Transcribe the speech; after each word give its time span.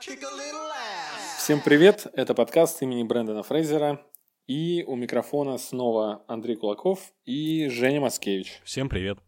Всем 0.00 1.60
привет, 1.60 2.06
это 2.14 2.32
подкаст 2.34 2.80
имени 2.80 3.02
Брэндона 3.02 3.42
Фрейзера. 3.42 4.00
И 4.46 4.82
у 4.86 4.96
микрофона 4.96 5.58
снова 5.58 6.24
Андрей 6.26 6.56
Кулаков 6.56 7.12
и 7.26 7.68
Женя 7.68 8.00
Маскевич. 8.00 8.62
Всем 8.64 8.88
привет. 8.88 9.18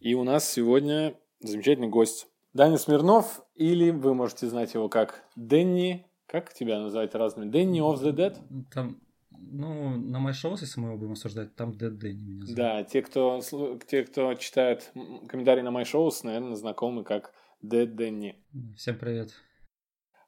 И 0.00 0.14
у 0.14 0.24
нас 0.24 0.50
сегодня 0.50 1.18
замечательный 1.40 1.88
гость. 1.88 2.28
Даня 2.54 2.78
Смирнов, 2.78 3.42
или 3.56 3.90
вы 3.90 4.14
можете 4.14 4.46
знать 4.46 4.72
его 4.72 4.88
как 4.88 5.22
Дэнни, 5.36 6.06
как 6.26 6.54
тебя 6.54 6.80
называть 6.80 7.14
разными? 7.14 7.50
Дэнни 7.50 7.82
of 7.82 8.02
the 8.02 8.12
Dead? 8.12 8.38
Там, 8.72 9.02
ну, 9.30 9.90
на 9.98 10.16
My 10.16 10.32
Shows, 10.32 10.60
если 10.62 10.80
мы 10.80 10.88
его 10.88 10.96
будем 10.96 11.12
обсуждать, 11.12 11.54
там 11.56 11.72
Dead 11.72 11.90
Дэнни 11.90 12.22
меня 12.22 12.46
зовут. 12.46 12.56
Да, 12.56 12.84
те, 12.84 13.02
кто, 13.02 13.42
те, 13.86 14.04
кто 14.04 14.32
читает 14.32 14.90
комментарии 15.28 15.60
на 15.60 15.68
My 15.68 15.82
Shows, 15.82 16.20
наверное, 16.22 16.56
знакомы 16.56 17.04
как 17.04 17.34
Dead 17.62 17.84
Дэнни. 17.84 18.42
Всем 18.78 18.96
привет. 18.98 19.34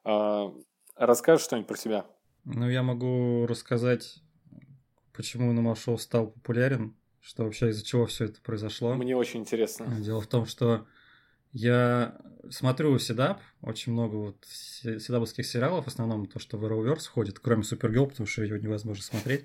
А, 0.09 0.55
расскажешь 0.97 1.45
что-нибудь 1.45 1.69
про 1.69 1.77
себя? 1.77 2.07
Ну, 2.45 2.71
я 2.71 2.83
могу 2.83 3.47
рассказать, 3.47 4.23
почему 5.13 5.53
My 5.53 5.75
Shows 5.75 5.99
стал 5.99 6.29
популярен, 6.31 6.97
что 7.21 7.45
вообще 7.45 7.69
из-за 7.69 7.85
чего 7.85 8.07
все 8.07 8.25
это 8.25 8.41
произошло. 8.41 8.95
Мне 8.95 9.15
очень 9.15 9.41
интересно. 9.41 9.87
Дело 10.01 10.23
в 10.23 10.27
том, 10.27 10.47
что 10.47 10.87
я 11.53 12.19
смотрю 12.49 12.99
седап, 12.99 13.43
очень 13.61 13.93
много 13.93 14.17
вот 14.17 14.47
седаповских 14.47 15.45
сериалов, 15.45 15.85
в 15.85 15.89
основном 15.89 16.25
то, 16.25 16.39
что 16.39 16.57
в 16.57 16.65
Arrowverse 16.65 17.07
ходит, 17.07 17.39
кроме 17.39 17.63
Супергерл, 17.63 18.07
потому 18.07 18.27
что 18.27 18.43
ее 18.43 18.59
невозможно 18.59 19.03
смотреть. 19.03 19.45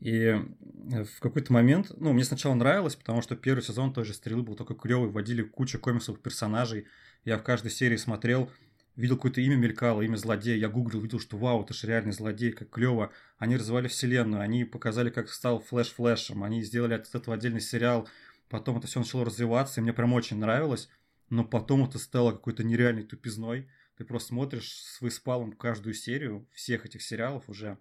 И 0.00 0.34
в 0.70 1.20
какой-то 1.20 1.52
момент, 1.52 1.92
ну, 1.98 2.14
мне 2.14 2.24
сначала 2.24 2.54
нравилось, 2.54 2.96
потому 2.96 3.20
что 3.20 3.36
первый 3.36 3.60
сезон 3.60 3.92
той 3.92 4.06
же 4.06 4.14
«Стрелы» 4.14 4.42
был 4.42 4.54
такой 4.54 4.74
клевый, 4.74 5.10
вводили 5.10 5.42
кучу 5.42 5.78
комиксовых 5.78 6.22
персонажей. 6.22 6.86
Я 7.26 7.36
в 7.36 7.42
каждой 7.42 7.70
серии 7.70 7.96
смотрел, 7.96 8.50
видел 8.96 9.16
какое-то 9.16 9.40
имя 9.40 9.56
мелькало, 9.56 10.02
имя 10.02 10.16
злодея, 10.16 10.56
я 10.56 10.68
гуглил, 10.68 11.00
видел, 11.00 11.20
что 11.20 11.36
вау, 11.36 11.62
это 11.62 11.74
же 11.74 11.86
реальный 11.86 12.12
злодей, 12.12 12.52
как 12.52 12.70
клево. 12.70 13.12
Они 13.38 13.56
развивали 13.56 13.88
вселенную, 13.88 14.42
они 14.42 14.64
показали, 14.64 15.10
как 15.10 15.28
стал 15.28 15.60
Флэш 15.60 15.92
Флэшем, 15.92 16.44
они 16.44 16.62
сделали 16.62 16.94
от 16.94 17.14
этого 17.14 17.36
отдельный 17.36 17.60
сериал, 17.60 18.08
потом 18.48 18.78
это 18.78 18.86
все 18.86 19.00
начало 19.00 19.24
развиваться, 19.24 19.80
и 19.80 19.82
мне 19.82 19.92
прям 19.92 20.12
очень 20.12 20.38
нравилось 20.38 20.88
но 21.32 21.44
потом 21.44 21.84
это 21.84 21.98
стало 21.98 22.32
какой-то 22.32 22.62
нереальной 22.62 23.04
тупизной. 23.04 23.66
Ты 23.96 24.04
просто 24.04 24.28
смотришь 24.28 24.70
с 24.70 25.00
выспалом 25.00 25.52
каждую 25.52 25.94
серию 25.94 26.46
всех 26.52 26.84
этих 26.84 27.00
сериалов 27.00 27.48
уже. 27.48 27.78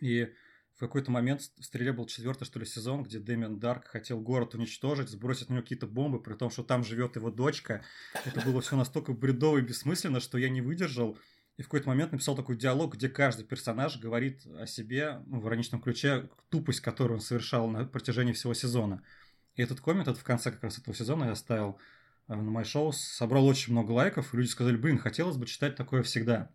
И 0.00 0.32
в 0.78 0.80
какой-то 0.80 1.10
момент 1.10 1.42
в 1.58 1.64
«Стреле» 1.64 1.92
был 1.92 2.06
четвертый, 2.06 2.44
что 2.44 2.58
ли, 2.58 2.64
сезон, 2.64 3.02
где 3.02 3.18
Дэмиан 3.18 3.58
Дарк 3.58 3.86
хотел 3.86 4.20
город 4.20 4.54
уничтожить, 4.54 5.10
сбросить 5.10 5.50
на 5.50 5.54
него 5.54 5.62
какие-то 5.62 5.86
бомбы, 5.86 6.22
при 6.22 6.34
том, 6.34 6.50
что 6.50 6.62
там 6.62 6.84
живет 6.84 7.16
его 7.16 7.30
дочка. 7.30 7.82
Это 8.24 8.40
было 8.40 8.60
все 8.60 8.76
настолько 8.76 9.12
бредово 9.12 9.58
и 9.58 9.62
бессмысленно, 9.62 10.20
что 10.20 10.38
я 10.38 10.48
не 10.48 10.60
выдержал. 10.60 11.18
И 11.56 11.62
в 11.62 11.66
какой-то 11.66 11.88
момент 11.88 12.12
написал 12.12 12.36
такой 12.36 12.56
диалог, 12.56 12.94
где 12.94 13.08
каждый 13.08 13.44
персонаж 13.44 13.98
говорит 13.98 14.46
о 14.46 14.66
себе 14.66 15.20
ну, 15.26 15.40
в 15.40 15.48
ироничном 15.48 15.82
ключе, 15.82 16.30
тупость, 16.48 16.80
которую 16.80 17.18
он 17.18 17.22
совершал 17.22 17.68
на 17.68 17.84
протяжении 17.84 18.32
всего 18.32 18.54
сезона. 18.54 19.02
И 19.56 19.62
этот 19.62 19.80
коммент, 19.80 20.08
это 20.08 20.18
в 20.18 20.24
конце 20.24 20.52
как 20.52 20.62
раз 20.62 20.78
этого 20.78 20.94
сезона 20.96 21.24
я 21.24 21.32
оставил, 21.32 21.78
Э, 22.28 22.34
на 22.34 22.50
My 22.50 22.62
Show 22.62 22.92
собрал 22.92 23.46
очень 23.46 23.72
много 23.72 23.92
лайков, 23.92 24.32
и 24.32 24.36
люди 24.36 24.48
сказали, 24.48 24.76
блин, 24.76 24.98
хотелось 24.98 25.36
бы 25.36 25.46
читать 25.46 25.76
такое 25.76 26.02
всегда. 26.02 26.50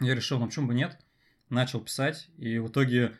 Я 0.00 0.14
решил, 0.14 0.38
ну 0.38 0.46
почему 0.46 0.68
бы 0.68 0.74
нет, 0.74 0.98
начал 1.50 1.80
писать, 1.80 2.28
и 2.36 2.58
в 2.58 2.68
итоге 2.68 3.16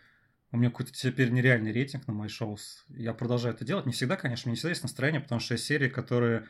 у 0.55 0.56
меня 0.56 0.70
какой-то 0.70 0.92
теперь 0.92 1.30
нереальный 1.30 1.72
рейтинг 1.72 2.06
на 2.06 2.12
My 2.12 2.28
Shows. 2.28 2.60
Я 2.88 3.12
продолжаю 3.12 3.56
это 3.56 3.64
делать. 3.64 3.86
Не 3.86 3.92
всегда, 3.92 4.14
конечно, 4.14 4.48
мне 4.48 4.52
не 4.52 4.56
всегда 4.56 4.69
есть 4.69 4.84
настроение, 4.84 5.20
потому 5.20 5.41
что 5.41 5.55
есть 5.55 5.64
серии, 5.64 5.88
которые 5.88 6.47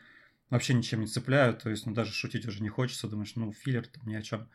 вообще 0.50 0.74
ничем 0.74 1.00
не 1.00 1.06
цепляют, 1.06 1.62
то 1.62 1.70
есть, 1.70 1.86
ну, 1.86 1.94
даже 1.94 2.12
шутить 2.12 2.46
уже 2.46 2.62
не 2.62 2.68
хочется, 2.68 3.08
думаешь, 3.08 3.34
ну, 3.34 3.50
филлер 3.50 3.86
там 3.86 4.06
ни 4.06 4.14
о 4.14 4.20
чем. 4.20 4.50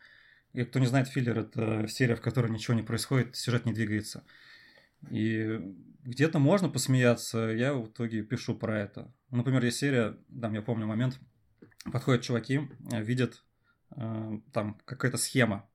И 0.52 0.62
кто 0.62 0.78
не 0.78 0.86
знает, 0.86 1.08
филлер– 1.08 1.36
это 1.40 1.88
серия, 1.88 2.14
в 2.14 2.20
которой 2.20 2.52
ничего 2.52 2.74
не 2.74 2.84
происходит, 2.84 3.34
сюжет 3.34 3.66
не 3.66 3.72
двигается. 3.72 4.22
И 5.10 5.58
где-то 6.04 6.38
можно 6.38 6.68
посмеяться, 6.68 7.38
я 7.48 7.74
в 7.74 7.88
итоге 7.88 8.22
пишу 8.22 8.54
про 8.54 8.78
это. 8.78 9.12
Например, 9.32 9.64
есть 9.64 9.78
серия, 9.78 10.16
там 10.40 10.54
я 10.54 10.62
помню 10.62 10.86
момент, 10.86 11.18
подходят 11.90 12.22
чуваки, 12.22 12.68
э, 12.92 13.02
видят 13.02 13.42
э, 13.96 14.38
там 14.52 14.78
какая-то 14.84 15.18
схема, 15.18 15.68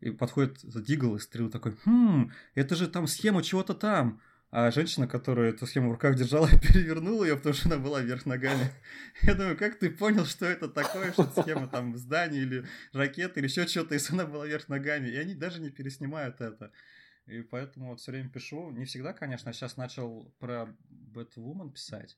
и 0.00 0.10
подходит 0.10 0.58
Дигл 0.64 1.16
и 1.16 1.20
стрел 1.20 1.50
такой, 1.50 1.76
хм, 1.84 2.32
это 2.54 2.76
же 2.76 2.88
там 2.88 3.06
схема 3.06 3.42
чего-то 3.42 3.74
там. 3.74 4.20
А 4.50 4.70
женщина, 4.70 5.06
которая 5.06 5.50
эту 5.50 5.66
схему 5.66 5.90
в 5.90 5.92
руках 5.92 6.16
держала, 6.16 6.48
перевернула 6.62 7.24
ее, 7.24 7.36
потому 7.36 7.54
что 7.54 7.68
она 7.68 7.76
была 7.76 8.00
вверх 8.00 8.24
ногами. 8.24 8.72
Я 9.22 9.34
думаю, 9.34 9.58
как 9.58 9.78
ты 9.78 9.90
понял, 9.90 10.24
что 10.24 10.46
это 10.46 10.68
такое, 10.68 11.12
что 11.12 11.30
схема 11.42 11.68
там 11.68 11.96
здания 11.98 12.38
или 12.38 12.64
ракеты 12.92 13.40
или 13.40 13.46
еще 13.46 13.66
что-то, 13.66 13.94
если 13.94 14.14
она 14.14 14.24
была 14.24 14.46
вверх 14.46 14.68
ногами. 14.68 15.08
И 15.08 15.16
они 15.16 15.34
даже 15.34 15.60
не 15.60 15.68
переснимают 15.68 16.40
это. 16.40 16.72
И 17.26 17.42
поэтому 17.42 17.90
вот 17.90 18.00
все 18.00 18.10
время 18.10 18.30
пишу. 18.30 18.70
Не 18.70 18.86
всегда, 18.86 19.12
конечно. 19.12 19.52
Сейчас 19.52 19.76
начал 19.76 20.34
про 20.38 20.74
Бэтвумен 20.88 21.70
писать. 21.70 22.16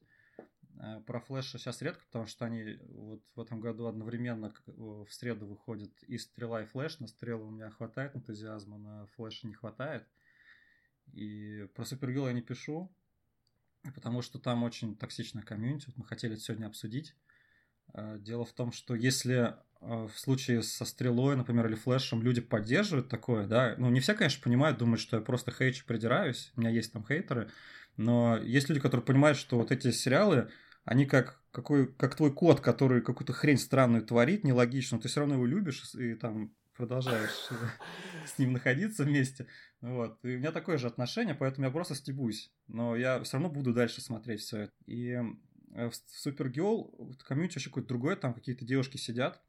Э, 0.83 1.01
про 1.07 1.21
Флэша 1.21 1.59
сейчас 1.59 1.83
редко, 1.83 2.03
потому 2.07 2.27
что 2.27 2.47
они 2.47 2.79
вот 2.89 3.23
в 3.35 3.41
этом 3.41 3.61
году 3.61 3.87
одновременно 3.87 4.53
в 4.67 5.09
среду 5.11 5.47
выходят 5.47 5.91
и 6.05 6.17
Стрела, 6.17 6.63
и 6.63 6.67
Флэш. 6.67 7.01
На 7.01 7.07
Стрелу 7.07 7.49
у 7.49 7.51
меня 7.51 7.71
хватает 7.71 8.17
энтузиазма, 8.17 8.79
на 8.79 9.07
Флэша 9.17 9.47
не 9.47 9.53
хватает. 9.53 10.07
И 11.13 11.69
про 11.75 11.85
Супергилл 11.85 12.29
я 12.29 12.33
не 12.33 12.41
пишу, 12.41 12.91
потому 13.95 14.23
что 14.23 14.39
там 14.39 14.63
очень 14.63 14.97
токсичная 14.97 15.43
комьюнити. 15.43 15.87
Вот 15.89 15.99
мы 15.99 16.05
хотели 16.05 16.35
это 16.35 16.43
сегодня 16.43 16.67
обсудить. 16.67 17.15
Э, 17.93 18.17
дело 18.19 18.47
в 18.47 18.53
том, 18.53 18.73
что 18.73 18.95
если 18.95 19.57
в 19.81 20.13
случае 20.15 20.63
со 20.63 20.85
стрелой, 20.85 21.37
например, 21.37 21.67
или 21.67 21.75
флешем 21.75 22.23
люди 22.23 22.43
поддерживают 22.43 23.09
такое, 23.09 23.47
да, 23.47 23.75
ну, 23.79 23.89
не 23.89 24.01
все, 24.01 24.13
конечно, 24.13 24.43
понимают, 24.43 24.77
думают, 24.77 25.01
что 25.01 25.17
я 25.17 25.23
просто 25.23 25.53
хейчу, 25.53 25.87
придираюсь, 25.87 26.53
у 26.55 26.61
меня 26.61 26.69
есть 26.69 26.93
там 26.93 27.03
хейтеры, 27.07 27.51
но 27.97 28.37
есть 28.37 28.69
люди, 28.69 28.79
которые 28.79 29.07
понимают, 29.07 29.39
что 29.39 29.57
вот 29.57 29.73
эти 29.73 29.91
сериалы, 29.91 30.51
они 30.91 31.07
как, 31.07 31.41
какой, 31.53 31.87
как 31.87 32.17
твой 32.17 32.33
кот, 32.35 32.61
который 32.61 33.01
какую-то 33.01 33.33
хрень 33.33 33.59
странную 33.59 34.05
творит, 34.05 34.43
нелогично, 34.43 34.99
ты 34.99 35.07
все 35.07 35.21
равно 35.21 35.37
его 35.37 35.47
любишь 35.47 35.95
и 35.95 36.15
там 36.15 36.53
продолжаешь 36.77 37.49
с 38.27 38.37
ним 38.39 38.55
находиться 38.55 39.05
вместе. 39.05 39.47
Вот. 39.81 40.19
И 40.25 40.35
у 40.35 40.39
меня 40.41 40.51
такое 40.51 40.79
же 40.79 40.89
отношение, 40.89 41.37
поэтому 41.37 41.69
я 41.69 41.71
просто 41.71 41.95
стебусь. 41.95 42.53
Но 42.67 42.97
я 42.97 43.23
все 43.23 43.37
равно 43.37 43.51
буду 43.51 43.73
дальше 43.73 44.01
смотреть 44.01 44.41
все 44.41 44.63
это. 44.63 44.73
И 44.87 45.11
э, 45.75 45.91
в 45.91 45.93
Супергерл 46.09 47.17
комьюнити 47.25 47.55
вообще 47.55 47.71
какое-то 47.71 47.89
другое, 47.89 48.17
там 48.17 48.35
какие-то 48.35 48.65
девушки 48.65 48.97
сидят, 48.97 49.41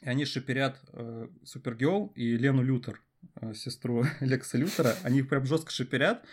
и 0.00 0.08
они 0.08 0.24
шиперят 0.24 0.80
э, 0.94 1.28
Супергерл 1.44 2.06
и 2.14 2.38
Лену 2.38 2.62
Лютер, 2.62 3.02
э, 3.42 3.52
сестру 3.52 4.06
Лекса 4.20 4.56
Лютера. 4.56 4.96
Они 5.02 5.18
их 5.18 5.28
прям 5.28 5.44
жестко 5.44 5.70
шиперят. 5.70 6.24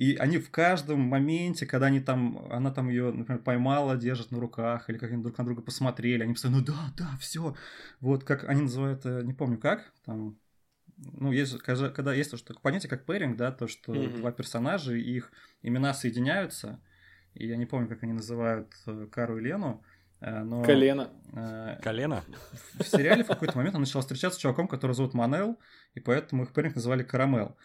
И 0.00 0.16
они 0.16 0.38
в 0.38 0.50
каждом 0.50 1.00
моменте, 1.00 1.66
когда 1.66 1.86
они 1.86 2.00
там, 2.00 2.46
она 2.50 2.70
там 2.70 2.88
ее, 2.88 3.12
например, 3.12 3.42
поймала, 3.42 3.96
держит 3.96 4.30
на 4.30 4.40
руках, 4.40 4.88
или 4.88 4.96
как 4.96 5.10
они 5.10 5.22
друг 5.22 5.36
на 5.36 5.44
друга 5.44 5.60
посмотрели, 5.60 6.22
они 6.22 6.32
постоянно, 6.32 6.60
ну 6.60 6.64
да, 6.64 6.92
да, 6.96 7.10
все. 7.20 7.54
Вот 8.00 8.24
как 8.24 8.48
они 8.48 8.62
называют, 8.62 9.04
не 9.04 9.34
помню 9.34 9.58
как, 9.58 9.92
там, 10.06 10.38
ну, 10.96 11.32
есть, 11.32 11.58
когда, 11.58 11.90
когда 11.90 12.14
есть 12.14 12.30
то, 12.30 12.38
такое 12.38 12.62
понятие, 12.62 12.88
как 12.88 13.04
пэринг, 13.04 13.36
да, 13.36 13.52
то, 13.52 13.66
что 13.68 13.92
mm-hmm. 13.92 14.16
два 14.16 14.32
персонажа, 14.32 14.94
их 14.94 15.32
имена 15.60 15.92
соединяются, 15.92 16.80
и 17.34 17.46
я 17.46 17.56
не 17.56 17.66
помню, 17.66 17.86
как 17.86 18.02
они 18.02 18.14
называют 18.14 18.72
э, 18.86 19.06
Кару 19.10 19.36
и 19.36 19.42
Лену, 19.42 19.84
Э, 20.20 20.42
но, 20.42 20.62
Колено. 20.62 21.10
Э, 21.32 21.78
Колено? 21.82 22.22
В 22.74 22.84
сериале 22.84 23.24
в 23.24 23.26
какой-то 23.26 23.56
момент 23.56 23.74
она 23.74 23.80
начала 23.80 24.02
встречаться 24.02 24.38
с 24.38 24.42
чуваком, 24.42 24.68
который 24.68 24.92
зовут 24.92 25.14
Манел, 25.14 25.58
и 25.94 26.00
поэтому 26.00 26.44
их 26.44 26.52
парень 26.52 26.72
называли 26.74 27.02
Карамел 27.02 27.56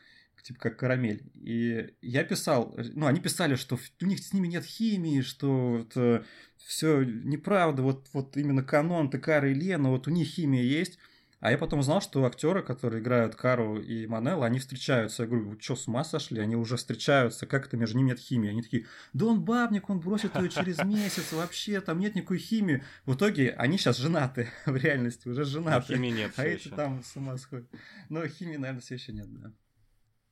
типа 0.45 0.59
как 0.59 0.78
карамель. 0.78 1.23
И 1.33 1.89
я 2.01 2.23
писал, 2.23 2.75
ну, 2.94 3.07
они 3.07 3.19
писали, 3.19 3.56
что 3.56 3.79
у 4.01 4.06
них 4.06 4.19
с 4.19 4.31
ними 4.31 4.47
нет 4.47 4.63
химии, 4.63 5.22
что 5.22 5.78
вот, 5.78 5.94
э, 5.95 6.23
все 6.57 7.03
неправда, 7.03 7.81
вот, 7.81 8.07
вот 8.13 8.38
именно 8.38 8.63
канон, 8.63 9.09
Текара 9.09 9.50
и 9.50 9.56
Лена, 9.56 9.89
вот 9.89 10.07
у 10.07 10.12
них 10.12 10.27
химия 10.27 10.62
есть. 10.62 11.00
А 11.39 11.51
я 11.51 11.57
потом 11.57 11.80
узнал, 11.80 12.01
что 12.01 12.25
актеры, 12.25 12.63
которые 12.63 13.01
играют 13.01 13.36
Кару 13.36 13.80
и 13.80 14.07
Манелла, 14.07 14.45
они 14.45 14.59
встречаются. 14.59 15.24
Я 15.24 15.30
говорю, 15.30 15.50
вы 15.50 15.62
что, 15.62 15.75
с 15.75 15.88
ума 15.88 16.03
сошли? 16.03 16.39
Они 16.39 16.56
уже 16.56 16.77
встречаются, 16.77 17.45
как 17.45 17.68
это 17.68 17.75
между 17.75 17.98
ними 17.98 18.09
нет 18.09 18.19
химии? 18.19 18.50
Они 18.50 18.62
такие, 18.62 18.86
да 19.13 19.25
он 19.25 19.44
бабник, 19.44 19.89
он 19.89 20.00
бросит 20.00 20.36
ее 20.36 20.50
через 20.50 20.83
месяц, 20.83 21.33
вообще 21.33 21.81
там 21.81 22.00
нет 22.00 22.15
никакой 22.15 22.38
химии. 22.38 22.83
В 23.06 23.15
итоге 23.15 23.51
они 23.51 23.77
сейчас 23.77 23.98
женаты, 23.98 24.50
в 24.65 24.75
реальности 24.75 25.27
уже 25.27 25.44
женаты. 25.44 25.94
А 25.94 25.95
химии 25.95 26.12
нет 26.12 26.33
А 26.38 26.45
эти 26.45 26.69
там 26.69 27.03
с 27.03 27.15
ума 27.15 27.38
сходят. 27.38 27.68
Но 28.09 28.25
химии, 28.27 28.57
наверное, 28.57 28.81
все 28.81 28.95
еще 28.95 29.12
нет, 29.12 29.27
да. 29.31 29.51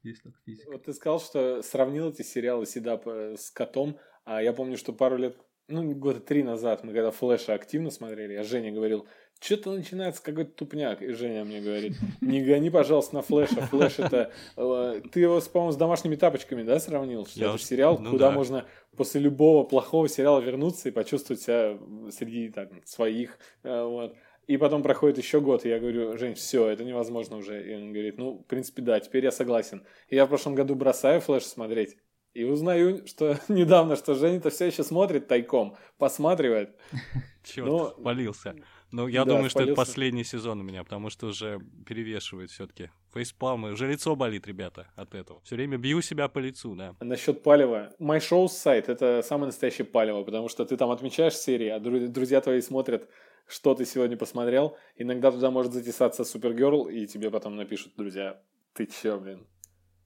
Есть 0.04 0.24
только 0.24 0.38
физика. 0.46 0.72
Вот 0.72 0.84
ты 0.84 0.94
сказал, 0.94 1.20
что 1.20 1.62
сравнил 1.62 2.10
эти 2.10 2.22
сериалы 2.22 2.66
Седап 2.66 3.08
э, 3.08 3.36
с 3.38 3.50
котом, 3.52 3.98
а 4.26 4.42
я 4.42 4.54
помню, 4.54 4.78
что 4.78 4.94
пару 4.94 5.18
лет 5.18 5.38
ну, 5.68 5.94
года 5.94 6.20
три 6.20 6.44
назад, 6.44 6.84
мы 6.84 6.94
когда 6.94 7.12
Флэша 7.12 7.54
активно 7.54 7.90
смотрели, 7.90 8.34
я 8.34 8.44
Жене 8.44 8.72
говорил, 8.72 9.08
что-то 9.40 9.72
начинается 9.72 10.24
какой-то 10.24 10.52
тупняк. 10.52 11.02
И 11.02 11.12
Женя 11.12 11.44
мне 11.44 11.62
говорит, 11.62 11.98
не 12.22 12.42
гони, 12.42 12.70
пожалуйста, 12.70 13.16
на 13.16 13.22
флеша. 13.22 13.62
Флэш 13.68 14.00
это... 14.00 14.32
Э, 14.56 15.02
ты 15.12 15.20
его, 15.20 15.42
по-моему, 15.42 15.74
с 15.74 15.76
домашними 15.76 16.16
тапочками, 16.16 16.64
да, 16.64 16.80
сравнил? 16.80 17.26
Что 17.26 17.40
Я 17.40 17.46
это 17.48 17.56
уж... 17.56 17.64
сериал, 17.64 17.98
ну, 18.00 18.12
куда 18.12 18.30
да. 18.30 18.36
можно 18.36 18.66
после 18.96 19.20
любого 19.20 19.66
плохого 19.66 20.08
сериала 20.08 20.40
вернуться 20.40 20.90
и 20.90 20.92
почувствовать 20.92 21.42
себя 21.42 21.78
среди 22.12 22.50
так, 22.50 22.70
своих. 22.86 23.38
Э, 23.64 23.84
вот. 23.84 24.16
И 24.48 24.58
потом 24.58 24.84
проходит 24.84 25.18
еще 25.18 25.40
год, 25.40 25.66
и 25.66 25.70
я 25.70 25.80
говорю, 25.80 26.18
Жень, 26.18 26.36
все, 26.36 26.68
это 26.68 26.84
невозможно 26.84 27.38
уже. 27.38 27.64
И 27.64 27.76
он 27.76 27.94
говорит, 27.94 28.18
ну, 28.18 28.40
в 28.40 28.44
принципе, 28.44 28.82
да, 28.82 29.00
теперь 29.00 29.24
я 29.24 29.32
согласен. 29.32 29.86
И 30.10 30.16
я 30.16 30.26
в 30.26 30.30
прошлом 30.30 30.56
году 30.56 30.76
бросаю 30.76 31.22
флеш 31.22 31.44
смотреть, 31.44 31.96
и 32.34 32.44
узнаю, 32.44 33.06
что 33.06 33.38
недавно, 33.48 33.96
что 33.96 34.16
Женя-то 34.16 34.50
все 34.50 34.66
еще 34.66 34.84
смотрит 34.84 35.28
тайком, 35.28 35.78
посматривает. 35.98 36.76
Черт, 37.44 37.68
Но... 37.68 37.90
полился. 37.92 38.56
Ну, 38.92 39.08
я 39.08 39.26
да, 39.26 39.32
думаю, 39.32 39.50
что 39.50 39.64
это 39.64 39.74
последний 39.74 40.24
сезон 40.24 40.60
у 40.60 40.64
меня, 40.64 40.84
потому 40.84 41.10
что 41.10 41.28
уже 41.28 41.60
перевешивает 41.86 42.52
все-таки. 42.52 42.92
Фейспалмы, 43.14 43.72
уже 43.72 43.88
лицо 43.88 44.16
болит, 44.16 44.46
ребята, 44.46 44.88
от 44.96 45.16
этого. 45.16 45.42
Все 45.44 45.56
время 45.56 45.78
бью 45.78 46.02
себя 46.02 46.28
по 46.28 46.38
лицу, 46.38 46.76
да. 46.76 46.96
Насчет 47.00 47.42
палева. 47.42 47.96
My 48.00 48.20
Show 48.20 48.48
сайт 48.48 48.90
это 48.90 49.24
самое 49.24 49.48
настоящее 49.48 49.86
палево, 49.86 50.24
потому 50.24 50.48
что 50.48 50.64
ты 50.64 50.78
там 50.78 50.92
отмечаешь 50.92 51.36
серии, 51.36 51.70
а 51.70 51.80
друзья 51.80 52.40
твои 52.40 52.62
смотрят, 52.62 53.10
что 53.48 53.76
ты 53.76 53.86
сегодня 53.86 54.18
посмотрел. 54.18 54.78
Иногда 54.96 55.32
туда 55.32 55.52
может 55.52 55.74
затесаться 55.74 56.24
Супергерл, 56.24 56.88
и 56.88 57.06
тебе 57.08 57.30
потом 57.30 57.56
напишут, 57.56 57.94
друзья, 57.96 58.42
ты 58.74 58.86
че, 58.86 59.20
блин? 59.20 59.48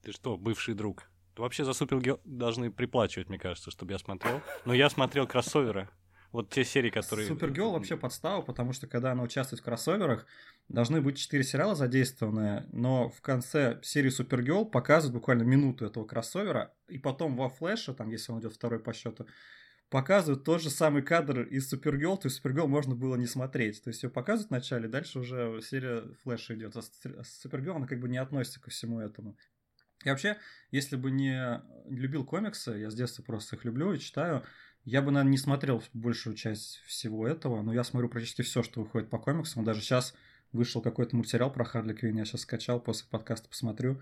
Ты 0.02 0.12
что, 0.12 0.36
бывший 0.36 0.74
друг? 0.74 1.10
Вообще 1.36 1.64
за 1.64 1.72
Супергерл 1.72 2.20
должны 2.24 2.70
приплачивать, 2.70 3.28
мне 3.28 3.38
кажется, 3.38 3.70
чтобы 3.70 3.92
я 3.92 3.98
смотрел. 3.98 4.40
Но 4.64 4.74
я 4.74 4.90
смотрел 4.90 5.26
кроссоверы. 5.26 5.88
Вот 6.30 6.50
те 6.50 6.62
серии, 6.62 6.90
которые... 6.90 7.26
Супергерл 7.26 7.72
вообще 7.72 7.96
подстава, 7.96 8.42
потому 8.42 8.74
что 8.74 8.86
когда 8.86 9.12
она 9.12 9.22
участвует 9.22 9.60
в 9.60 9.64
кроссоверах, 9.64 10.26
должны 10.68 11.00
быть 11.00 11.16
четыре 11.16 11.42
сериала 11.42 11.74
задействованы, 11.74 12.66
но 12.70 13.08
в 13.08 13.22
конце 13.22 13.78
серии 13.82 14.10
Супергерл 14.10 14.66
показывают 14.66 15.14
буквально 15.14 15.44
минуту 15.44 15.86
этого 15.86 16.04
кроссовера, 16.04 16.74
и 16.88 16.98
потом 16.98 17.34
во 17.36 17.48
флеше, 17.48 17.94
там, 17.94 18.10
если 18.10 18.32
он 18.32 18.40
идет 18.40 18.52
второй 18.52 18.78
по 18.78 18.92
счету, 18.92 19.26
показывают 19.90 20.44
тот 20.44 20.62
же 20.62 20.70
самый 20.70 21.02
кадр 21.02 21.42
из 21.42 21.68
Супергерл, 21.68 22.18
то 22.18 22.26
есть 22.26 22.36
Супергерл 22.36 22.68
можно 22.68 22.94
было 22.94 23.16
не 23.16 23.26
смотреть. 23.26 23.82
То 23.82 23.88
есть 23.88 24.02
ее 24.02 24.10
показывают 24.10 24.50
вначале, 24.50 24.88
дальше 24.88 25.18
уже 25.18 25.60
серия 25.62 26.02
флеша 26.22 26.54
идет. 26.54 26.76
А 26.76 26.82
Супергерл, 27.24 27.76
она 27.76 27.86
как 27.86 28.00
бы 28.00 28.08
не 28.08 28.18
относится 28.18 28.60
ко 28.60 28.70
всему 28.70 29.00
этому. 29.00 29.36
И 30.04 30.08
вообще, 30.10 30.36
если 30.70 30.96
бы 30.96 31.10
не 31.10 31.60
любил 31.88 32.24
комиксы, 32.24 32.70
я 32.72 32.90
с 32.90 32.94
детства 32.94 33.22
просто 33.22 33.56
их 33.56 33.64
люблю 33.64 33.92
и 33.92 33.98
читаю, 33.98 34.44
я 34.84 35.02
бы, 35.02 35.10
наверное, 35.10 35.32
не 35.32 35.38
смотрел 35.38 35.82
большую 35.92 36.36
часть 36.36 36.80
всего 36.86 37.26
этого, 37.26 37.62
но 37.62 37.74
я 37.74 37.82
смотрю 37.82 38.08
практически 38.08 38.42
все, 38.42 38.62
что 38.62 38.80
выходит 38.80 39.10
по 39.10 39.18
комиксам. 39.18 39.64
Даже 39.64 39.80
сейчас 39.80 40.14
вышел 40.52 40.80
какой-то 40.80 41.16
мультсериал 41.16 41.52
про 41.52 41.64
Харли 41.64 41.94
Квинн, 41.94 42.16
я 42.16 42.24
сейчас 42.24 42.42
скачал, 42.42 42.80
после 42.80 43.08
подкаста 43.10 43.48
посмотрю. 43.48 44.00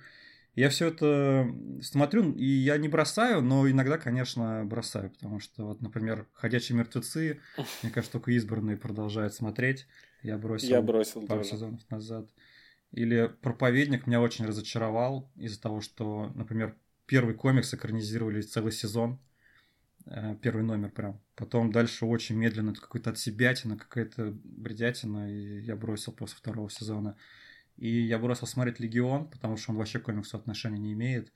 Я 0.57 0.71
все 0.71 0.89
это 0.89 1.55
смотрю, 1.83 2.33
и 2.33 2.47
я 2.47 2.79
не 2.79 2.89
бросаю, 2.89 3.43
но 3.43 3.71
иногда, 3.71 3.99
конечно, 3.99 4.65
бросаю, 4.65 5.11
потому 5.11 5.39
что, 5.39 5.67
вот, 5.67 5.83
например, 5.83 6.27
«Ходячие 6.33 6.79
мертвецы», 6.79 7.41
мне 7.83 7.93
кажется, 7.93 8.13
только 8.13 8.33
избранные 8.33 8.79
продолжают 8.79 9.35
смотреть. 9.35 9.87
Я 10.23 10.39
бросил, 10.39 10.71
я 10.71 10.81
бросил 10.81 11.27
пару 11.27 11.43
тоже. 11.43 11.53
сезонов 11.53 11.91
назад. 11.91 12.31
Или 12.91 13.31
«Проповедник» 13.43 14.07
меня 14.07 14.23
очень 14.23 14.47
разочаровал 14.47 15.31
из-за 15.37 15.61
того, 15.61 15.83
что, 15.83 16.33
например, 16.35 16.75
первый 17.05 17.35
комикс 17.35 17.75
экранизировали 17.75 18.41
целый 18.41 18.73
сезон, 18.73 19.21
э, 20.07 20.37
первый 20.41 20.65
номер 20.65 20.91
прям. 20.91 21.21
Потом 21.35 21.71
дальше 21.71 22.07
очень 22.07 22.37
медленно 22.37 22.75
какой-то 22.75 23.11
отсебятина, 23.11 23.77
какая-то 23.77 24.33
бредятина, 24.43 25.31
и 25.31 25.61
я 25.61 25.77
бросил 25.77 26.15
после 26.15 26.39
второго 26.39 26.71
сезона. 26.71 27.15
И 27.77 27.89
я 27.89 28.19
бросил 28.19 28.47
смотреть 28.47 28.81
«Легион», 28.81 29.29
потому 29.29 29.57
что 29.57 29.73
он 29.73 29.79
вообще 29.79 29.99
к 29.99 30.05
комиксу 30.05 30.37
отношения 30.37 30.79
не 30.79 30.93
имеет. 30.93 31.33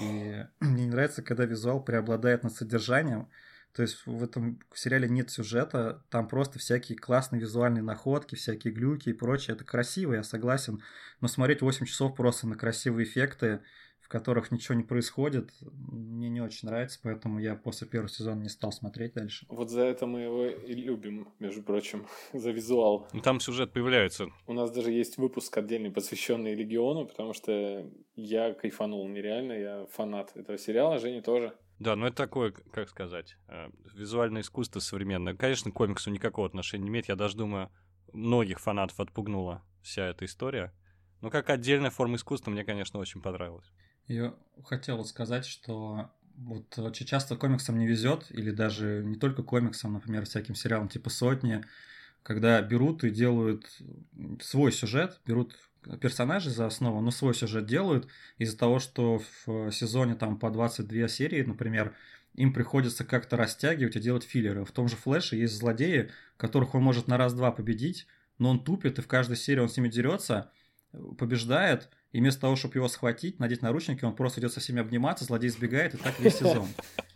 И 0.00 0.44
мне 0.60 0.84
не 0.84 0.90
нравится, 0.90 1.22
когда 1.22 1.44
визуал 1.44 1.82
преобладает 1.82 2.42
над 2.42 2.54
содержанием. 2.54 3.28
То 3.74 3.82
есть 3.82 4.06
в 4.06 4.22
этом 4.22 4.60
сериале 4.72 5.08
нет 5.08 5.30
сюжета, 5.30 6.04
там 6.08 6.28
просто 6.28 6.60
всякие 6.60 6.96
классные 6.96 7.40
визуальные 7.40 7.82
находки, 7.82 8.36
всякие 8.36 8.72
глюки 8.72 9.08
и 9.08 9.12
прочее. 9.12 9.56
Это 9.56 9.64
красиво, 9.64 10.14
я 10.14 10.22
согласен, 10.22 10.80
но 11.20 11.26
смотреть 11.26 11.60
8 11.60 11.84
часов 11.84 12.14
просто 12.14 12.46
на 12.46 12.54
красивые 12.54 13.04
эффекты, 13.04 13.62
в 14.04 14.08
которых 14.08 14.52
ничего 14.52 14.74
не 14.74 14.82
происходит, 14.82 15.50
мне 15.62 16.28
не 16.28 16.42
очень 16.42 16.68
нравится, 16.68 17.00
поэтому 17.02 17.38
я 17.38 17.54
после 17.56 17.88
первого 17.88 18.10
сезона 18.10 18.42
не 18.42 18.50
стал 18.50 18.70
смотреть 18.70 19.14
дальше. 19.14 19.46
Вот 19.48 19.70
за 19.70 19.80
это 19.80 20.06
мы 20.06 20.20
его 20.20 20.44
и 20.44 20.74
любим, 20.74 21.32
между 21.38 21.62
прочим, 21.62 22.06
за 22.34 22.50
визуал. 22.50 23.08
Ну, 23.14 23.22
там 23.22 23.40
сюжет 23.40 23.72
появляется. 23.72 24.26
У 24.46 24.52
нас 24.52 24.70
даже 24.70 24.92
есть 24.92 25.16
выпуск 25.16 25.56
отдельный, 25.56 25.90
посвященный 25.90 26.54
Легиону, 26.54 27.06
потому 27.06 27.32
что 27.32 27.90
я 28.14 28.52
кайфанул 28.52 29.08
нереально, 29.08 29.52
я 29.52 29.86
фанат 29.90 30.36
этого 30.36 30.58
сериала, 30.58 30.98
Женя 30.98 31.22
тоже. 31.22 31.54
Да, 31.78 31.96
ну 31.96 32.06
это 32.06 32.16
такое, 32.16 32.52
как 32.72 32.90
сказать, 32.90 33.38
э, 33.48 33.70
визуальное 33.94 34.42
искусство 34.42 34.80
современное. 34.80 35.34
Конечно, 35.34 35.70
к 35.70 35.74
комиксу 35.74 36.10
никакого 36.10 36.46
отношения 36.46 36.84
не 36.84 36.90
имеет. 36.90 37.08
Я 37.08 37.16
даже 37.16 37.38
думаю, 37.38 37.70
многих 38.12 38.60
фанатов 38.60 39.00
отпугнула 39.00 39.62
вся 39.82 40.06
эта 40.08 40.26
история. 40.26 40.74
Но 41.24 41.30
как 41.30 41.48
отдельная 41.48 41.88
форма 41.88 42.16
искусства 42.16 42.50
мне, 42.50 42.64
конечно, 42.64 43.00
очень 43.00 43.22
понравилось. 43.22 43.64
Я 44.08 44.34
хотел 44.62 45.02
сказать, 45.06 45.46
что 45.46 46.10
вот 46.36 46.78
очень 46.78 47.06
часто 47.06 47.34
комиксам 47.36 47.78
не 47.78 47.86
везет, 47.86 48.26
или 48.28 48.50
даже 48.50 49.02
не 49.02 49.16
только 49.16 49.42
комиксам, 49.42 49.94
например, 49.94 50.26
всяким 50.26 50.54
сериалам 50.54 50.90
типа 50.90 51.08
«Сотни», 51.08 51.64
когда 52.22 52.60
берут 52.60 53.04
и 53.04 53.10
делают 53.10 53.66
свой 54.42 54.70
сюжет, 54.70 55.18
берут 55.24 55.56
персонажей 55.98 56.52
за 56.52 56.66
основу, 56.66 57.00
но 57.00 57.10
свой 57.10 57.34
сюжет 57.34 57.64
делают 57.64 58.06
из-за 58.36 58.58
того, 58.58 58.78
что 58.78 59.22
в 59.46 59.72
сезоне 59.72 60.16
там 60.16 60.38
по 60.38 60.50
22 60.50 61.08
серии, 61.08 61.42
например, 61.42 61.96
им 62.34 62.52
приходится 62.52 63.02
как-то 63.02 63.38
растягивать 63.38 63.96
и 63.96 64.00
делать 64.00 64.24
филлеры. 64.24 64.66
В 64.66 64.72
том 64.72 64.88
же 64.88 64.96
Флэше 64.96 65.36
есть 65.36 65.56
злодеи, 65.56 66.10
которых 66.36 66.74
он 66.74 66.82
может 66.82 67.08
на 67.08 67.16
раз-два 67.16 67.50
победить, 67.50 68.06
но 68.36 68.50
он 68.50 68.62
тупит, 68.62 68.98
и 68.98 69.02
в 69.02 69.06
каждой 69.06 69.36
серии 69.38 69.60
он 69.60 69.70
с 69.70 69.76
ними 69.78 69.88
дерется, 69.88 70.50
побеждает, 71.18 71.88
и 72.12 72.20
вместо 72.20 72.42
того, 72.42 72.56
чтобы 72.56 72.76
его 72.76 72.88
схватить, 72.88 73.38
надеть 73.38 73.62
наручники, 73.62 74.04
он 74.04 74.14
просто 74.14 74.40
идет 74.40 74.52
со 74.52 74.60
всеми 74.60 74.80
обниматься, 74.80 75.24
злодей 75.24 75.50
сбегает, 75.50 75.94
и 75.94 75.98
так 75.98 76.18
весь 76.20 76.36
сезон. 76.36 76.68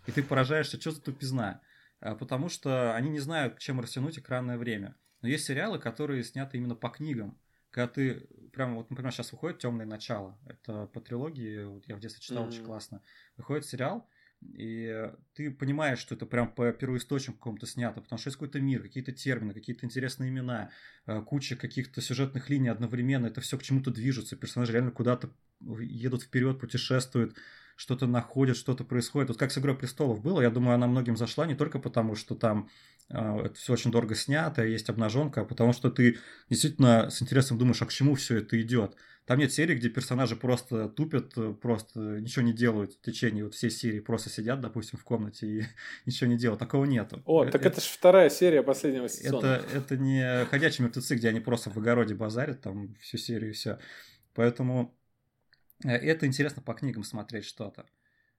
И 0.07 0.13
ты 0.13 0.23
поражаешься, 0.23 0.81
что 0.81 0.91
за 0.91 1.01
тупизна. 1.01 1.61
А, 2.01 2.15
потому 2.15 2.49
что 2.49 2.95
они 2.95 3.11
не 3.11 3.21
знают, 3.21 3.59
чем 3.59 3.81
растянуть 3.81 4.19
экранное 4.19 4.59
время. 4.59 4.97
Но 5.23 5.29
есть 5.29 5.45
сериалы, 5.45 5.79
которые 5.79 6.25
сняты 6.25 6.57
именно 6.57 6.75
по 6.75 6.89
книгам 6.89 7.37
когда 7.71 7.87
ты 7.87 8.27
прям 8.53 8.77
вот, 8.77 8.91
например, 8.91 9.13
сейчас 9.13 9.33
выходит 9.33 9.59
Темное 9.59 9.87
начало. 9.87 10.39
Это 10.47 10.87
по 10.87 11.01
трилогии, 11.01 11.65
вот 11.65 11.87
я 11.87 11.97
в 11.97 12.01
детстве 12.01 12.23
читал 12.23 12.45
mm-hmm. 12.45 12.49
очень 12.49 12.65
классно. 12.65 13.03
Выходит 13.37 13.67
сериал, 13.67 14.09
и 14.41 15.11
ты 15.35 15.51
понимаешь, 15.51 15.99
что 15.99 16.15
это 16.15 16.27
прям 16.27 16.53
по 16.53 16.73
первоисточнику 16.73 17.39
какому-то 17.39 17.67
снято, 17.67 18.01
потому 18.01 18.19
что 18.19 18.29
есть 18.29 18.37
какой-то 18.37 18.61
мир, 18.61 18.83
какие-то 18.83 19.13
термины, 19.13 19.53
какие-то 19.53 19.85
интересные 19.85 20.31
имена, 20.31 20.71
э, 21.07 21.21
куча 21.23 21.57
каких-то 21.57 22.01
сюжетных 22.01 22.49
линий 22.49 22.69
одновременно, 22.69 23.27
это 23.27 23.41
все 23.41 23.59
к 23.59 23.63
чему-то 23.63 23.91
движется, 23.91 24.37
персонажи 24.37 24.73
реально 24.73 24.93
куда-то 24.93 25.31
едут 25.61 26.23
вперед, 26.23 26.61
путешествуют, 26.61 27.37
что-то 27.79 28.09
находят, 28.09 28.57
что-то 28.57 28.83
происходит. 28.83 29.29
Вот 29.29 29.39
как 29.39 29.53
с 29.53 29.59
«Игрой 29.59 29.77
престолов» 29.77 30.21
было, 30.21 30.41
я 30.41 30.51
думаю, 30.51 30.75
она 30.75 30.89
многим 30.89 31.17
зашла 31.17 31.47
не 31.47 31.55
только 31.55 31.79
потому, 31.79 32.17
что 32.17 32.35
там 32.35 32.69
а, 33.09 33.41
это 33.41 33.55
все 33.55 33.73
очень 33.73 33.93
дорого 33.93 34.17
снято, 34.17 34.67
есть 34.67 34.91
обнаженка, 34.91 35.45
потому 35.45 35.73
что 35.73 35.89
ты 35.89 36.19
действительно 36.51 37.09
с 37.09 37.23
интересом 37.23 37.57
думаешь, 37.57 37.81
а 37.81 37.87
к 37.87 37.93
чему 37.93 38.17
все 38.17 38.39
это 38.39 38.61
идет. 38.61 38.97
Там 39.27 39.39
нет 39.39 39.53
серии, 39.53 39.77
где 39.77 39.91
персонажи 39.91 40.35
просто 40.35 40.89
тупят, 40.89 41.35
просто 41.61 42.01
ничего 42.01 42.45
не 42.45 42.53
делают 42.53 42.95
в 42.95 43.01
течение 43.01 43.45
вот 43.45 43.55
всей 43.55 43.71
серии, 43.71 44.01
просто 44.01 44.29
сидят, 44.29 44.61
допустим, 44.61 44.99
в 44.99 45.05
комнате 45.05 45.47
и 45.47 45.63
ничего 46.05 46.29
не 46.29 46.37
делают. 46.37 46.59
Такого 46.59 46.85
нету. 46.85 47.23
О, 47.27 47.45
так 47.45 47.61
это, 47.61 47.69
это 47.69 47.81
же 47.81 47.87
вторая 47.87 48.29
серия 48.29 48.65
последнего 48.65 49.09
сезона. 49.09 49.47
Это, 49.47 49.77
это 49.77 49.97
не 49.97 50.47
ходячие 50.47 50.85
мертвецы, 50.85 51.15
где 51.15 51.29
они 51.29 51.39
просто 51.39 51.71
в 51.71 51.77
огороде 51.77 52.17
базарят 52.17 52.61
там 52.61 52.97
всю 52.97 53.19
серию 53.19 53.51
и 53.51 53.53
все. 53.53 53.79
Поэтому 54.39 54.95
э, 54.95 54.98
это 55.85 56.27
интересно 56.27 56.63
по 56.63 56.75
книгам 56.75 57.05
смотреть 57.05 57.45
что-то. 57.45 57.87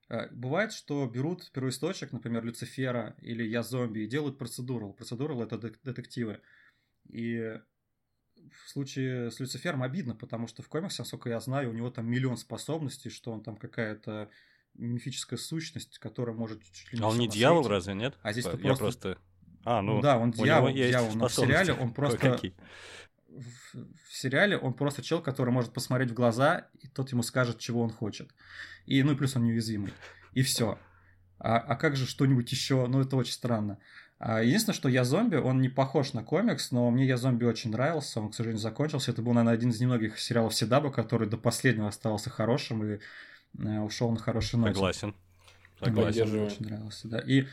Э, 0.10 0.27
бывает, 0.31 0.74
что 0.74 1.05
берут 1.08 1.51
первоисточник, 1.51 2.12
например, 2.12 2.43
Люцифера 2.43 3.15
или 3.22 3.43
Я 3.43 3.63
зомби, 3.63 4.00
и 4.00 4.08
делают 4.08 4.38
процедурал. 4.38 4.93
Процедурал– 4.93 5.41
это 5.43 5.58
детективы. 5.58 6.41
И 7.08 7.60
в 8.51 8.69
случае 8.69 9.31
с 9.31 9.39
Люцифером 9.39 9.84
обидно, 9.84 10.15
потому 10.15 10.48
что 10.48 10.63
в 10.63 10.69
комиксе, 10.69 11.01
насколько 11.01 11.29
я 11.29 11.39
знаю, 11.39 11.69
у 11.69 11.74
него 11.74 11.89
там 11.89 12.08
миллион 12.10 12.38
способностей, 12.38 13.10
что 13.10 13.31
он 13.31 13.43
там 13.43 13.58
какая-то 13.58 14.29
мифическая 14.75 15.38
сущность, 15.38 16.00
которая 16.00 16.36
может 16.36 16.63
чуть 16.63 16.93
ли 16.93 17.00
не 17.00 17.05
А 17.05 17.08
он 17.08 17.17
не 17.17 17.27
дьявол, 17.27 17.67
разве 17.67 17.93
нет? 17.93 18.17
А 18.22 18.31
здесь 18.31 18.46
я 18.46 18.51
просто... 18.51 18.84
просто... 18.84 19.17
А, 19.65 19.81
ну, 19.81 20.01
да, 20.01 20.17
он 20.17 20.31
дьявол, 20.31 20.72
дьявол, 20.72 21.15
но 21.15 21.27
в 21.27 21.34
сериале 21.34 21.74
он 21.74 21.93
просто 21.93 22.39
в, 23.29 23.77
в 24.07 24.13
сериале 24.13 24.57
он 24.57 24.74
просто 24.74 25.01
чел, 25.01 25.21
который 25.21 25.51
может 25.51 25.74
посмотреть 25.74 26.12
в 26.12 26.13
глаза, 26.13 26.67
и 26.81 26.88
тот 26.88 27.12
ему 27.12 27.24
скажет, 27.24 27.59
чего 27.59 27.81
он 27.81 27.91
хочет. 27.91 28.29
И, 28.86 29.01
ну 29.03 29.13
и 29.13 29.15
плюс 29.15 29.36
он 29.36 29.43
неуязвимый. 29.43 29.93
И 30.33 30.41
все. 30.41 30.77
А, 31.39 31.57
а 31.57 31.75
как 31.75 31.95
же 31.95 32.05
что-нибудь 32.05 32.51
еще? 32.51 32.88
Ну, 32.88 33.01
это 33.01 33.15
очень 33.15 33.33
странно. 33.33 33.79
А 34.19 34.43
единственное, 34.43 34.75
что 34.75 34.89
«Я 34.89 35.05
зомби», 35.05 35.38
он 35.38 35.62
не 35.62 35.69
похож 35.69 36.12
на 36.12 36.24
комикс, 36.24 36.71
но 36.71 36.91
мне 36.91 37.05
«Я 37.05 37.15
зомби» 37.15 37.45
очень 37.45 37.71
нравился, 37.71 38.19
он, 38.19 38.31
к 38.31 38.36
сожалению, 38.36 38.62
закончился. 38.62 39.12
Это 39.12 39.21
был, 39.21 39.31
наверное, 39.31 39.53
один 39.53 39.69
из 39.69 39.79
немногих 39.79 40.19
сериалов 40.19 40.53
Седаба, 40.53 40.91
который 40.91 41.29
до 41.29 41.38
последнего 41.38 41.88
оставался 41.88 42.29
хорошим 42.29 42.83
и 42.83 43.00
э, 43.59 43.79
ушел 43.79 44.12
на 44.12 44.19
хорошую 44.19 44.59
ноте. 44.59 44.74
Согласен. 44.74 45.15
Согласен. 45.81 46.29
Мне 46.29 46.41
очень 46.41 46.65
нравился, 46.65 47.07
да. 47.07 47.19
И 47.19 47.48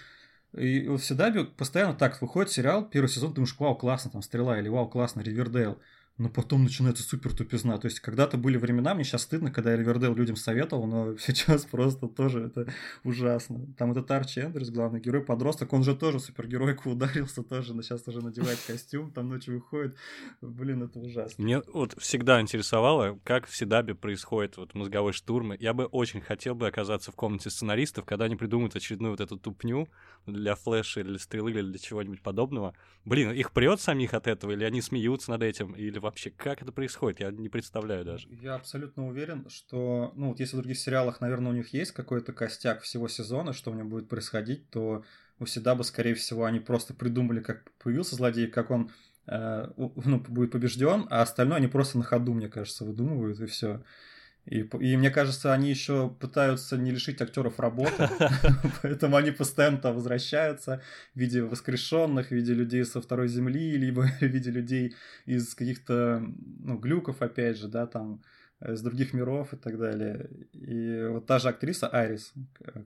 И 0.56 0.88
вот 0.88 1.02
всегда 1.02 1.32
постоянно 1.44 1.94
так 1.94 2.20
выходит 2.22 2.50
сериал, 2.50 2.84
первый 2.84 3.08
сезон, 3.08 3.30
ты 3.30 3.36
думаешь, 3.36 3.54
вау, 3.58 3.76
классно, 3.76 4.10
там 4.10 4.22
Стрела, 4.22 4.58
или 4.58 4.68
вау, 4.68 4.88
классно, 4.88 5.20
Ривердейл 5.20 5.78
но 6.18 6.30
потом 6.30 6.64
начинается 6.64 7.02
супер 7.02 7.34
тупизна. 7.34 7.76
То 7.78 7.86
есть 7.86 8.00
когда-то 8.00 8.38
были 8.38 8.56
времена, 8.56 8.94
мне 8.94 9.04
сейчас 9.04 9.22
стыдно, 9.22 9.50
когда 9.50 9.72
я 9.72 9.76
Ривердейл 9.76 10.14
людям 10.14 10.36
советовал, 10.36 10.86
но 10.86 11.16
сейчас 11.18 11.64
просто 11.64 12.08
тоже 12.08 12.44
это 12.44 12.72
ужасно. 13.04 13.66
Там 13.76 13.92
этот 13.92 14.10
Арчи 14.10 14.40
Эндрюс, 14.40 14.70
главный 14.70 15.00
герой, 15.00 15.22
подросток, 15.22 15.72
он 15.72 15.84
же 15.84 15.94
тоже 15.94 16.20
супергеройку 16.20 16.90
ударился 16.90 17.42
тоже, 17.42 17.74
но 17.74 17.82
сейчас 17.82 18.06
уже 18.08 18.22
надевает 18.22 18.58
костюм, 18.66 19.10
там 19.10 19.28
ночью 19.28 19.54
выходит. 19.54 19.96
Блин, 20.40 20.82
это 20.84 20.98
ужасно. 20.98 21.42
Мне 21.44 21.60
вот 21.72 21.94
всегда 21.98 22.40
интересовало, 22.40 23.18
как 23.24 23.46
в 23.46 23.54
Седабе 23.54 23.94
происходит 23.94 24.56
вот 24.56 24.74
мозговой 24.74 25.12
штурм. 25.12 25.52
Я 25.52 25.74
бы 25.74 25.84
очень 25.84 26.20
хотел 26.20 26.54
бы 26.54 26.66
оказаться 26.66 27.12
в 27.12 27.14
комнате 27.14 27.50
сценаристов, 27.50 28.04
когда 28.06 28.24
они 28.24 28.36
придумают 28.36 28.74
очередную 28.74 29.12
вот 29.12 29.20
эту 29.20 29.36
тупню 29.36 29.88
для 30.26 30.54
флеша 30.54 31.00
или 31.00 31.18
стрелы 31.18 31.50
или 31.50 31.62
для 31.62 31.78
чего-нибудь 31.78 32.22
подобного. 32.22 32.74
Блин, 33.04 33.32
их 33.32 33.52
прет 33.52 33.80
самих 33.80 34.14
от 34.14 34.26
этого, 34.26 34.52
или 34.52 34.64
они 34.64 34.80
смеются 34.80 35.30
над 35.30 35.42
этим, 35.42 35.72
или 35.72 35.98
вообще? 36.06 36.30
Как 36.30 36.62
это 36.62 36.72
происходит? 36.72 37.20
Я 37.20 37.30
не 37.30 37.48
представляю 37.48 38.04
даже. 38.04 38.28
Я 38.30 38.54
абсолютно 38.54 39.06
уверен, 39.06 39.48
что, 39.48 40.12
ну, 40.16 40.28
вот 40.28 40.40
если 40.40 40.56
в 40.56 40.60
других 40.60 40.78
сериалах, 40.78 41.20
наверное, 41.20 41.52
у 41.52 41.54
них 41.54 41.72
есть 41.74 41.92
какой-то 41.92 42.32
костяк 42.32 42.80
всего 42.80 43.08
сезона, 43.08 43.52
что 43.52 43.70
у 43.70 43.74
них 43.74 43.86
будет 43.86 44.08
происходить, 44.08 44.70
то 44.70 45.04
у 45.38 45.46
Седаба, 45.46 45.82
скорее 45.82 46.14
всего, 46.14 46.44
они 46.44 46.60
просто 46.60 46.94
придумали, 46.94 47.40
как 47.40 47.70
появился 47.78 48.16
злодей, 48.16 48.46
как 48.46 48.70
он 48.70 48.90
э, 49.26 49.68
ну, 49.76 50.20
будет 50.20 50.52
побежден, 50.52 51.06
а 51.10 51.22
остальное 51.22 51.58
они 51.58 51.66
просто 51.66 51.98
на 51.98 52.04
ходу, 52.04 52.32
мне 52.32 52.48
кажется, 52.48 52.84
выдумывают, 52.84 53.38
и 53.40 53.46
все. 53.46 53.82
И, 54.46 54.60
и 54.80 54.96
мне 54.96 55.10
кажется, 55.10 55.52
они 55.52 55.70
еще 55.70 56.08
пытаются 56.20 56.76
не 56.76 56.92
лишить 56.92 57.20
актеров 57.20 57.58
работы, 57.58 58.08
поэтому 58.82 59.16
они 59.16 59.32
постоянно 59.32 59.78
там 59.78 59.94
возвращаются 59.94 60.80
в 61.14 61.18
виде 61.18 61.42
воскрешенных, 61.42 62.28
в 62.28 62.30
виде 62.32 62.54
людей 62.54 62.84
со 62.84 63.00
второй 63.00 63.28
земли, 63.28 63.76
либо 63.76 64.02
в 64.20 64.22
виде 64.22 64.50
людей 64.50 64.94
из 65.26 65.54
каких-то 65.54 66.22
ну, 66.60 66.78
глюков, 66.78 67.22
опять 67.22 67.58
же, 67.58 67.68
да, 67.68 67.86
там 67.86 68.22
из 68.64 68.80
других 68.80 69.12
миров 69.12 69.52
и 69.52 69.56
так 69.56 69.78
далее. 69.78 70.30
И 70.52 71.08
вот 71.10 71.26
та 71.26 71.38
же 71.38 71.48
актриса 71.48 71.88
Айрис, 71.88 72.32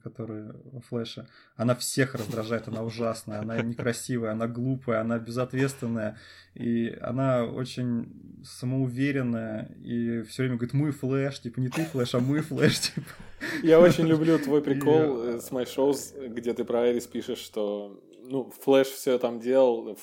которая 0.03 0.53
во 0.65 0.81
Флэше, 0.81 1.29
она 1.57 1.75
всех 1.77 2.15
раздражает, 2.15 2.67
она 2.67 2.83
ужасная, 2.83 3.41
она 3.41 3.61
некрасивая, 3.63 4.33
она 4.33 4.49
глупая, 4.49 5.01
она 5.01 5.19
безответственная, 5.19 6.19
и 6.55 6.97
она 7.01 7.45
очень 7.45 8.43
самоуверенная, 8.45 9.71
и 9.83 10.23
все 10.23 10.43
время 10.43 10.57
говорит, 10.57 10.75
мы 10.75 10.91
Флэш, 10.91 11.41
типа 11.41 11.61
не 11.61 11.69
ты 11.69 11.85
Флэш, 11.85 12.15
а 12.15 12.21
мы 12.21 12.41
Флэш, 12.41 12.79
типа. 12.95 13.07
Я 13.63 13.79
очень 13.79 14.07
люблю 14.07 14.39
твой 14.39 14.63
прикол 14.63 15.23
э, 15.23 15.41
с 15.41 15.51
My 15.51 15.65
Shows, 15.65 16.29
где 16.29 16.53
ты 16.53 16.65
про 16.65 16.83
Айрис 16.83 17.07
пишешь, 17.07 17.39
что 17.39 18.03
ну, 18.31 18.53
Флэш 18.63 18.89
все 18.89 19.19
там 19.19 19.41
делал, 19.41 19.97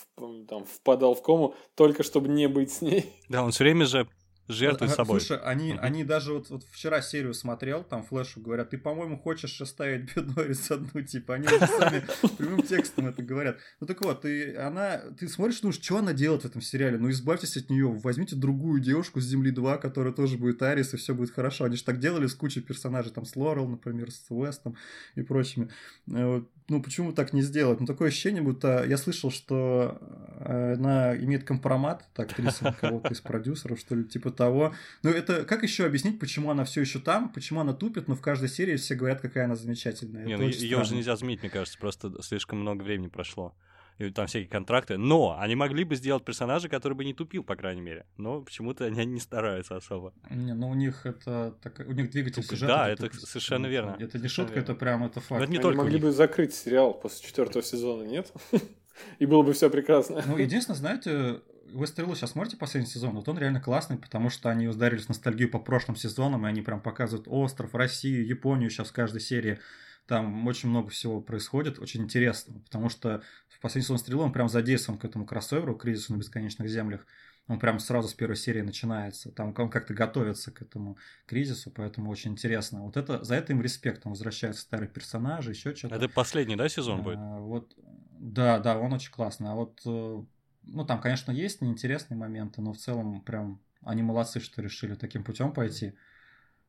там, 0.47 0.65
впадал 0.65 1.15
в 1.15 1.21
кому, 1.21 1.55
только 1.75 2.03
чтобы 2.03 2.29
не 2.29 2.47
быть 2.47 2.71
с 2.71 2.81
ней. 2.81 3.05
Да, 3.29 3.43
он 3.43 3.51
все 3.51 3.63
время 3.63 3.85
же 3.85 4.07
жертвуй 4.47 4.89
собой. 4.89 5.19
Слушай, 5.21 5.41
они, 5.43 5.71
mm 5.71 5.77
они 5.79 6.03
даже 6.03 6.33
вот, 6.33 6.49
вот 6.49 6.63
вчера 6.71 7.01
серию 7.01 7.33
смотрел, 7.33 7.83
там 7.83 8.03
Флэшу 8.03 8.41
говорят, 8.41 8.71
ты, 8.71 8.77
по-моему, 8.77 9.17
хочешь 9.17 9.61
оставить 9.61 10.15
Норрис 10.15 10.69
одну, 10.71 11.01
типа, 11.01 11.35
они 11.35 11.47
сами 11.47 12.03
прямым 12.37 12.63
текстом 12.63 13.07
это 13.07 13.21
говорят. 13.21 13.57
Ну 13.79 13.87
так 13.87 14.01
вот, 14.01 14.21
ты, 14.21 14.55
она, 14.55 14.97
ты 15.19 15.27
смотришь, 15.27 15.61
ну 15.63 15.71
что 15.71 15.97
она 15.97 16.13
делает 16.13 16.43
в 16.43 16.45
этом 16.45 16.61
сериале? 16.61 16.97
Ну 16.97 17.09
избавьтесь 17.09 17.57
от 17.57 17.69
нее, 17.69 17.87
возьмите 17.87 18.35
другую 18.35 18.81
девушку 18.81 19.21
с 19.21 19.25
Земли 19.25 19.51
2, 19.51 19.77
которая 19.77 20.13
тоже 20.13 20.37
будет 20.37 20.61
Арис, 20.61 20.93
и 20.93 20.97
все 20.97 21.13
будет 21.13 21.31
хорошо. 21.31 21.65
Они 21.65 21.75
же 21.75 21.83
так 21.83 21.99
делали 21.99 22.27
с 22.27 22.35
кучей 22.35 22.61
персонажей, 22.61 23.11
там, 23.11 23.25
с 23.25 23.35
Лорел, 23.35 23.67
например, 23.67 24.11
с 24.11 24.25
Уэстом 24.29 24.75
и 25.15 25.21
прочими. 25.21 25.69
Э, 26.13 26.41
ну 26.69 26.81
почему 26.81 27.13
так 27.13 27.33
не 27.33 27.41
сделать? 27.41 27.79
Ну 27.79 27.85
такое 27.85 28.09
ощущение, 28.09 28.41
будто 28.41 28.83
я 28.85 28.97
слышал, 28.97 29.31
что 29.31 30.01
она 30.47 31.15
имеет 31.17 31.43
компромат, 31.43 32.05
так 32.13 32.31
актриса 32.31 32.75
кого-то 32.81 33.13
из 33.13 33.21
продюсеров, 33.21 33.79
что 33.79 33.95
ли, 33.95 34.03
типа 34.05 34.31
того. 34.31 34.73
Ну 35.03 35.09
это 35.09 35.43
как 35.45 35.63
еще 35.63 35.85
объяснить, 35.85 36.19
почему 36.19 36.51
она 36.51 36.63
все 36.63 36.81
еще 36.81 36.99
там, 36.99 37.29
почему 37.29 37.61
она 37.61 37.73
тупит, 37.73 38.07
но 38.07 38.15
в 38.15 38.21
каждой 38.21 38.49
серии 38.49 38.77
все 38.77 38.95
говорят, 38.95 39.21
какая 39.21 39.45
она 39.45 39.55
замечательная. 39.55 40.25
Не, 40.25 40.37
ну, 40.37 40.47
ее 40.47 40.79
уже 40.79 40.95
нельзя 40.95 41.15
заменить, 41.15 41.41
мне 41.41 41.49
кажется, 41.49 41.77
просто 41.77 42.21
слишком 42.21 42.59
много 42.59 42.83
времени 42.83 43.07
прошло 43.07 43.55
и 43.97 44.11
там 44.11 44.27
всякие 44.27 44.49
контракты. 44.49 44.97
Но 44.97 45.37
они 45.39 45.55
могли 45.55 45.83
бы 45.83 45.95
сделать 45.95 46.23
персонажа, 46.23 46.69
который 46.69 46.93
бы 46.93 47.03
не 47.03 47.13
тупил, 47.13 47.43
по 47.43 47.55
крайней 47.55 47.81
мере. 47.81 48.05
Но 48.17 48.41
почему-то 48.41 48.85
они 48.85 49.05
не 49.05 49.19
стараются 49.19 49.75
особо. 49.75 50.13
Не, 50.29 50.53
ну 50.53 50.69
у 50.69 50.75
них 50.75 51.05
это 51.05 51.55
так, 51.61 51.79
у 51.79 51.91
них 51.91 52.11
двигатель 52.11 52.43
Тупость, 52.43 52.49
сюжета. 52.49 52.73
Да, 52.73 52.89
это 52.89 53.03
тупость. 53.07 53.27
совершенно 53.27 53.67
верно. 53.67 53.97
Это 53.99 54.19
не 54.19 54.27
шутка, 54.27 54.59
это 54.59 54.75
прям 54.75 55.03
это 55.03 55.19
факт. 55.19 55.31
Но 55.31 55.43
это 55.43 55.51
не 55.51 55.57
они 55.57 55.63
только 55.63 55.77
могли 55.77 55.99
бы 55.99 56.11
закрыть 56.11 56.53
сериал 56.53 56.93
после 56.93 57.27
четвертого 57.27 57.63
сезона, 57.63 58.03
нет? 58.03 58.31
И 59.19 59.25
было 59.25 59.43
бы 59.43 59.53
все 59.53 59.69
прекрасно. 59.69 60.23
Ну, 60.25 60.37
единственное, 60.37 60.77
знаете, 60.77 61.41
вы 61.71 61.87
«Стрелу» 61.87 62.15
сейчас 62.15 62.31
смотрите 62.31 62.57
последний 62.57 62.89
сезон? 62.89 63.15
Вот 63.15 63.27
он 63.27 63.37
реально 63.37 63.61
классный, 63.61 63.97
потому 63.97 64.29
что 64.29 64.49
они 64.49 64.67
ударились 64.67 65.07
ностальгию 65.07 65.49
по 65.49 65.59
прошлым 65.59 65.95
сезонам, 65.95 66.45
и 66.45 66.49
они 66.49 66.61
прям 66.61 66.81
показывают 66.81 67.27
остров, 67.27 67.75
Россию, 67.75 68.25
Японию 68.25 68.69
сейчас 68.69 68.89
в 68.89 68.93
каждой 68.93 69.21
серии. 69.21 69.59
Там 70.07 70.47
очень 70.47 70.69
много 70.69 70.89
всего 70.89 71.19
происходит, 71.19 71.79
очень 71.79 72.03
интересно, 72.03 72.61
потому 72.61 72.87
что 72.87 73.21
в 73.49 73.59
последний 73.59 73.83
сезон 73.83 73.97
«Стрелы» 73.97 74.23
он 74.23 74.31
прям 74.31 74.47
задействован 74.47 74.97
к 74.97 75.05
этому 75.05 75.25
кроссоверу, 75.25 75.75
кризису 75.75 76.13
на 76.13 76.17
бесконечных 76.17 76.69
землях. 76.69 77.05
Он 77.47 77.59
прям 77.59 77.79
сразу 77.79 78.09
с 78.09 78.13
первой 78.13 78.35
серии 78.35 78.61
начинается. 78.61 79.31
Там 79.31 79.53
он 79.57 79.69
как-то 79.69 79.93
готовится 79.93 80.51
к 80.51 80.61
этому 80.61 80.97
кризису, 81.25 81.71
поэтому 81.71 82.09
очень 82.09 82.31
интересно. 82.31 82.83
Вот 82.83 82.97
это 82.97 83.23
за 83.23 83.35
это 83.35 83.53
им 83.53 83.61
респект. 83.61 84.05
Он 84.05 84.11
возвращается 84.11 84.61
старые 84.61 84.89
персонажи, 84.89 85.51
еще 85.51 85.73
что-то. 85.73 85.95
Это 85.95 86.09
последний, 86.09 86.57
да, 86.57 86.67
сезон 86.67 87.03
будет? 87.03 87.17
А, 87.17 87.39
вот, 87.39 87.73
да, 88.19 88.59
да, 88.59 88.77
он 88.77 88.93
очень 88.93 89.11
классный. 89.11 89.49
А 89.49 89.55
вот, 89.55 89.81
э, 89.85 90.23
ну, 90.63 90.85
там, 90.85 91.01
конечно, 91.01 91.31
есть 91.31 91.61
неинтересные 91.61 92.17
моменты, 92.17 92.61
но 92.61 92.73
в 92.73 92.77
целом 92.77 93.21
прям 93.21 93.61
они 93.81 94.03
молодцы, 94.03 94.39
что 94.39 94.61
решили 94.61 94.95
таким 94.95 95.23
путем 95.23 95.51
пойти. 95.53 95.93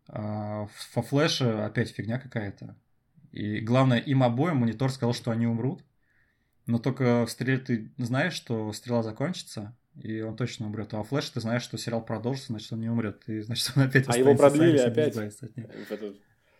А, 0.09 0.69
во 0.95 1.03
флеше 1.03 1.45
опять 1.45 1.91
фигня 1.91 2.19
какая-то. 2.19 2.77
И 3.33 3.61
главное, 3.61 3.99
им 3.99 4.23
обоим 4.23 4.59
монитор 4.59 4.91
сказал, 4.91 5.15
что 5.15 5.31
они 5.31 5.47
умрут. 5.47 5.85
Но 6.67 6.79
только 6.79 7.25
в 7.25 7.31
стреле 7.31 7.59
ты 7.59 7.93
знаешь, 7.97 8.35
что 8.35 8.73
стрела 8.73 9.03
закончится, 9.03 9.75
и 10.03 10.21
он 10.21 10.37
точно 10.37 10.67
умрет. 10.67 10.93
А 10.95 11.03
Флэш 11.03 11.31
ты 11.31 11.41
знаешь, 11.41 11.63
что 11.63 11.79
сериал 11.79 12.05
продолжится, 12.05 12.49
значит, 12.49 12.73
он 12.73 12.81
не 12.81 12.91
умрет. 12.91 13.23
И 13.27 13.41
значит, 13.41 13.73
он 13.75 13.85
опять 13.85 14.09
А 14.09 14.17
его 14.17 14.35
продлили 14.35 14.79
опять? 14.79 15.17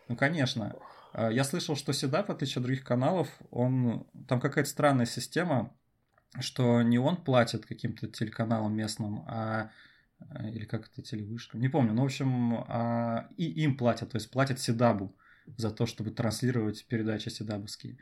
Ну, 0.07 0.15
конечно. 0.15 0.75
А, 1.13 1.29
я 1.31 1.43
слышал, 1.43 1.75
что 1.75 1.93
Седап, 1.93 2.29
в 2.29 2.31
отличие 2.31 2.61
от 2.61 2.63
других 2.63 2.83
каналов, 2.83 3.27
он... 3.51 4.07
Там 4.27 4.39
какая-то 4.39 4.69
странная 4.69 5.05
система, 5.05 5.73
что 6.39 6.81
не 6.81 6.99
он 6.99 7.17
платит 7.17 7.65
каким-то 7.65 8.07
телеканалам 8.07 8.75
местным, 8.75 9.23
а 9.27 9.71
или 10.43 10.65
как 10.65 10.89
это 10.89 11.01
телевышка, 11.01 11.57
не 11.57 11.69
помню, 11.69 11.93
но 11.93 12.01
в 12.01 12.05
общем 12.05 12.65
а, 12.67 13.29
и 13.37 13.45
им 13.63 13.77
платят, 13.77 14.11
то 14.11 14.17
есть 14.17 14.29
платят 14.29 14.59
Седабу 14.59 15.15
за 15.57 15.71
то, 15.71 15.85
чтобы 15.85 16.11
транслировать 16.11 16.85
передачи 16.85 17.29
седабовские. 17.29 17.97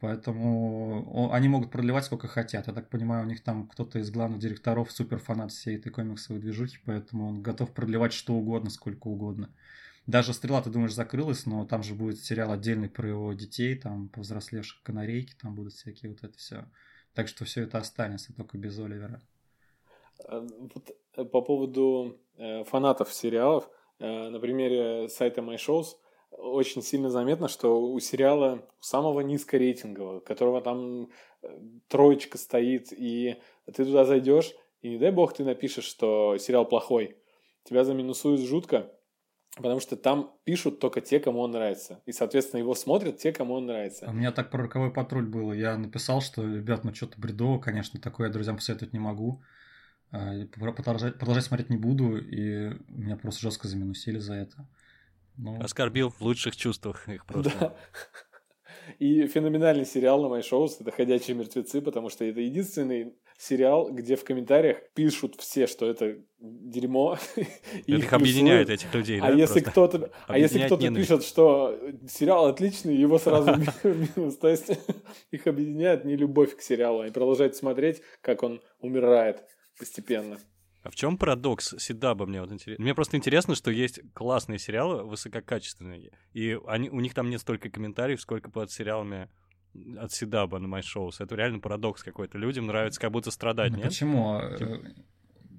Поэтому 0.00 1.30
они 1.32 1.48
могут 1.48 1.72
продлевать 1.72 2.04
сколько 2.04 2.28
хотят. 2.28 2.68
Я 2.68 2.72
так 2.72 2.88
понимаю, 2.88 3.24
у 3.24 3.28
них 3.28 3.42
там 3.42 3.66
кто-то 3.66 3.98
из 3.98 4.10
главных 4.10 4.38
директоров 4.38 4.92
супер 4.92 5.18
фанат 5.18 5.50
всей 5.50 5.76
этой 5.76 5.90
комиксовой 5.90 6.40
движухи, 6.40 6.78
поэтому 6.84 7.28
он 7.28 7.42
готов 7.42 7.74
продлевать 7.74 8.12
что 8.12 8.34
угодно, 8.34 8.70
сколько 8.70 9.08
угодно. 9.08 9.50
Даже 10.08 10.32
«Стрела», 10.32 10.60
ты 10.60 10.70
думаешь, 10.70 10.94
закрылась, 10.94 11.46
но 11.46 11.64
там 11.64 11.84
же 11.84 11.94
будет 11.94 12.18
сериал 12.18 12.50
отдельный 12.50 12.88
про 12.88 13.08
его 13.08 13.32
детей, 13.34 13.76
там 13.76 14.08
повзрослевших 14.08 14.82
канарейки, 14.82 15.34
там 15.40 15.54
будут 15.54 15.74
всякие 15.74 16.10
вот 16.10 16.24
это 16.24 16.36
все. 16.36 16.64
Так 17.14 17.28
что 17.28 17.44
все 17.44 17.62
это 17.62 17.78
останется, 17.78 18.34
только 18.34 18.58
без 18.58 18.76
Оливера. 18.78 19.20
А, 20.26 20.40
вот 20.40 20.90
э, 21.14 21.24
по 21.24 21.42
поводу 21.42 22.18
э, 22.36 22.64
фанатов 22.64 23.12
сериалов, 23.12 23.70
э, 24.00 24.28
на 24.30 24.40
примере 24.40 25.08
сайта 25.08 25.42
MyShows– 25.42 25.86
очень 26.30 26.82
сильно 26.82 27.10
заметно, 27.10 27.48
что 27.48 27.80
у 27.80 27.98
сериала 28.00 28.66
самого 28.80 29.20
низкорейтингового, 29.20 30.20
которого 30.20 30.60
там 30.60 31.08
троечка 31.88 32.38
стоит, 32.38 32.92
и 32.92 33.36
ты 33.66 33.84
туда 33.84 34.04
зайдешь, 34.04 34.54
и 34.82 34.90
не 34.90 34.98
дай 34.98 35.10
бог 35.10 35.34
ты 35.34 35.44
напишешь, 35.44 35.84
что 35.84 36.36
сериал 36.38 36.66
плохой. 36.66 37.16
Тебя 37.64 37.84
заминусуют 37.84 38.40
жутко, 38.40 38.92
потому 39.62 39.80
что 39.80 39.96
там 39.96 40.32
пишут 40.44 40.80
только 40.80 41.00
те, 41.00 41.20
кому 41.20 41.40
он 41.40 41.50
нравится. 41.50 42.00
И, 42.06 42.12
соответственно, 42.12 42.60
его 42.60 42.74
смотрят 42.74 43.18
те, 43.18 43.32
кому 43.32 43.54
он 43.54 43.66
нравится. 43.66 44.08
У 44.08 44.12
меня 44.12 44.32
так 44.32 44.50
про 44.50 44.62
роковой 44.62 44.92
патруль 44.92 45.26
было. 45.26 45.52
Я 45.52 45.76
написал, 45.76 46.20
что, 46.20 46.42
ребят, 46.42 46.84
ну 46.84 46.94
что-то 46.94 47.20
бредово, 47.20 47.58
конечно, 47.58 48.00
такое 48.00 48.28
я 48.28 48.32
друзьям 48.32 48.56
посоветовать 48.56 48.92
не 48.92 48.98
могу. 48.98 49.42
А, 50.10 50.32
продолжать, 50.56 51.18
продолжать 51.18 51.44
смотреть 51.44 51.70
не 51.70 51.76
буду, 51.76 52.16
и 52.16 52.72
меня 52.88 53.16
просто 53.16 53.42
жестко 53.42 53.68
заминусили 53.68 54.18
за 54.18 54.34
это. 54.34 54.66
Ну... 55.36 55.60
Оскорбил 55.62 56.10
в 56.10 56.20
лучших 56.22 56.56
чувствах 56.56 57.08
их 57.08 57.26
просто. 57.26 57.52
Да. 57.60 57.76
И 58.98 59.26
феноменальный 59.26 59.84
сериал 59.84 60.22
на 60.22 60.28
моей 60.28 60.42
шоу 60.42 60.66
это 60.66 60.90
«Ходячие 60.90 61.36
мертвецы», 61.36 61.82
потому 61.82 62.08
что 62.08 62.24
это 62.24 62.40
единственный 62.40 63.14
сериал, 63.38 63.90
где 63.90 64.16
в 64.16 64.24
комментариях 64.24 64.78
пишут 64.94 65.36
все, 65.38 65.68
что 65.68 65.88
это 65.88 66.18
дерьмо. 66.40 67.18
Это 67.36 67.46
их 67.86 68.12
объединяет 68.12 68.68
этих 68.68 68.92
людей, 68.92 69.20
а 69.20 69.30
Если 69.30 69.60
кто-то, 69.60 70.10
а 70.26 70.38
если 70.38 70.66
кто-то 70.66 70.92
пишет, 70.92 71.24
что 71.24 71.78
сериал 72.08 72.46
отличный, 72.46 72.96
его 72.96 73.18
сразу 73.18 73.54
минус. 73.84 74.36
То 74.36 74.48
есть 74.48 74.70
их 75.30 75.46
объединяет 75.46 76.04
не 76.04 76.16
любовь 76.16 76.56
к 76.56 76.60
сериалу. 76.60 77.00
Они 77.00 77.12
продолжают 77.12 77.54
смотреть, 77.54 78.02
как 78.20 78.42
он 78.42 78.60
умирает 78.80 79.44
постепенно. 79.78 80.38
А 80.82 80.90
в 80.90 80.94
чем 80.94 81.16
парадокс 81.18 81.74
Сидаба 81.78 82.26
мне 82.26 82.40
вот 82.40 82.50
интересно? 82.52 82.82
Мне 82.82 82.94
просто 82.94 83.16
интересно, 83.16 83.54
что 83.54 83.70
есть 83.70 84.00
классные 84.14 84.58
сериалы, 84.58 85.04
высококачественные, 85.04 86.12
и 86.32 86.58
они, 86.66 86.88
у 86.90 87.00
них 87.00 87.14
там 87.14 87.30
нет 87.30 87.40
столько 87.40 87.68
комментариев, 87.68 88.20
сколько 88.20 88.50
под 88.50 88.70
сериалами 88.70 89.28
от 89.98 90.12
Сидаба 90.12 90.58
на 90.58 90.66
My 90.66 90.80
Shows. 90.80 91.16
Это 91.20 91.34
реально 91.34 91.60
парадокс 91.60 92.02
какой-то. 92.02 92.38
Людям 92.38 92.66
нравится 92.66 93.00
как 93.00 93.10
будто 93.10 93.30
страдать, 93.30 93.72
ну, 93.72 93.78
нет? 93.78 93.86
Почему? 93.88 94.40
Типа... 94.58 94.80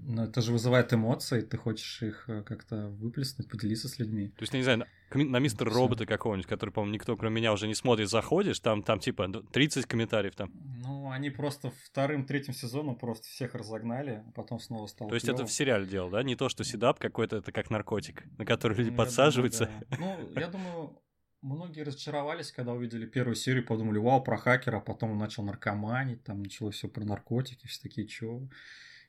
Но 0.10 0.24
это 0.24 0.42
же 0.42 0.52
вызывает 0.52 0.92
эмоции, 0.92 1.42
ты 1.42 1.56
хочешь 1.56 2.02
их 2.02 2.28
э, 2.28 2.42
как-то 2.42 2.88
выплеснуть, 2.88 3.48
поделиться 3.48 3.88
с 3.88 4.00
людьми. 4.00 4.30
То 4.30 4.42
есть, 4.42 4.54
не 4.54 4.64
знаю, 4.64 4.80
на, 4.80 5.24
на 5.24 5.38
мистер 5.38 5.70
робота 5.70 6.08
какого-нибудь, 6.08 6.48
который, 6.48 6.72
по-моему, 6.72 6.96
никто, 6.96 7.16
кроме 7.16 7.36
меня, 7.36 7.54
уже 7.54 7.68
не 7.68 7.76
смотрит, 7.76 8.10
заходишь, 8.10 8.60
там, 8.60 8.82
там 8.82 9.00
типа 9.00 9.28
30 9.52 9.86
комментариев 9.86 10.36
там. 10.36 10.52
Ну, 10.82 11.12
они 11.12 11.30
просто 11.30 11.72
вторым, 11.86 12.26
третьим 12.26 12.56
сезоном 12.56 12.96
просто 12.96 13.28
всех 13.28 13.54
разогнали, 13.54 14.24
а 14.28 14.32
потом 14.32 14.60
снова 14.60 14.88
стало 14.88 15.10
То 15.10 15.16
есть 15.16 15.28
клёво. 15.28 15.42
это 15.42 15.46
в 15.46 15.52
сериале 15.52 15.86
дело, 15.86 16.10
да? 16.10 16.24
Не 16.24 16.36
то, 16.36 16.50
что 16.50 16.64
седап 16.64 16.98
какой-то, 16.98 17.38
это 17.38 17.52
как 17.52 17.70
наркотик, 17.70 18.24
на 18.40 18.46
который 18.46 18.78
люди 18.78 18.90
ну, 18.90 18.98
подсаживаются. 18.98 19.70
Думаю, 19.92 20.18
да. 20.18 20.34
Ну, 20.34 20.40
я 20.40 20.48
думаю, 20.48 21.00
многие 21.42 21.82
разочаровались, 21.82 22.52
когда 22.52 22.74
увидели 22.74 23.06
первую 23.06 23.36
серию, 23.36 23.66
подумали, 23.66 23.98
вау, 23.98 24.24
про 24.24 24.38
хакера, 24.38 24.78
а 24.78 24.82
потом 24.82 25.12
он 25.12 25.18
начал 25.18 25.44
наркоманить, 25.44 26.24
там 26.24 26.42
началось 26.42 26.76
все 26.76 26.88
про 26.88 27.04
наркотики, 27.04 27.68
все 27.68 27.82
такие, 27.82 28.08
чё? 28.08 28.48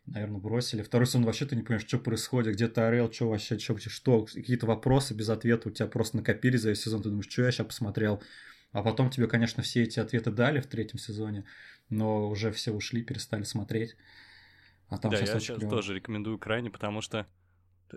наверное, 0.07 0.41
бросили. 0.41 0.83
Второй 0.83 1.07
сезон 1.07 1.25
вообще 1.25 1.47
ты 1.47 1.57
не 1.57 1.63
понимаешь, 1.63 1.87
что 1.87 1.99
происходит, 1.99 2.55
где 2.55 2.69
ты 2.69 2.81
орел, 2.81 3.13
что 3.13 3.29
вообще, 3.29 3.59
что, 3.59 3.79
что, 3.79 4.25
какие-то 4.27 4.67
вопросы 4.67 5.15
без 5.15 5.29
ответа 5.29 5.69
у 5.69 5.73
тебя 5.73 5.87
просто 5.87 6.17
накопились 6.17 6.63
за 6.63 6.71
весь 6.71 6.83
сезон, 6.83 7.03
ты 7.03 7.11
думаешь, 7.11 7.31
что 7.31 7.43
я 7.43 7.53
сейчас 7.53 7.67
посмотрел. 7.67 8.23
А 8.73 8.83
потом 8.83 9.11
тебе, 9.11 9.27
конечно, 9.27 9.63
все 9.63 9.83
эти 9.83 9.99
ответы 9.99 10.31
дали 10.31 10.61
в 10.61 10.67
третьем 10.67 10.99
сезоне, 10.99 11.45
но 11.89 12.29
уже 12.29 12.53
все 12.53 12.73
ушли, 12.73 13.03
перестали 13.03 13.43
смотреть. 13.43 13.97
А 14.89 14.99
там 14.99 15.11
да, 15.11 15.19
я 15.19 15.27
сейчас 15.27 15.45
клево. 15.59 15.71
тоже 15.71 15.95
рекомендую 15.95 16.39
крайне, 16.39 16.71
потому 16.71 17.01
что 17.01 17.27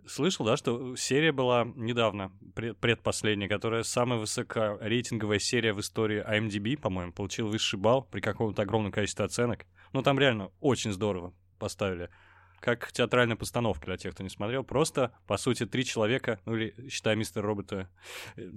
слышал, 0.07 0.45
да, 0.45 0.57
что 0.57 0.95
серия 0.95 1.31
была 1.31 1.65
недавно, 1.75 2.31
предпоследняя, 2.53 3.49
которая 3.49 3.83
самая 3.83 4.19
высокорейтинговая 4.19 5.39
серия 5.39 5.73
в 5.73 5.79
истории 5.79 6.23
IMDb, 6.27 6.77
по-моему, 6.77 7.11
получила 7.11 7.47
высший 7.47 7.79
балл 7.79 8.03
при 8.03 8.21
каком-то 8.21 8.61
огромном 8.61 8.91
количестве 8.91 9.25
оценок. 9.25 9.65
Ну, 9.93 10.01
там 10.01 10.19
реально 10.19 10.51
очень 10.59 10.91
здорово 10.91 11.33
поставили. 11.59 12.09
Как 12.59 12.93
театральная 12.93 13.35
постановка 13.35 13.85
для 13.87 13.97
тех, 13.97 14.13
кто 14.13 14.23
не 14.23 14.29
смотрел. 14.29 14.63
Просто, 14.63 15.11
по 15.27 15.35
сути, 15.35 15.65
три 15.65 15.83
человека, 15.83 16.39
ну 16.45 16.55
или, 16.55 16.73
считай, 16.89 17.17
мистер 17.17 17.43
робота, 17.43 17.89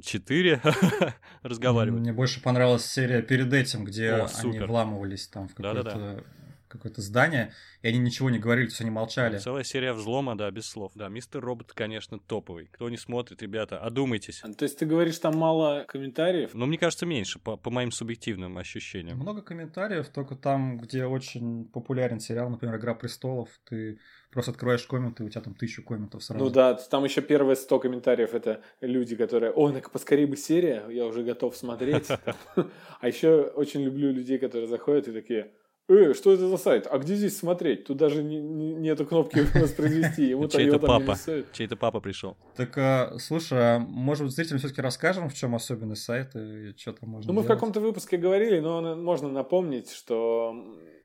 четыре 0.02 0.62
разговаривают. 1.42 2.02
Мне 2.02 2.12
больше 2.12 2.40
понравилась 2.40 2.86
серия 2.86 3.20
перед 3.20 3.52
этим, 3.52 3.84
где 3.84 4.12
О, 4.12 4.28
они 4.42 4.60
вламывались 4.60 5.26
там 5.26 5.48
в 5.48 5.54
какой-то 5.56 6.24
какое-то 6.68 7.00
здание, 7.00 7.52
и 7.82 7.88
они 7.88 7.98
ничего 7.98 8.30
не 8.30 8.38
говорили, 8.38 8.66
то 8.66 8.72
есть 8.72 8.80
они 8.80 8.90
молчали. 8.90 9.38
Целая 9.38 9.64
серия 9.64 9.92
взлома, 9.92 10.36
да, 10.36 10.50
без 10.50 10.66
слов. 10.66 10.92
Да, 10.94 11.08
мистер 11.08 11.40
Робот, 11.40 11.72
конечно, 11.72 12.18
топовый. 12.18 12.68
Кто 12.72 12.88
не 12.88 12.96
смотрит, 12.96 13.42
ребята, 13.42 13.78
одумайтесь. 13.78 14.40
А, 14.42 14.52
то 14.52 14.64
есть 14.64 14.78
ты 14.78 14.86
говоришь, 14.86 15.18
там 15.18 15.36
мало 15.36 15.84
комментариев? 15.88 16.50
Ну, 16.54 16.66
мне 16.66 16.78
кажется, 16.78 17.06
меньше, 17.06 17.38
по, 17.38 17.56
по 17.56 17.70
моим 17.70 17.90
субъективным 17.90 18.58
ощущениям. 18.58 19.18
Много 19.18 19.42
комментариев, 19.42 20.08
только 20.08 20.34
там, 20.36 20.78
где 20.78 21.04
очень 21.04 21.66
популярен 21.66 22.20
сериал, 22.20 22.50
например, 22.50 22.76
«Игра 22.76 22.94
престолов», 22.94 23.48
ты 23.68 23.98
просто 24.30 24.50
открываешь 24.50 24.82
комменты, 24.86 25.24
у 25.24 25.28
тебя 25.30 25.40
там 25.40 25.54
тысячу 25.54 25.82
комментов 25.82 26.22
сразу. 26.22 26.44
Ну 26.44 26.50
да, 26.50 26.74
там 26.74 27.04
еще 27.04 27.22
первые 27.22 27.56
сто 27.56 27.78
комментариев 27.78 28.34
это 28.34 28.62
люди, 28.82 29.16
которые, 29.16 29.50
ой, 29.50 29.72
ну 29.72 29.80
поскорее 29.90 30.26
бы 30.26 30.36
серия, 30.36 30.84
я 30.90 31.06
уже 31.06 31.22
готов 31.22 31.56
смотреть. 31.56 32.08
А 33.00 33.08
еще 33.08 33.42
очень 33.54 33.82
люблю 33.82 34.12
людей, 34.12 34.38
которые 34.38 34.68
заходят 34.68 35.08
и 35.08 35.12
такие, 35.12 35.52
э, 35.88 36.14
что 36.14 36.32
это 36.32 36.48
за 36.48 36.56
сайт? 36.56 36.86
А 36.90 36.98
где 36.98 37.14
здесь 37.14 37.38
смотреть? 37.38 37.84
Тут 37.84 37.96
даже 37.96 38.22
не, 38.22 38.40
не, 38.40 38.74
нету 38.74 39.06
кнопки 39.06 39.40
воспроизвести. 39.58 40.28
Ему 40.28 40.48
Чей-то 40.48 40.78
папа. 40.78 41.16
Чей-то 41.52 41.76
папа 41.76 42.00
пришел. 42.00 42.36
Так, 42.56 42.76
а, 42.76 43.16
слушай, 43.18 43.58
а 43.58 43.78
может 43.78 44.24
быть, 44.24 44.34
зрителям 44.34 44.58
все-таки 44.58 44.80
расскажем, 44.80 45.28
в 45.28 45.34
чем 45.34 45.54
особенность 45.54 46.02
сайта 46.02 46.38
и 46.38 46.76
что 46.76 46.92
там 46.92 47.10
можно 47.10 47.32
Ну, 47.32 47.38
мы 47.38 47.42
в 47.44 47.46
каком-то 47.46 47.80
выпуске 47.80 48.16
говорили, 48.16 48.60
но 48.60 48.96
можно 48.96 49.28
напомнить, 49.28 49.90
что... 49.90 50.52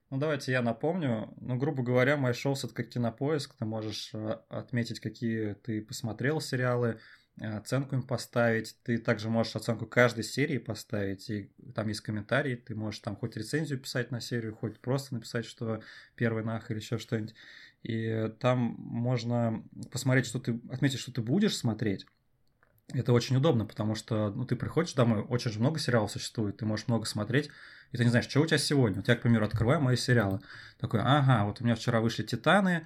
Ну, 0.10 0.18
давайте 0.18 0.52
я 0.52 0.62
напомню. 0.62 1.34
Ну, 1.40 1.56
грубо 1.56 1.84
говоря, 1.84 2.18
MyShows— 2.18 2.60
это 2.66 2.74
как 2.74 2.90
кинопоиск. 2.90 3.56
Ты 3.58 3.66
можешь 3.66 4.12
а, 4.14 4.44
отметить, 4.50 5.00
какие 5.00 5.54
ты 5.54 5.82
посмотрел 5.82 6.42
сериалы, 6.42 7.00
оценку 7.40 7.96
им 7.96 8.04
поставить. 8.04 8.76
Ты 8.84 8.98
также 8.98 9.30
можешь 9.30 9.56
оценку 9.56 9.86
каждой 9.86 10.24
серии 10.24 10.58
поставить, 10.58 11.30
и 11.30 11.52
там 11.74 11.88
есть 11.88 12.02
комментарии, 12.02 12.56
ты 12.56 12.76
можешь 12.76 13.00
там 13.00 13.16
хоть 13.16 13.36
рецензию 13.36 13.80
писать 13.80 14.12
на 14.12 14.22
серию, 14.22 14.56
хоть 14.56 14.80
просто 14.80 15.16
написать, 15.16 15.46
что 15.46 15.82
первый 16.16 16.44
нах 16.44 16.70
или 16.72 16.80
еще 16.80 16.98
что-нибудь. 16.98 17.36
И 17.84 18.32
там 18.40 18.76
можно 18.78 19.64
посмотреть, 19.92 20.28
что 20.28 20.40
ты, 20.40 20.60
отметить, 20.70 21.00
что 21.00 21.12
ты 21.12 21.22
будешь 21.22 21.58
смотреть. 21.58 22.06
Это 22.94 23.14
очень 23.14 23.38
удобно, 23.38 23.66
потому 23.66 23.96
что 23.96 24.32
ну, 24.32 24.46
ты 24.46 24.56
приходишь 24.56 24.94
домой, 24.94 25.22
очень 25.22 25.52
же 25.52 25.60
много 25.60 25.80
сериалов 25.80 26.12
существует, 26.12 26.58
ты 26.58 26.66
можешь 26.66 26.88
много 26.88 27.06
смотреть, 27.06 27.50
и 27.92 27.98
ты 27.98 28.04
не 28.04 28.10
знаешь, 28.10 28.28
что 28.28 28.42
у 28.42 28.46
тебя 28.46 28.58
сегодня. 28.58 28.98
Вот 28.98 29.08
я, 29.08 29.16
к 29.16 29.22
примеру, 29.22 29.46
открываю 29.46 29.82
мои 29.82 29.96
сериалы. 29.96 30.42
Такой, 30.78 31.00
ага, 31.02 31.46
вот 31.46 31.62
у 31.62 31.64
меня 31.64 31.76
вчера 31.76 32.02
вышли 32.02 32.24
«Титаны», 32.24 32.86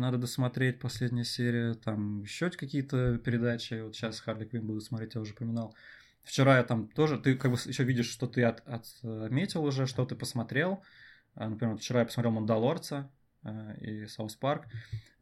надо 0.00 0.18
досмотреть 0.18 0.78
последняя 0.78 1.24
серия, 1.24 1.74
там 1.74 2.22
еще 2.22 2.50
какие-то 2.50 3.18
передачи, 3.18 3.82
вот 3.82 3.94
сейчас 3.94 4.20
Харли 4.20 4.44
Квин 4.44 4.66
буду 4.66 4.80
смотреть, 4.80 5.14
я 5.14 5.20
уже 5.20 5.32
упоминал. 5.32 5.74
Вчера 6.22 6.58
я 6.58 6.64
там 6.64 6.88
тоже, 6.88 7.18
ты 7.18 7.36
как 7.36 7.52
бы 7.52 7.58
еще 7.64 7.84
видишь, 7.84 8.10
что 8.10 8.26
ты 8.26 8.42
от, 8.42 8.66
от, 8.66 8.86
отметил 9.04 9.64
уже, 9.64 9.86
что 9.86 10.04
ты 10.04 10.16
посмотрел. 10.16 10.82
А, 11.34 11.48
например, 11.48 11.76
вчера 11.76 12.00
я 12.00 12.06
посмотрел 12.06 12.32
«Мандалорца», 12.32 13.10
э, 13.44 13.76
и 13.80 14.06
South 14.06 14.34
Park. 14.34 14.66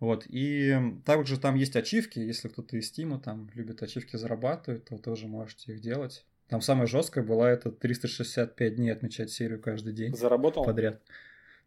Вот. 0.01 0.25
И 0.27 0.77
также 1.05 1.39
там 1.39 1.57
есть 1.57 1.77
ачивки. 1.77 2.21
Если 2.21 2.49
кто-то 2.49 2.77
из 2.77 2.91
Тима 2.91 3.21
там 3.21 3.51
любит 3.55 3.83
ачивки 3.83 4.17
зарабатывать, 4.17 4.87
то 4.87 4.97
тоже 4.97 5.29
можете 5.29 5.73
их 5.73 5.81
делать. 5.81 6.25
Там 6.49 6.61
самая 6.61 6.87
жесткая 6.87 7.25
была 7.25 7.51
это 7.51 7.71
365 7.71 8.77
дней 8.77 8.91
отмечать 8.91 9.31
серию 9.31 9.61
каждый 9.61 9.93
день. 9.93 10.15
Заработал? 10.17 10.65
Подряд. 10.65 11.03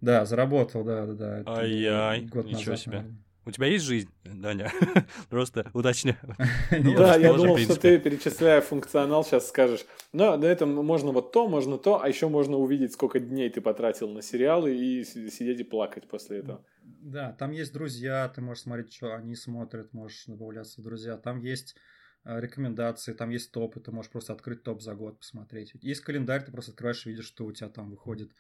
Да, 0.02 0.26
заработал, 0.26 0.84
да, 0.84 1.06
да, 1.06 1.14
да. 1.14 1.44
Ай-яй, 1.58 2.22
ничего 2.22 2.44
назад, 2.44 2.80
себе. 2.80 3.06
У 3.48 3.52
тебя 3.52 3.68
есть 3.68 3.86
жизнь, 3.86 4.10
Даня? 4.26 4.70
Просто 5.30 5.72
удачно. 5.74 6.18
Да, 6.70 7.16
я 7.16 7.34
думал, 7.34 7.58
что 7.58 7.80
ты, 7.80 7.98
перечисляя 7.98 8.60
функционал, 8.60 9.24
сейчас 9.24 9.48
скажешь, 9.48 9.86
ну, 10.12 10.36
на 10.36 10.46
этом 10.46 10.76
можно 10.86 11.12
вот 11.12 11.32
то, 11.32 11.48
можно 11.48 11.78
то, 11.78 12.04
а 12.04 12.10
еще 12.10 12.28
можно 12.28 12.58
увидеть, 12.58 12.92
сколько 12.92 13.22
дней 13.22 13.50
ты 13.50 13.62
потратил 13.62 14.10
на 14.10 14.22
сериалы 14.22 14.76
и 14.76 15.06
сидеть 15.06 15.62
и 15.62 15.64
плакать 15.64 16.10
после 16.10 16.40
этого. 16.40 16.62
Да, 16.84 17.32
там 17.40 17.52
есть 17.52 17.72
друзья, 17.72 18.30
ты 18.36 18.42
можешь 18.42 18.64
смотреть, 18.64 18.94
что 18.94 19.16
они 19.16 19.34
смотрят, 19.34 19.94
можешь 19.94 20.26
добавляться 20.28 20.82
в 20.82 20.84
друзья. 20.84 21.16
Там 21.16 21.40
есть 21.40 21.76
рекомендации, 22.24 23.14
там 23.14 23.30
есть 23.30 23.52
топы, 23.52 23.80
ты 23.80 23.92
можешь 23.92 24.12
просто 24.12 24.34
открыть 24.34 24.64
топ 24.64 24.82
за 24.82 24.96
год, 24.96 25.20
посмотреть. 25.20 25.72
Есть 25.82 26.02
календарь, 26.02 26.44
ты 26.44 26.52
просто 26.52 26.72
открываешь 26.72 27.06
и 27.06 27.10
видишь, 27.10 27.26
что 27.26 27.46
у 27.46 27.52
тебя 27.52 27.70
там 27.70 27.90
выходит, 27.90 28.32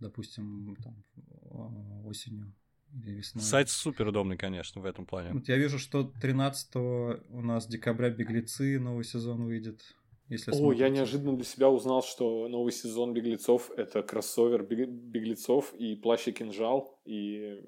допустим, 0.00 0.76
там, 0.82 1.04
э, 1.16 2.06
осенью 2.06 2.52
или 2.92 3.12
весной. 3.12 3.42
Сайт 3.42 3.68
супер 3.68 4.08
удобный, 4.08 4.36
конечно, 4.36 4.80
в 4.80 4.84
этом 4.84 5.06
плане. 5.06 5.32
Вот 5.32 5.48
я 5.48 5.56
вижу, 5.56 5.78
что 5.78 6.04
13 6.20 6.76
у 6.76 7.40
нас 7.42 7.66
декабря 7.66 8.10
«Беглецы» 8.10 8.78
новый 8.78 9.04
сезон 9.04 9.44
выйдет. 9.44 9.80
Если 10.28 10.50
О, 10.50 10.54
смотрите. 10.54 10.82
я 10.82 10.90
неожиданно 10.90 11.36
для 11.36 11.44
себя 11.44 11.68
узнал, 11.68 12.02
что 12.02 12.48
новый 12.48 12.72
сезон 12.72 13.12
«Беглецов»— 13.12 13.70
это 13.76 14.02
кроссовер 14.02 14.64
«Беглецов» 14.64 15.72
и 15.74 15.94
«Плащ 15.94 16.26
и 16.26 16.32
кинжал», 16.32 17.00
и 17.04 17.62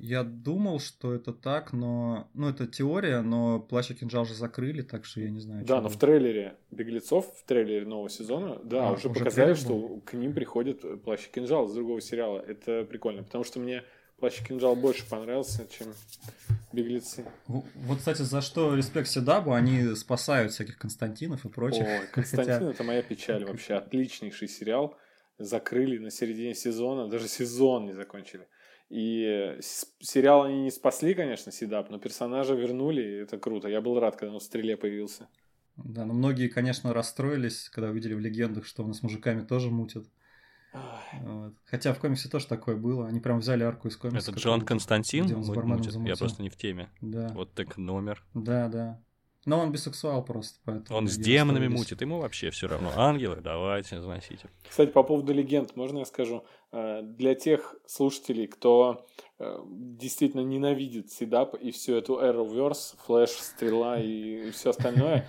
я 0.00 0.24
думал, 0.24 0.80
что 0.80 1.14
это 1.14 1.32
так, 1.32 1.72
но... 1.72 2.30
Ну, 2.32 2.48
это 2.48 2.66
теория, 2.66 3.20
но 3.20 3.60
плащ 3.60 3.90
и 3.90 3.94
кинжал 3.94 4.24
же 4.24 4.34
закрыли, 4.34 4.80
так 4.80 5.04
что 5.04 5.20
я 5.20 5.30
не 5.30 5.40
знаю. 5.40 5.64
Да, 5.66 5.82
но 5.82 5.90
в 5.90 5.98
трейлере 5.98 6.56
«Беглецов», 6.70 7.26
в 7.36 7.44
трейлере 7.44 7.84
нового 7.84 8.08
сезона, 8.08 8.58
да, 8.64 8.88
а, 8.88 8.92
уже, 8.92 9.08
уже 9.08 9.18
показали, 9.18 9.52
что 9.52 10.00
к 10.06 10.14
ним 10.14 10.32
приходит 10.32 11.02
плащ 11.02 11.26
и 11.26 11.30
кинжал 11.30 11.68
с 11.68 11.74
другого 11.74 12.00
сериала. 12.00 12.40
Это 12.40 12.84
прикольно, 12.84 13.24
потому 13.24 13.44
что 13.44 13.60
мне 13.60 13.84
плащ 14.18 14.40
и 14.40 14.44
кинжал 14.44 14.74
больше 14.74 15.06
понравился, 15.06 15.66
чем 15.68 15.88
беглецы. 16.72 17.26
Вот, 17.46 17.98
кстати, 17.98 18.22
за 18.22 18.40
что 18.40 18.74
респект 18.74 19.06
Седабу, 19.06 19.52
они 19.52 19.94
спасают 19.96 20.52
всяких 20.52 20.78
Константинов 20.78 21.44
и 21.44 21.50
прочих. 21.50 21.84
Ой, 21.86 22.06
Константин 22.12 22.54
Хотя... 22.54 22.70
это 22.70 22.84
моя 22.84 23.02
печаль 23.02 23.44
вообще. 23.44 23.74
Отличнейший 23.74 24.48
сериал. 24.48 24.96
Закрыли 25.38 25.98
на 25.98 26.10
середине 26.10 26.54
сезона, 26.54 27.08
даже 27.08 27.26
сезон 27.26 27.86
не 27.86 27.92
закончили. 27.94 28.46
И 28.90 29.56
сериал 29.60 30.42
они 30.42 30.62
не 30.62 30.70
спасли, 30.70 31.14
конечно, 31.14 31.52
Сидап, 31.52 31.90
но 31.90 31.98
персонажа 31.98 32.54
вернули, 32.54 33.02
и 33.02 33.22
это 33.22 33.38
круто. 33.38 33.68
Я 33.68 33.80
был 33.80 34.00
рад, 34.00 34.16
когда 34.16 34.34
он 34.34 34.40
в 34.40 34.42
стреле 34.42 34.76
появился. 34.76 35.28
Да, 35.76 36.04
но 36.04 36.12
многие, 36.12 36.48
конечно, 36.48 36.92
расстроились, 36.92 37.68
когда 37.70 37.90
увидели 37.90 38.14
в 38.14 38.20
легендах, 38.20 38.66
что 38.66 38.82
у 38.82 38.88
нас 38.88 38.98
с 38.98 39.02
мужиками 39.02 39.42
тоже 39.42 39.70
мутят. 39.70 40.06
Вот. 41.22 41.54
Хотя 41.64 41.92
в 41.92 41.98
комиксе 41.98 42.28
тоже 42.28 42.46
такое 42.46 42.76
было. 42.76 43.06
Они 43.06 43.20
прям 43.20 43.38
взяли 43.38 43.62
арку 43.64 43.88
из 43.88 43.96
комикса. 43.96 44.30
Это 44.30 44.40
Джон 44.40 44.62
Константин 44.62 45.26
мутит? 45.36 45.94
Я 46.04 46.16
просто 46.16 46.42
не 46.42 46.50
в 46.50 46.56
теме. 46.56 46.90
Да. 47.00 47.28
Вот 47.34 47.54
так 47.54 47.76
номер. 47.76 48.24
Да, 48.34 48.68
да. 48.68 49.00
Но 49.50 49.58
он 49.58 49.72
бисексуал 49.72 50.22
просто, 50.22 50.60
поэтому... 50.64 50.96
Он 50.96 51.08
с 51.08 51.16
демонами 51.16 51.66
мутит, 51.66 52.00
ему 52.02 52.20
вообще 52.20 52.50
все 52.50 52.68
равно. 52.68 52.92
Ангелы, 52.94 53.40
давайте, 53.42 54.00
заносите. 54.00 54.48
Кстати, 54.68 54.90
по 54.90 55.02
поводу 55.02 55.32
легенд, 55.32 55.74
можно 55.74 55.98
я 55.98 56.04
скажу? 56.04 56.44
Э, 56.70 57.00
для 57.02 57.34
тех 57.34 57.74
слушателей, 57.84 58.46
кто 58.46 59.08
э, 59.40 59.58
действительно 59.66 60.42
ненавидит 60.42 61.10
Сидап 61.10 61.56
и 61.56 61.72
всю 61.72 61.94
эту 61.94 62.20
Arrowverse, 62.22 62.94
Флэш, 63.04 63.30
Стрела 63.30 63.98
и 63.98 64.52
все 64.52 64.70
остальное, 64.70 65.26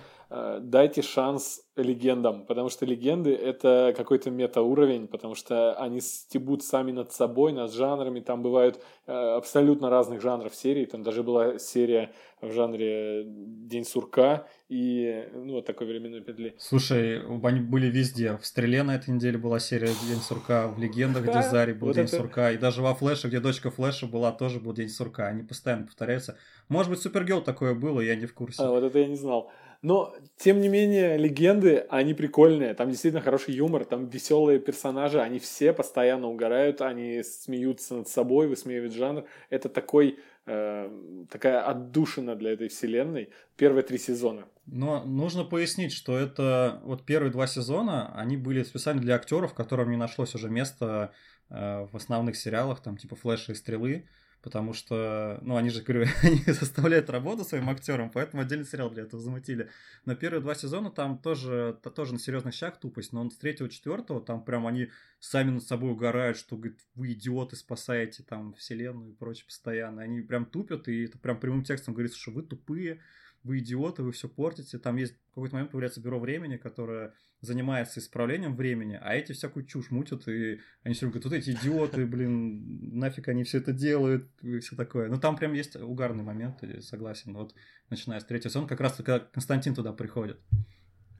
дайте 0.60 1.02
шанс 1.02 1.62
легендам, 1.76 2.46
потому 2.46 2.68
что 2.68 2.84
легенды— 2.84 3.34
это 3.34 3.94
какой-то 3.96 4.30
метауровень, 4.30 5.08
потому 5.08 5.34
что 5.34 5.74
они 5.74 6.00
стебут 6.00 6.62
сами 6.62 6.92
над 6.92 7.12
собой, 7.12 7.52
над 7.52 7.72
жанрами, 7.72 8.20
там 8.20 8.42
бывают 8.42 8.82
э, 9.06 9.12
абсолютно 9.12 9.88
разных 9.88 10.20
жанров 10.20 10.54
серий, 10.54 10.86
там 10.86 11.02
даже 11.02 11.22
была 11.22 11.58
серия 11.58 12.12
в 12.42 12.50
жанре 12.52 13.24
«День 13.26 13.84
сурка» 13.84 14.46
и, 14.68 15.28
ну, 15.32 15.54
вот 15.54 15.66
такой 15.66 15.86
временной 15.86 16.20
петли. 16.20 16.54
Слушай, 16.58 17.22
они 17.42 17.60
были 17.60 17.86
везде. 17.86 18.36
В 18.36 18.44
«Стреле» 18.44 18.82
на 18.82 18.96
этой 18.96 19.10
неделе 19.10 19.38
была 19.38 19.58
серия 19.60 19.92
«День 20.08 20.20
сурка», 20.20 20.68
в 20.68 20.78
«Легендах», 20.78 21.22
где 21.22 21.42
Зари 21.42 21.72
был 21.72 21.88
вот 21.88 21.96
«День 21.96 22.04
это... 22.04 22.16
сурка», 22.16 22.50
и 22.50 22.58
даже 22.58 22.82
во 22.82 22.94
«Флэше», 22.94 23.28
где 23.28 23.40
дочка 23.40 23.70
Флэша 23.70 24.06
была, 24.06 24.32
тоже 24.32 24.60
был 24.60 24.72
«День 24.72 24.88
сурка». 24.88 25.28
Они 25.28 25.42
постоянно 25.42 25.86
повторяются. 25.86 26.36
Может 26.68 26.90
быть, 26.90 27.00
«Супергелл» 27.00 27.42
такое 27.42 27.74
было, 27.74 28.00
я 28.00 28.14
не 28.14 28.26
в 28.26 28.34
курсе. 28.34 28.62
А, 28.62 28.70
вот 28.70 28.82
это 28.82 28.98
я 28.98 29.06
не 29.06 29.16
знал. 29.16 29.50
Но, 29.82 30.14
тем 30.36 30.60
не 30.60 30.68
менее, 30.68 31.16
легенды, 31.16 31.84
они 31.90 32.14
прикольные. 32.14 32.72
Там 32.72 32.88
действительно 32.88 33.20
хороший 33.20 33.54
юмор, 33.54 33.84
там 33.84 34.08
веселые 34.08 34.60
персонажи, 34.60 35.20
они 35.20 35.40
все 35.40 35.72
постоянно 35.72 36.28
угорают, 36.28 36.80
они 36.80 37.24
смеются 37.24 37.96
над 37.96 38.08
собой, 38.08 38.46
высмеивают 38.46 38.94
жанр. 38.94 39.24
Это 39.50 39.68
такой, 39.68 40.20
э, 40.46 41.26
такая 41.28 41.62
отдушина 41.62 42.36
для 42.36 42.52
этой 42.52 42.68
вселенной. 42.68 43.30
Первые 43.56 43.82
три 43.82 43.98
сезона. 43.98 44.44
Но 44.66 45.02
нужно 45.02 45.42
пояснить, 45.42 45.92
что 45.92 46.16
это 46.16 46.80
вот 46.84 47.04
первые 47.04 47.32
два 47.32 47.48
сезона, 47.48 48.14
они 48.14 48.36
были 48.36 48.62
специально 48.62 49.02
для 49.02 49.16
актеров, 49.16 49.52
которым 49.52 49.90
не 49.90 49.96
нашлось 49.96 50.36
уже 50.36 50.48
места 50.48 51.10
э, 51.50 51.86
в 51.90 51.96
основных 51.96 52.36
сериалах, 52.36 52.80
там 52.80 52.96
типа 52.96 53.16
Флэша 53.16 53.50
и 53.50 53.56
Стрелы 53.56 54.06
потому 54.42 54.72
что, 54.72 55.38
ну, 55.42 55.56
они 55.56 55.70
же, 55.70 55.82
говорю, 55.82 56.06
они 56.22 56.38
составляют 56.52 57.08
работу 57.08 57.44
своим 57.44 57.70
актерам, 57.70 58.10
поэтому 58.10 58.42
отдельный 58.42 58.66
сериал 58.66 58.90
для 58.90 59.04
этого 59.04 59.22
замутили. 59.22 59.70
Но 60.04 60.14
первые 60.16 60.42
два 60.42 60.54
сезона 60.54 60.90
там 60.90 61.18
тоже, 61.18 61.78
то, 61.82 61.90
тоже 61.90 62.12
на 62.12 62.18
серьезных 62.18 62.54
щах 62.54 62.78
тупость, 62.78 63.12
но 63.12 63.20
он 63.20 63.30
с 63.30 63.36
третьего, 63.36 63.68
четвертого 63.68 64.20
там 64.20 64.44
прям 64.44 64.66
они 64.66 64.90
сами 65.20 65.50
над 65.50 65.62
собой 65.62 65.92
угорают, 65.92 66.36
что, 66.36 66.56
говорит, 66.56 66.80
вы 66.94 67.12
идиоты, 67.12 67.56
спасаете 67.56 68.24
там 68.24 68.54
вселенную 68.54 69.12
и 69.12 69.14
прочее 69.14 69.46
постоянно. 69.46 70.02
Они 70.02 70.20
прям 70.20 70.44
тупят, 70.44 70.88
и 70.88 71.04
это 71.04 71.18
прям 71.18 71.38
прямым 71.38 71.62
текстом 71.62 71.94
говорится, 71.94 72.18
что 72.18 72.32
вы 72.32 72.42
тупые, 72.42 73.00
вы 73.44 73.58
идиоты, 73.58 74.02
вы 74.02 74.12
все 74.12 74.28
портите. 74.28 74.78
Там 74.78 74.96
есть 74.96 75.14
в 75.30 75.34
какой-то 75.34 75.54
момент 75.54 75.70
появляется 75.70 76.00
бюро 76.00 76.18
времени, 76.18 76.56
которое 76.56 77.14
занимается 77.40 77.98
исправлением 77.98 78.54
времени, 78.54 78.98
а 79.02 79.14
эти 79.14 79.32
всякую 79.32 79.66
чушь 79.66 79.90
мутят, 79.90 80.28
и 80.28 80.60
они 80.84 80.94
все 80.94 81.06
говорят, 81.06 81.24
вот 81.24 81.34
эти 81.34 81.50
идиоты, 81.50 82.06
блин, 82.06 82.98
нафиг 82.98 83.28
они 83.28 83.42
все 83.42 83.58
это 83.58 83.72
делают, 83.72 84.28
и 84.42 84.60
все 84.60 84.76
такое. 84.76 85.08
Но 85.08 85.18
там 85.18 85.36
прям 85.36 85.52
есть 85.52 85.74
угарный 85.76 86.22
момент, 86.22 86.62
согласен. 86.80 87.34
Вот 87.34 87.54
начиная 87.90 88.20
с 88.20 88.24
третьего 88.24 88.50
сезона, 88.50 88.68
как 88.68 88.80
раз 88.80 88.94
когда 88.96 89.18
Константин 89.18 89.74
туда 89.74 89.92
приходит. 89.92 90.38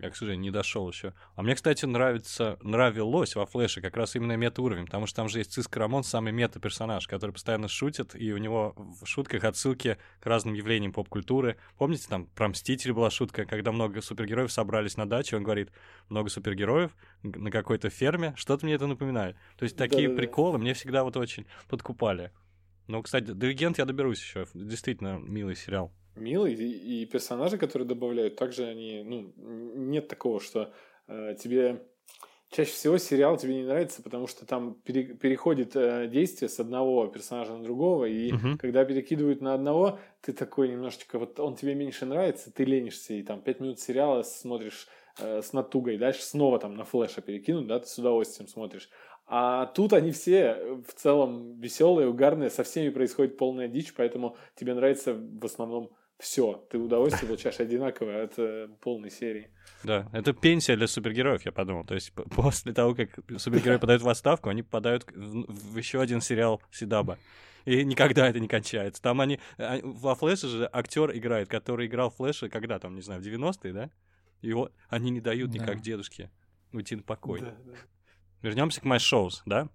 Я, 0.03 0.11
к 0.11 0.17
сожалению, 0.17 0.43
не 0.43 0.51
дошел 0.51 0.91
еще. 0.91 1.15
А 1.37 1.43
мне, 1.43 1.55
кстати, 1.55 1.85
нравится, 1.85 2.59
нравилось 2.61 3.37
во 3.37 3.47
Флэше 3.47 3.81
как 3.81 3.97
раз 3.97 4.17
именно 4.17 4.37
мета-уровень, 4.37 4.87
потому 4.87 5.07
что 5.07 5.15
там 5.15 5.29
же 5.29 5.39
есть 5.39 5.53
Циско 5.53 5.79
Рамон, 5.79 6.03
самый 6.03 6.33
мета-персонаж, 6.33 7.07
который 7.07 7.31
постоянно 7.31 7.69
шутит, 7.69 8.17
и 8.17 8.33
у 8.33 8.39
него 8.39 8.75
в 8.77 9.07
шутках 9.07 9.45
отсылки 9.45 9.99
к 10.19 10.27
разным 10.27 10.55
явлениям 10.55 10.93
поп-культуры. 10.93 11.57
Помните, 11.79 12.07
там 12.09 12.27
про 12.27 12.49
Мстителей 12.49 12.93
была 12.93 13.11
шутка, 13.11 13.45
когда 13.45 13.71
много 13.71 14.03
супергероев 14.03 14.51
собрались 14.51 14.97
на 14.97 15.09
даче, 15.09 15.37
он 15.37 15.45
говорит, 15.45 15.71
много 16.09 16.31
супергероев 16.31 16.91
на 17.23 17.53
какой-то 17.53 17.89
ферме, 17.89 18.35
что-то 18.37 18.67
мне 18.67 18.75
это 18.75 18.89
напоминает. 18.89 19.37
То 19.57 19.63
есть 19.63 19.77
такие 19.77 20.09
Да-да-да. 20.09 20.21
приколы 20.21 20.59
мне 20.59 20.75
всегда 20.75 21.05
вот 21.05 21.17
очень 21.17 21.47
подкупали. 21.69 22.33
Ну, 22.89 23.01
кстати, 23.03 23.33
Диригент 23.33 23.79
я 23.79 23.85
доберусь 23.85 24.21
еще. 24.21 24.49
Действительно 24.53 25.19
милый 25.19 25.55
сериал 25.55 25.93
милый, 26.17 26.55
и, 26.55 27.03
и 27.03 27.07
персонажи, 27.07 27.59
которые 27.59 27.89
добавляют, 27.89 28.37
также 28.37 28.67
они, 28.67 29.03
ну, 29.03 29.33
нет 29.37 30.09
такого, 30.09 30.41
что 30.41 30.73
э, 31.09 31.35
тебе 31.39 31.83
чаще 32.53 32.71
всего 32.71 32.99
сериал 32.99 33.37
тебе 33.39 33.55
не 33.55 33.65
нравится, 33.65 34.03
потому 34.03 34.27
что 34.27 34.47
там 34.47 34.75
пере, 34.75 35.05
переходит 35.15 35.75
э, 35.75 36.07
действие 36.09 36.49
с 36.49 36.61
одного 36.61 37.07
персонажа 37.07 37.55
на 37.55 37.65
другого, 37.65 38.05
и 38.05 38.31
uh-huh. 38.31 38.59
когда 38.59 38.85
перекидывают 38.85 39.41
на 39.41 39.55
одного, 39.55 39.99
ты 40.21 40.33
такой 40.33 40.69
немножечко, 40.69 41.19
вот 41.19 41.41
он 41.41 41.57
тебе 41.57 41.75
меньше 41.75 42.05
нравится, 42.05 42.53
ты 42.53 42.65
ленишься, 42.65 43.15
и 43.15 43.23
там 43.23 43.41
пять 43.41 43.61
минут 43.61 43.81
сериала 43.81 44.23
смотришь 44.23 44.87
э, 45.19 45.41
с 45.41 45.53
натугой, 45.55 45.97
дальше 45.97 46.23
снова 46.23 46.59
там 46.59 46.75
на 46.75 46.85
флеша 46.85 47.23
перекинут, 47.23 47.67
да, 47.67 47.81
ты 47.81 47.87
с 47.87 47.99
удовольствием 47.99 48.49
смотришь. 48.49 48.91
А 49.27 49.67
тут 49.67 49.95
они 49.95 50.11
все 50.11 50.83
в 50.87 50.93
целом 50.95 51.59
веселые, 51.59 52.09
угарные, 52.09 52.51
со 52.51 52.65
всеми 52.65 52.91
происходит 52.91 53.39
полная 53.39 53.69
дичь, 53.69 53.95
поэтому 53.95 54.37
тебе 54.57 54.75
нравится 54.75 55.15
в 55.15 55.45
основном 55.45 55.91
все, 56.23 56.65
ты 56.71 56.79
удовольствие 56.79 57.27
получаешь 57.27 57.59
одинаковое 57.59 58.25
от 58.25 58.35
э, 58.39 58.69
полной 58.81 59.11
серии. 59.11 59.51
Да, 59.83 60.09
это 60.13 60.33
пенсия 60.33 60.77
для 60.77 60.87
супергероев, 60.87 61.45
я 61.45 61.51
подумал. 61.51 61.85
То 61.85 61.95
есть 61.95 62.13
после 62.13 62.73
того, 62.73 62.95
как 62.95 63.19
супергерои 63.39 63.79
подают 63.79 64.03
в 64.03 64.09
отставку, 64.09 64.49
они 64.49 64.63
попадают 64.63 65.05
в, 65.11 65.73
в 65.73 65.77
еще 65.77 66.01
один 66.01 66.21
сериал 66.21 66.63
Сидаба. 66.71 67.19
И 67.65 67.85
никогда 67.85 68.29
это 68.29 68.39
не 68.39 68.47
кончается. 68.47 69.03
Там 69.03 69.21
они... 69.21 69.41
А, 69.59 69.81
во 69.83 70.15
Флэше 70.15 70.47
же 70.47 70.71
актер 70.73 71.11
играет, 71.17 71.49
который 71.49 71.89
играл 71.89 72.11
Флэша, 72.11 72.49
когда 72.49 72.79
там, 72.79 72.95
не 72.95 73.03
знаю, 73.03 73.21
в 73.21 73.25
90-е, 73.25 73.73
да? 73.73 73.91
Его 74.43 74.71
они 74.89 75.11
не 75.11 75.21
дают 75.21 75.51
да. 75.51 75.59
никак 75.59 75.81
дедушке 75.81 76.31
уйти 76.73 76.95
на 76.95 77.03
покой. 77.03 77.41
Да, 77.41 77.57
да. 77.65 77.73
Вернемся 78.43 78.81
к 78.81 78.85
My 78.85 78.99
Shows, 78.99 79.43
да? 79.45 79.69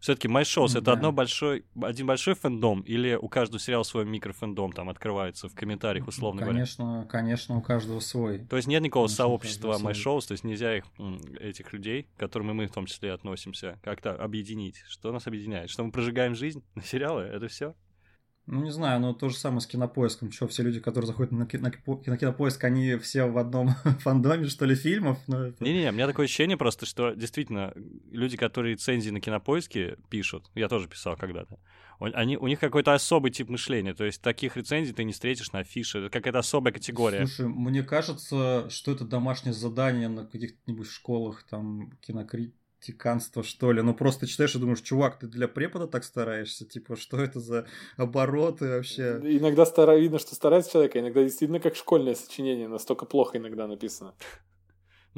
Все-таки 0.00 0.28
My 0.28 0.42
Shows 0.42 0.74
да. 0.74 0.80
это 0.80 0.92
одно 0.92 1.12
большой, 1.12 1.64
один 1.82 2.06
большой 2.06 2.34
фэндом 2.34 2.80
или 2.82 3.14
у 3.14 3.28
каждого 3.28 3.60
сериала 3.60 3.82
свой 3.82 4.04
микрофэндом 4.04 4.72
там 4.72 4.88
открывается 4.88 5.48
в 5.48 5.54
комментариях 5.54 6.08
условно 6.08 6.44
конечно, 6.44 6.84
говоря? 6.84 7.02
Конечно, 7.02 7.18
конечно, 7.18 7.56
у 7.56 7.62
каждого 7.62 8.00
свой. 8.00 8.46
То 8.46 8.56
есть 8.56 8.68
нет 8.68 8.82
никакого 8.82 9.06
конечно, 9.06 9.24
сообщества 9.24 9.78
My 9.78 9.92
Shows, 9.92 10.28
то 10.28 10.32
есть 10.32 10.44
нельзя 10.44 10.76
их, 10.76 10.84
этих 11.40 11.72
людей, 11.72 12.04
к 12.04 12.20
которым 12.20 12.50
и 12.50 12.54
мы 12.54 12.66
в 12.66 12.72
том 12.72 12.86
числе 12.86 13.12
относимся, 13.12 13.78
как-то 13.82 14.14
объединить. 14.14 14.82
Что 14.88 15.12
нас 15.12 15.26
объединяет? 15.26 15.70
Что 15.70 15.84
мы 15.84 15.90
прожигаем 15.90 16.34
жизнь 16.34 16.62
на 16.74 16.82
сериалы? 16.82 17.22
Это 17.22 17.48
все? 17.48 17.74
Ну, 18.50 18.62
не 18.62 18.70
знаю, 18.70 18.98
но 18.98 19.12
то 19.12 19.28
же 19.28 19.36
самое 19.36 19.60
с 19.60 19.66
кинопоиском. 19.66 20.32
Что, 20.32 20.48
все 20.48 20.62
люди, 20.62 20.80
которые 20.80 21.06
заходят 21.06 21.32
на, 21.32 21.44
кино, 21.44 21.70
на 22.06 22.16
кинопоиск, 22.16 22.64
они 22.64 22.96
все 22.96 23.26
в 23.26 23.36
одном 23.36 23.68
фандоме, 24.00 24.46
что 24.46 24.64
ли, 24.64 24.74
фильмов? 24.74 25.18
Ну, 25.26 25.42
это... 25.42 25.62
Не-не-не, 25.62 25.90
у 25.90 25.92
меня 25.92 26.06
такое 26.06 26.24
ощущение 26.24 26.56
просто, 26.56 26.86
что 26.86 27.12
действительно 27.12 27.74
люди, 28.10 28.38
которые 28.38 28.72
рецензии 28.72 29.10
на 29.10 29.20
кинопоиске 29.20 29.98
пишут, 30.08 30.50
я 30.54 30.68
тоже 30.68 30.88
писал 30.88 31.14
когда-то, 31.18 31.58
они, 32.00 32.38
у 32.38 32.46
них 32.46 32.58
какой-то 32.58 32.94
особый 32.94 33.30
тип 33.30 33.50
мышления, 33.50 33.92
то 33.92 34.04
есть 34.04 34.22
таких 34.22 34.56
рецензий 34.56 34.94
ты 34.94 35.04
не 35.04 35.12
встретишь 35.12 35.52
на 35.52 35.58
афише, 35.58 35.98
это 35.98 36.10
какая-то 36.10 36.38
особая 36.38 36.72
категория. 36.72 37.26
Слушай, 37.26 37.48
мне 37.48 37.82
кажется, 37.82 38.70
что 38.70 38.92
это 38.92 39.04
домашнее 39.04 39.52
задание 39.52 40.08
на 40.08 40.24
каких-нибудь 40.24 40.88
школах, 40.88 41.44
там, 41.50 41.90
кинокрит 42.00 42.54
тиканство, 42.80 43.42
что 43.42 43.72
ли. 43.72 43.82
Ну, 43.82 43.94
просто 43.94 44.26
читаешь 44.26 44.54
и 44.54 44.58
думаешь, 44.58 44.80
чувак, 44.80 45.18
ты 45.18 45.26
для 45.26 45.48
препода 45.48 45.86
так 45.86 46.04
стараешься? 46.04 46.64
Типа, 46.64 46.96
что 46.96 47.18
это 47.18 47.40
за 47.40 47.66
обороты 47.96 48.68
вообще? 48.68 49.20
Иногда 49.22 49.66
старо 49.66 49.98
видно, 49.98 50.18
что 50.18 50.34
старается 50.34 50.72
человек, 50.72 50.96
а 50.96 51.00
иногда 51.00 51.22
действительно 51.22 51.60
как 51.60 51.76
школьное 51.76 52.14
сочинение, 52.14 52.68
настолько 52.68 53.04
плохо 53.06 53.38
иногда 53.38 53.66
написано. 53.66 54.14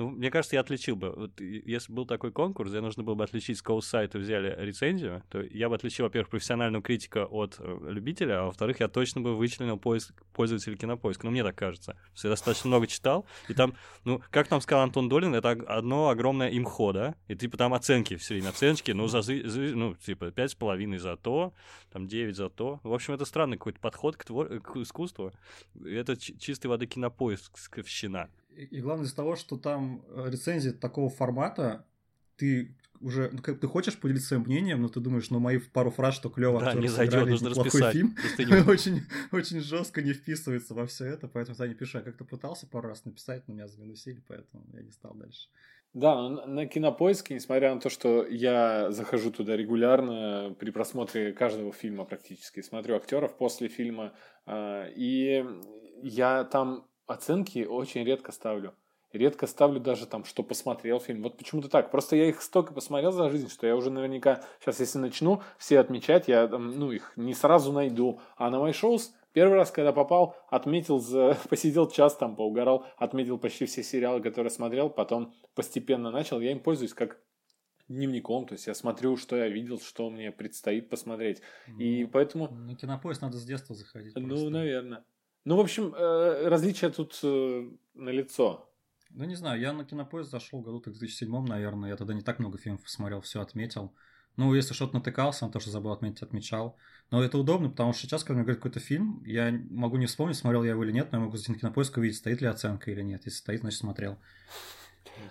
Ну, 0.01 0.09
мне 0.09 0.31
кажется, 0.31 0.57
я 0.57 0.61
отличил 0.61 0.97
бы. 0.97 1.11
Вот, 1.11 1.39
если 1.43 1.93
был 1.93 2.07
такой 2.07 2.33
конкурс, 2.33 2.71
где 2.71 2.81
нужно 2.81 3.03
было 3.03 3.15
бы 3.15 3.23
отличить, 3.23 3.59
с 3.59 3.63
какого 3.63 3.83
сайта 3.83 4.19
взяли 4.19 4.57
рецензию, 4.59 5.23
то 5.29 5.43
я 5.43 5.69
бы 5.69 5.75
отличил, 5.75 6.07
во-первых, 6.07 6.31
профессионального 6.31 6.83
критика 6.83 7.27
от 7.27 7.57
э, 7.59 7.79
любителя, 7.91 8.41
а 8.41 8.45
во-вторых, 8.45 8.81
я 8.81 8.89
точно 8.89 9.21
бы 9.21 9.37
вычленил 9.37 9.79
поиск, 9.79 10.15
пользователя 10.33 10.75
кинопоиска. 10.75 11.27
Ну, 11.27 11.33
мне 11.33 11.45
так 11.45 11.55
кажется. 11.55 11.99
Я 12.23 12.31
достаточно 12.31 12.69
много 12.69 12.87
читал, 12.87 13.27
и 13.51 13.53
там, 13.53 13.75
ну, 14.05 14.23
как 14.31 14.49
там 14.49 14.63
сказал 14.63 14.85
Антон 14.85 15.11
Долин, 15.11 15.35
это 15.35 15.51
одно 15.51 16.09
огромное 16.09 16.49
имхо, 16.49 16.93
да? 16.93 17.15
И 17.29 17.37
типа 17.37 17.59
там 17.59 17.75
оценки 17.75 18.17
все 18.17 18.33
время, 18.33 18.49
оценки, 18.49 18.93
ну, 18.93 19.07
за, 19.07 19.21
за 19.21 19.35
ну, 19.35 19.95
типа, 19.97 20.31
пять 20.31 20.53
с 20.53 20.55
половиной 20.55 20.97
за 20.97 21.19
то, 21.19 21.53
там 21.93 22.09
9 22.09 22.35
за 22.35 22.49
то. 22.49 22.81
В 22.85 22.95
общем, 22.95 23.13
это 23.13 23.27
странный 23.27 23.59
какой-то 23.59 23.81
подход 23.81 24.17
к, 24.17 24.25
твор... 24.25 24.61
к 24.61 24.77
искусству. 24.77 25.31
Это 25.85 26.17
чистой 26.17 26.69
воды 26.69 26.87
кинопоисковщина. 26.87 28.31
И, 28.55 28.81
главное 28.81 29.07
из-за 29.07 29.17
того, 29.17 29.37
что 29.37 29.57
там 29.57 30.05
э, 30.09 30.29
рецензии 30.31 30.71
такого 30.71 31.09
формата, 31.09 31.87
ты 32.37 32.77
уже, 33.01 33.31
ну, 33.33 33.41
как 33.43 33.59
ты 33.59 33.67
хочешь 33.67 33.99
поделиться 33.99 34.29
своим 34.29 34.43
мнением, 34.43 34.83
но 34.83 34.89
ты 34.89 35.01
думаешь, 35.01 35.31
ну, 35.31 35.39
мои 35.39 35.59
пару 35.59 35.91
фраз, 35.91 36.15
что 36.15 36.29
клево, 36.29 36.61
да, 36.61 36.75
не 36.75 36.89
зайдет, 36.89 37.27
нужно 37.27 37.51
расписать. 37.51 37.93
фильм, 37.93 38.15
очень, 38.69 39.03
очень 39.33 39.61
жестко 39.61 40.03
не 40.03 40.13
вписывается 40.13 40.75
во 40.75 40.87
все 40.87 41.07
это, 41.07 41.27
поэтому 41.27 41.57
я 41.59 41.69
не 41.69 41.75
пишу. 41.75 41.99
Я 41.99 42.05
как-то 42.05 42.25
пытался 42.25 42.67
пару 42.67 42.89
раз 42.89 43.05
написать, 43.05 43.45
но 43.47 43.55
меня 43.55 43.69
заминусили, 43.69 44.23
поэтому 44.29 44.65
я 44.75 44.83
не 44.83 44.91
стал 44.91 45.15
дальше. 45.15 45.49
Да, 45.93 46.29
на 46.29 46.67
кинопоиске, 46.67 47.35
несмотря 47.35 47.75
на 47.75 47.81
то, 47.81 47.91
что 47.91 48.25
я 48.25 48.93
захожу 48.93 49.33
туда 49.33 49.57
регулярно 49.57 50.55
при 50.59 50.71
просмотре 50.71 51.33
каждого 51.33 51.73
фильма 51.73 52.05
практически, 52.05 52.63
смотрю 52.63 52.95
актеров 52.97 53.37
после 53.37 53.67
фильма, 53.67 54.13
а, 54.47 54.87
и 54.95 55.45
я 56.03 56.45
там 56.45 56.87
оценки 57.11 57.64
очень 57.64 58.05
редко 58.05 58.33
ставлю. 58.33 58.75
Редко 59.12 59.49
ставлю 59.49 59.81
даже 59.81 60.07
там, 60.07 60.25
что 60.25 60.44
посмотрел 60.44 61.01
фильм. 61.01 61.23
Вот 61.23 61.37
почему-то 61.37 61.68
так. 61.68 61.90
Просто 61.90 62.14
я 62.14 62.29
их 62.29 62.40
столько 62.40 62.73
посмотрел 62.73 63.11
за 63.11 63.29
жизнь, 63.29 63.49
что 63.49 63.66
я 63.66 63.75
уже 63.75 63.90
наверняка 63.90 64.44
сейчас, 64.61 64.79
если 64.79 64.99
начну 64.99 65.42
все 65.59 65.81
отмечать, 65.81 66.29
я 66.29 66.46
ну, 66.46 66.92
их 66.92 67.12
не 67.16 67.35
сразу 67.35 67.73
найду. 67.73 68.20
А 68.37 68.51
на 68.51 68.61
мои 68.61 68.73
шоу 68.73 68.99
Первый 69.33 69.55
раз, 69.55 69.70
когда 69.70 69.92
попал, 69.92 70.37
отметил, 70.49 70.99
за... 70.99 71.38
посидел 71.49 71.88
час 71.88 72.16
там, 72.16 72.35
поугарал, 72.35 72.87
отметил 72.96 73.38
почти 73.38 73.66
все 73.66 73.83
сериалы, 73.83 74.20
которые 74.20 74.51
смотрел, 74.51 74.90
потом 74.90 75.33
постепенно 75.55 76.11
начал. 76.11 76.40
Я 76.40 76.51
им 76.51 76.59
пользуюсь 76.59 76.94
как 76.94 77.18
дневником, 77.88 78.46
то 78.46 78.55
есть 78.55 78.66
я 78.66 78.75
смотрю, 78.75 79.16
что 79.16 79.37
я 79.37 79.49
видел, 79.49 79.81
что 79.81 80.11
мне 80.11 80.33
предстоит 80.33 80.88
посмотреть. 80.88 81.42
Ну, 81.68 81.81
и 81.81 82.05
поэтому... 82.07 82.49
На 82.49 82.75
кинопоиск 82.75 83.23
надо 83.23 83.37
с 83.37 83.44
детства 83.44 83.75
заходить. 83.75 84.14
Ну, 84.16 84.29
просто. 84.29 84.51
наверное. 84.51 85.05
Ну, 85.44 85.57
в 85.57 85.61
общем, 85.61 85.94
э, 85.94 86.48
различия 86.48 86.90
тут 86.90 87.18
э, 87.22 87.70
налицо. 87.94 88.68
Ну, 89.11 89.24
не 89.24 89.35
знаю, 89.35 89.61
я 89.61 89.72
на 89.72 89.85
кинопоиск 89.85 90.31
зашел 90.31 90.61
году 90.61 90.81
в 90.81 90.83
2007, 90.83 91.46
наверное. 91.46 91.90
Я 91.90 91.96
тогда 91.96 92.14
не 92.14 92.20
так 92.20 92.38
много 92.38 92.59
фильмов 92.59 92.83
посмотрел, 92.83 93.20
все 93.20 93.40
отметил. 93.40 93.92
Ну, 94.37 94.55
если 94.55 94.74
что-то 94.74 94.94
натыкался 94.94 95.46
на 95.46 95.53
то, 95.53 95.59
что 95.59 95.70
забыл 95.70 95.92
отметить, 95.92 96.22
отмечал. 96.22 96.76
Но 97.11 97.22
это 97.22 97.37
удобно, 97.37 97.70
потому 97.70 97.92
что 97.92 98.03
сейчас, 98.03 98.22
когда 98.22 98.35
мне 98.35 98.44
говорят 98.44 98.62
какой-то 98.62 98.81
фильм, 98.81 99.22
я 99.26 99.50
могу 99.70 99.96
не 99.96 100.07
вспомнить, 100.07 100.37
смотрел 100.37 100.62
я 100.62 100.70
его 100.70 100.85
или 100.85 100.92
нет, 100.92 101.11
но 101.11 101.18
я 101.18 101.24
могу 101.24 101.37
зайти 101.37 101.53
на 101.53 101.59
кинопоиск 101.59 101.96
увидеть, 101.96 102.18
стоит 102.18 102.40
ли 102.40 102.46
оценка 102.46 102.90
или 102.90 103.03
нет. 103.03 103.22
Если 103.24 103.38
стоит, 103.38 103.61
значит 103.61 103.81
смотрел. 103.81 104.18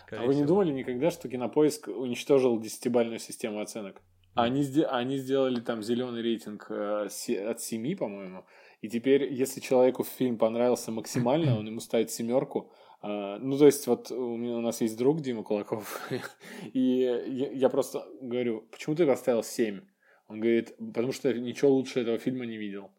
Скорее 0.01 0.23
а 0.23 0.27
вы 0.27 0.35
не 0.35 0.43
думали 0.43 0.71
никогда, 0.71 1.11
что 1.11 1.29
кинопоиск 1.29 1.87
уничтожил 1.87 2.59
десятибальную 2.59 3.19
систему 3.19 3.61
оценок? 3.61 4.01
Они, 4.35 4.63
они 4.83 5.17
сделали 5.17 5.59
там 5.59 5.81
зеленый 5.81 6.21
рейтинг 6.21 6.67
э, 6.69 7.07
от 7.07 7.61
7, 7.61 7.97
по-моему. 7.97 8.45
И 8.81 8.89
теперь, 8.89 9.31
если 9.33 9.59
человеку 9.59 10.03
фильм 10.03 10.37
понравился 10.37 10.91
максимально, 10.91 11.59
он 11.59 11.67
ему 11.67 11.79
ставит 11.79 12.11
семерку, 12.11 12.71
а, 13.01 13.37
ну, 13.39 13.57
то 13.57 13.65
есть, 13.65 13.87
вот 13.87 14.11
у, 14.11 14.35
меня, 14.35 14.57
у 14.57 14.61
нас 14.61 14.81
есть 14.81 14.97
друг 14.97 15.21
Дима 15.21 15.43
Кулаков, 15.43 16.09
и 16.73 17.51
я, 17.53 17.69
просто 17.69 18.05
говорю, 18.21 18.67
почему 18.71 18.95
ты 18.95 19.05
поставил 19.05 19.43
7? 19.43 19.81
Он 20.27 20.39
говорит, 20.39 20.75
потому 20.77 21.11
что 21.11 21.33
ничего 21.33 21.71
лучше 21.71 22.01
этого 22.01 22.17
фильма 22.19 22.45
не 22.45 22.57
видел. 22.57 22.91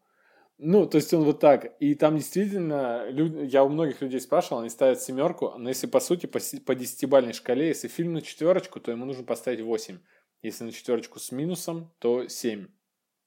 Ну, 0.57 0.85
то 0.85 0.97
есть 0.97 1.13
он 1.13 1.23
вот 1.23 1.39
так. 1.39 1.75
И 1.79 1.95
там 1.95 2.17
действительно, 2.17 3.09
люди, 3.09 3.47
я 3.51 3.63
у 3.63 3.69
многих 3.69 4.01
людей 4.01 4.19
спрашивал, 4.19 4.59
они 4.59 4.69
ставят 4.69 5.01
семерку, 5.01 5.53
но 5.57 5.69
если 5.69 5.87
по 5.87 5.99
сути 5.99 6.25
по, 6.25 6.39
по 6.65 6.75
десятибальной 6.75 7.33
шкале, 7.33 7.69
если 7.69 7.87
фильм 7.87 8.13
на 8.13 8.21
четверочку, 8.21 8.79
то 8.79 8.91
ему 8.91 9.05
нужно 9.05 9.23
поставить 9.23 9.61
8. 9.61 9.99
Если 10.43 10.63
на 10.63 10.71
четверочку 10.71 11.19
с 11.19 11.31
минусом, 11.31 11.91
то 11.99 12.27
7. 12.27 12.67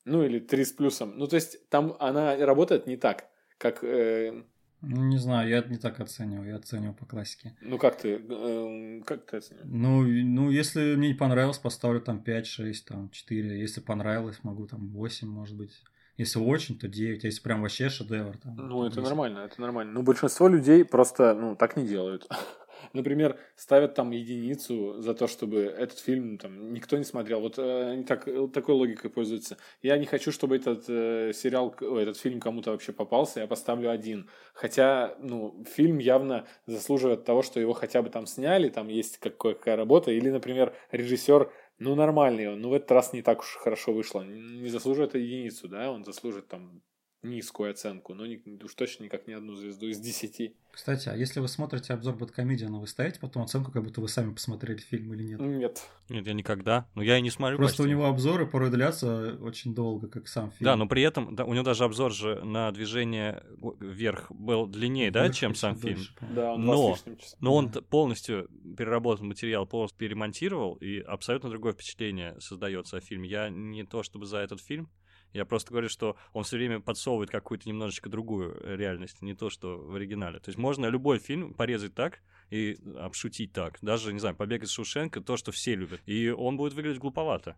Ну, 0.04 0.22
или 0.22 0.38
3 0.38 0.64
с 0.64 0.72
плюсом. 0.72 1.14
Ну, 1.16 1.26
то 1.26 1.36
есть 1.36 1.68
там 1.68 1.96
она 1.98 2.36
работает 2.36 2.86
не 2.86 2.96
так, 2.96 3.24
как 3.58 3.82
э, 3.84 4.44
ну, 4.86 5.04
не 5.04 5.18
знаю, 5.18 5.48
я 5.48 5.62
не 5.62 5.78
так 5.78 6.00
оцениваю, 6.00 6.48
я 6.48 6.56
оцениваю 6.56 6.94
по 6.94 7.06
классике. 7.06 7.56
Ну, 7.62 7.78
как 7.78 7.96
ты, 7.96 8.20
э, 8.28 9.00
как 9.06 9.24
ты 9.24 9.38
оцениваешь? 9.38 9.68
Ну, 9.70 10.02
ну, 10.02 10.50
если 10.50 10.94
мне 10.96 11.08
не 11.08 11.14
понравилось, 11.14 11.58
поставлю 11.58 12.00
там 12.00 12.20
5, 12.20 12.46
6, 12.46 12.86
там 12.86 13.10
4. 13.10 13.60
Если 13.60 13.80
понравилось, 13.80 14.40
могу 14.42 14.66
там 14.66 14.88
8, 14.88 15.28
может 15.28 15.56
быть. 15.56 15.72
Если 16.18 16.38
очень, 16.38 16.78
то 16.78 16.86
9. 16.86 17.24
А 17.24 17.26
если 17.26 17.42
прям 17.42 17.62
вообще 17.62 17.88
шедевр. 17.88 18.36
Там, 18.36 18.56
ну, 18.56 18.84
это 18.84 18.96
10. 18.96 19.04
нормально, 19.08 19.38
это 19.40 19.60
нормально. 19.60 19.92
Ну, 19.92 20.02
большинство 20.02 20.48
людей 20.48 20.84
просто, 20.84 21.34
ну, 21.34 21.56
так 21.56 21.76
не 21.76 21.86
делают. 21.86 22.28
например, 22.92 23.38
ставят 23.56 23.94
там 23.94 24.10
единицу 24.10 25.00
за 25.00 25.14
то, 25.14 25.26
чтобы 25.26 25.62
этот 25.62 25.98
фильм 25.98 26.38
там 26.38 26.72
никто 26.72 26.96
не 26.96 27.04
смотрел. 27.04 27.40
Вот 27.40 27.58
э, 27.58 27.90
они 27.92 28.04
так, 28.04 28.24
такой 28.52 28.74
логикой 28.74 29.10
пользуются. 29.10 29.56
Я 29.82 29.96
не 29.98 30.06
хочу, 30.06 30.32
чтобы 30.32 30.56
этот 30.56 30.84
э, 30.88 31.32
сериал, 31.34 31.74
о, 31.80 31.98
этот 31.98 32.16
фильм 32.16 32.40
кому-то 32.40 32.70
вообще 32.70 32.92
попался, 32.92 33.40
я 33.40 33.46
поставлю 33.46 33.90
один. 33.90 34.28
Хотя, 34.52 35.16
ну, 35.20 35.64
фильм 35.64 35.98
явно 35.98 36.46
заслуживает 36.66 37.24
того, 37.24 37.42
что 37.42 37.60
его 37.60 37.72
хотя 37.72 38.02
бы 38.02 38.10
там 38.10 38.26
сняли, 38.26 38.68
там 38.68 38.88
есть 38.88 39.18
какая-какая 39.18 39.76
работа. 39.76 40.10
Или, 40.10 40.30
например, 40.30 40.74
режиссер 40.90 41.50
ну, 41.78 41.94
нормальный 41.94 42.48
он, 42.52 42.60
но 42.60 42.68
в 42.68 42.72
этот 42.72 42.90
раз 42.92 43.12
не 43.12 43.22
так 43.22 43.40
уж 43.40 43.56
хорошо 43.56 43.92
вышло. 43.92 44.22
Не 44.22 44.68
заслуживает 44.68 45.14
единицу, 45.14 45.68
да, 45.68 45.90
он 45.90 46.04
заслужит 46.04 46.48
там 46.48 46.82
низкую 47.24 47.70
оценку, 47.70 48.14
но 48.14 48.26
не, 48.26 48.40
уж 48.62 48.74
точно 48.74 49.04
никак 49.04 49.26
не 49.26 49.34
одну 49.34 49.54
звезду 49.54 49.88
из 49.88 49.98
десяти. 49.98 50.56
Кстати, 50.70 51.08
а 51.08 51.16
если 51.16 51.40
вы 51.40 51.48
смотрите 51.48 51.92
обзор 51.92 52.16
Бэткомедиана, 52.16 52.80
вы 52.80 52.86
ставите 52.86 53.20
потом 53.20 53.44
оценку, 53.44 53.70
как 53.70 53.84
будто 53.84 54.00
вы 54.00 54.08
сами 54.08 54.32
посмотрели 54.32 54.78
фильм 54.78 55.14
или 55.14 55.22
нет? 55.22 55.40
Нет. 55.40 55.82
Нет, 56.08 56.26
я 56.26 56.32
никогда. 56.32 56.88
Но 56.94 57.02
я 57.02 57.16
и 57.18 57.22
не 57.22 57.30
смотрю 57.30 57.56
Просто 57.56 57.78
почти. 57.78 57.94
у 57.94 57.96
него 57.96 58.06
обзоры 58.06 58.46
порой 58.46 58.70
длятся 58.70 59.38
очень 59.40 59.74
долго, 59.74 60.08
как 60.08 60.26
сам 60.28 60.50
фильм. 60.50 60.64
Да, 60.64 60.76
но 60.76 60.86
при 60.86 61.02
этом 61.02 61.34
да, 61.34 61.44
у 61.44 61.54
него 61.54 61.64
даже 61.64 61.84
обзор 61.84 62.12
же 62.12 62.44
на 62.44 62.70
движение 62.72 63.42
вверх 63.80 64.30
был 64.32 64.66
длиннее, 64.66 65.10
да, 65.10 65.30
чем 65.30 65.54
сам 65.54 65.76
фильм. 65.76 65.96
Дольше, 65.96 66.14
да, 66.34 66.52
он 66.54 66.64
но, 66.64 66.96
но 67.40 67.54
он 67.54 67.70
полностью 67.70 68.48
переработал 68.76 69.24
материал, 69.24 69.66
полностью 69.66 69.98
перемонтировал, 69.98 70.74
и 70.74 70.98
абсолютно 70.98 71.50
другое 71.50 71.72
впечатление 71.72 72.38
создается 72.40 72.96
о 72.96 73.00
фильме. 73.00 73.28
Я 73.28 73.48
не 73.48 73.84
то 73.84 74.02
чтобы 74.02 74.26
за 74.26 74.38
этот 74.38 74.60
фильм, 74.60 74.90
я 75.34 75.44
просто 75.44 75.70
говорю, 75.70 75.88
что 75.88 76.16
он 76.32 76.44
все 76.44 76.56
время 76.56 76.80
подсовывает 76.80 77.30
какую-то 77.30 77.68
немножечко 77.68 78.08
другую 78.08 78.56
э, 78.62 78.76
реальность, 78.76 79.20
не 79.20 79.34
то, 79.34 79.50
что 79.50 79.76
в 79.76 79.94
оригинале. 79.96 80.38
То 80.38 80.48
есть 80.48 80.58
можно 80.58 80.86
любой 80.86 81.18
фильм 81.18 81.54
порезать 81.54 81.94
так 81.94 82.20
и 82.50 82.78
обшутить 82.96 83.52
так. 83.52 83.78
Даже, 83.82 84.12
не 84.12 84.20
знаю, 84.20 84.36
«Побег 84.36 84.62
из 84.62 84.70
Шушенко»— 84.70 85.20
то, 85.22 85.36
что 85.36 85.50
все 85.50 85.74
любят. 85.74 86.00
И 86.06 86.30
он 86.30 86.56
будет 86.56 86.74
выглядеть 86.74 87.00
глуповато. 87.00 87.56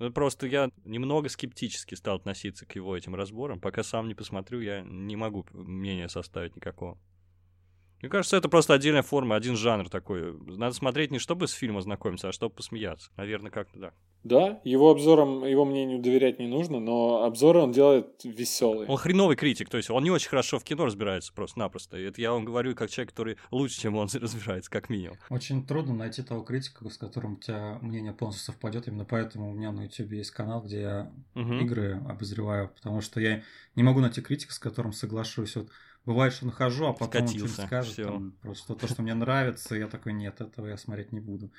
Ну, 0.00 0.12
просто 0.12 0.46
я 0.46 0.70
немного 0.84 1.28
скептически 1.28 1.94
стал 1.94 2.16
относиться 2.16 2.66
к 2.66 2.74
его 2.74 2.96
этим 2.96 3.14
разборам. 3.14 3.60
Пока 3.60 3.82
сам 3.82 4.08
не 4.08 4.14
посмотрю, 4.14 4.60
я 4.60 4.82
не 4.82 5.16
могу 5.16 5.46
мнения 5.52 6.08
составить 6.08 6.56
никакого. 6.56 6.98
Мне 8.00 8.10
кажется, 8.10 8.36
это 8.36 8.48
просто 8.48 8.74
отдельная 8.74 9.02
форма, 9.02 9.34
один 9.34 9.56
жанр 9.56 9.88
такой. 9.88 10.32
Надо 10.56 10.74
смотреть 10.74 11.10
не 11.10 11.18
чтобы 11.18 11.48
с 11.48 11.52
фильма 11.52 11.80
знакомиться, 11.80 12.28
а 12.28 12.32
чтобы 12.32 12.54
посмеяться. 12.54 13.10
Наверное, 13.16 13.50
как-то 13.50 13.80
так. 13.80 13.94
Да, 14.24 14.60
его 14.64 14.90
обзорам, 14.90 15.44
его 15.44 15.64
мнению 15.64 16.00
доверять 16.00 16.38
не 16.38 16.48
нужно, 16.48 16.80
но 16.80 17.24
обзоры 17.24 17.60
он 17.60 17.72
делает 17.72 18.24
веселые. 18.24 18.88
Он 18.88 18.96
хреновый 18.96 19.36
критик, 19.36 19.68
то 19.68 19.76
есть 19.76 19.90
он 19.90 20.02
не 20.02 20.10
очень 20.10 20.28
хорошо 20.28 20.58
в 20.58 20.64
кино 20.64 20.86
разбирается 20.86 21.32
просто-напросто. 21.32 21.96
Это 21.96 22.20
я 22.20 22.32
вам 22.32 22.44
говорю 22.44 22.74
как 22.74 22.90
человек, 22.90 23.10
который 23.10 23.36
лучше, 23.50 23.80
чем 23.80 23.96
он 23.96 24.08
разбирается, 24.12 24.70
как 24.70 24.90
минимум. 24.90 25.16
Очень 25.30 25.64
трудно 25.64 25.94
найти 25.94 26.22
того 26.22 26.42
критика, 26.42 26.88
с 26.88 26.98
которым 26.98 27.34
у 27.34 27.36
тебя 27.36 27.78
мнение 27.80 28.12
полностью 28.12 28.44
совпадет. 28.44 28.88
Именно 28.88 29.04
поэтому 29.04 29.50
у 29.50 29.54
меня 29.54 29.70
на 29.70 29.84
YouTube 29.84 30.12
есть 30.12 30.32
канал, 30.32 30.62
где 30.62 30.80
я 30.80 31.12
угу. 31.34 31.54
игры 31.54 32.02
обозреваю, 32.08 32.70
потому 32.70 33.00
что 33.00 33.20
я 33.20 33.42
не 33.76 33.82
могу 33.82 34.00
найти 34.00 34.20
критика, 34.20 34.52
с 34.52 34.58
которым 34.58 34.92
соглашусь. 34.92 35.54
Вот 35.54 35.68
Бывает, 36.04 36.32
что 36.32 36.46
нахожу, 36.46 36.86
а 36.86 36.92
потом 36.92 37.26
Скатился, 37.28 37.44
он 37.44 37.50
что-нибудь 37.50 37.66
скажет, 37.66 37.96
там, 37.96 38.32
просто 38.40 38.74
то, 38.74 38.86
что 38.86 39.02
мне 39.02 39.14
нравится, 39.14 39.74
я 39.74 39.88
такой, 39.88 40.14
нет, 40.14 40.40
этого 40.40 40.66
я 40.66 40.76
смотреть 40.76 41.12
не 41.12 41.20
буду. 41.20 41.52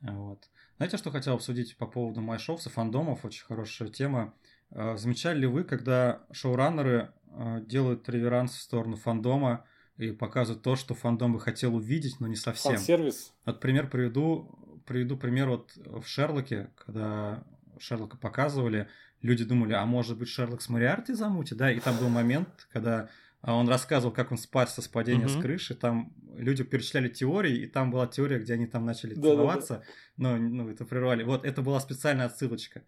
Вот. 0.00 0.48
Знаете, 0.76 0.98
что 0.98 1.10
хотел 1.10 1.34
обсудить 1.34 1.76
по 1.76 1.86
поводу 1.86 2.20
майшовцев, 2.20 2.74
фандомов? 2.74 3.24
Очень 3.24 3.44
хорошая 3.44 3.88
тема. 3.88 4.34
А, 4.70 4.96
замечали 4.96 5.40
ли 5.40 5.46
вы, 5.46 5.64
когда 5.64 6.22
шоураннеры 6.32 7.12
а, 7.32 7.60
делают 7.60 8.08
реверанс 8.08 8.52
в 8.52 8.60
сторону 8.60 8.96
фандома 8.96 9.64
и 9.96 10.12
показывают 10.12 10.62
то, 10.62 10.76
что 10.76 10.94
фандом 10.94 11.32
бы 11.32 11.40
хотел 11.40 11.74
увидеть, 11.74 12.20
но 12.20 12.26
не 12.26 12.36
совсем? 12.36 12.76
сервис. 12.76 13.32
Вот 13.46 13.60
пример 13.60 13.88
приведу, 13.88 14.82
приведу 14.86 15.16
пример 15.16 15.48
вот 15.48 15.72
в 15.76 16.04
Шерлоке, 16.04 16.70
когда 16.76 17.42
Шерлока 17.78 18.16
показывали, 18.16 18.88
люди 19.22 19.44
думали, 19.44 19.72
а 19.72 19.84
может 19.86 20.18
быть 20.18 20.28
Шерлок 20.28 20.60
с 20.60 20.68
Мариарти 20.68 21.14
замутит, 21.14 21.56
да, 21.56 21.70
и 21.72 21.80
там 21.80 21.96
был 21.96 22.08
момент, 22.08 22.68
когда 22.70 23.00
а 23.02 23.08
он 23.54 23.68
рассказывал, 23.68 24.12
как 24.12 24.32
он 24.32 24.38
спасся 24.38 24.82
с 24.82 24.88
падения 24.88 25.26
угу. 25.26 25.32
с 25.32 25.40
крыши. 25.40 25.74
Там 25.74 26.12
люди 26.36 26.64
перечисляли 26.64 27.08
теории, 27.08 27.58
и 27.58 27.66
там 27.66 27.90
была 27.90 28.06
теория, 28.06 28.38
где 28.38 28.54
они 28.54 28.66
там 28.66 28.84
начали 28.84 29.14
да, 29.14 29.22
целоваться. 29.22 29.84
Да, 30.16 30.32
да. 30.34 30.38
Но 30.38 30.48
ну, 30.64 30.68
это 30.68 30.84
прервали. 30.84 31.22
Вот 31.22 31.44
это 31.44 31.62
была 31.62 31.78
специальная 31.80 32.26
отсылочка. 32.26 32.82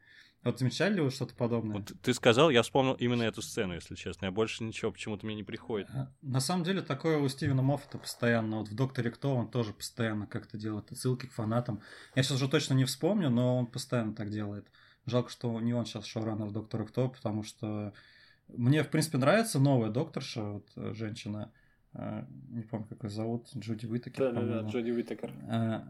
Вот 0.44 0.58
замечали 0.58 0.94
ли 0.94 1.00
вы 1.00 1.10
что-то 1.10 1.34
подобное? 1.34 1.78
Вот 1.78 1.92
ты 2.00 2.14
сказал, 2.14 2.50
я 2.50 2.62
вспомнил 2.62 2.94
именно 2.94 3.24
эту 3.24 3.42
сцену, 3.42 3.74
если 3.74 3.96
честно. 3.96 4.26
Я 4.26 4.30
больше 4.30 4.62
ничего 4.62 4.92
почему-то 4.92 5.26
мне 5.26 5.34
не 5.34 5.42
приходит. 5.42 5.88
А, 5.90 6.12
на 6.22 6.40
самом 6.40 6.64
деле, 6.64 6.80
такое 6.80 7.18
у 7.18 7.28
Стивена 7.28 7.62
Моффата 7.62 7.98
постоянно. 7.98 8.58
Вот 8.58 8.68
в 8.68 8.74
«Докторе 8.74 9.10
Кто» 9.10 9.34
он 9.34 9.50
тоже 9.50 9.72
постоянно 9.72 10.26
как-то 10.26 10.56
делает 10.56 10.92
отсылки 10.92 11.26
к 11.26 11.32
фанатам. 11.32 11.82
Я 12.14 12.22
сейчас 12.22 12.36
уже 12.36 12.48
точно 12.48 12.74
не 12.74 12.84
вспомню, 12.84 13.30
но 13.30 13.58
он 13.58 13.66
постоянно 13.66 14.14
так 14.14 14.30
делает. 14.30 14.66
Жалко, 15.06 15.30
что 15.30 15.60
не 15.60 15.74
он 15.74 15.86
сейчас 15.86 16.06
шоураннер 16.06 16.50
«Доктора 16.50 16.84
Кто», 16.84 17.08
потому 17.08 17.42
что 17.42 17.92
мне, 18.56 18.82
в 18.82 18.88
принципе, 18.88 19.18
нравится 19.18 19.58
новая 19.58 19.90
докторша, 19.90 20.42
вот, 20.42 20.68
э, 20.76 20.92
женщина, 20.94 21.52
э, 21.94 22.24
не 22.50 22.62
помню, 22.62 22.86
как 22.88 23.04
ее 23.04 23.10
зовут, 23.10 23.48
Джуди 23.56 23.86
Уитакер. 23.86 24.32
Да, 24.32 24.40
да, 24.40 24.62
да, 24.62 24.68
Джуди 24.68 24.90
Уитакер. 24.90 25.30
Э, 25.50 25.80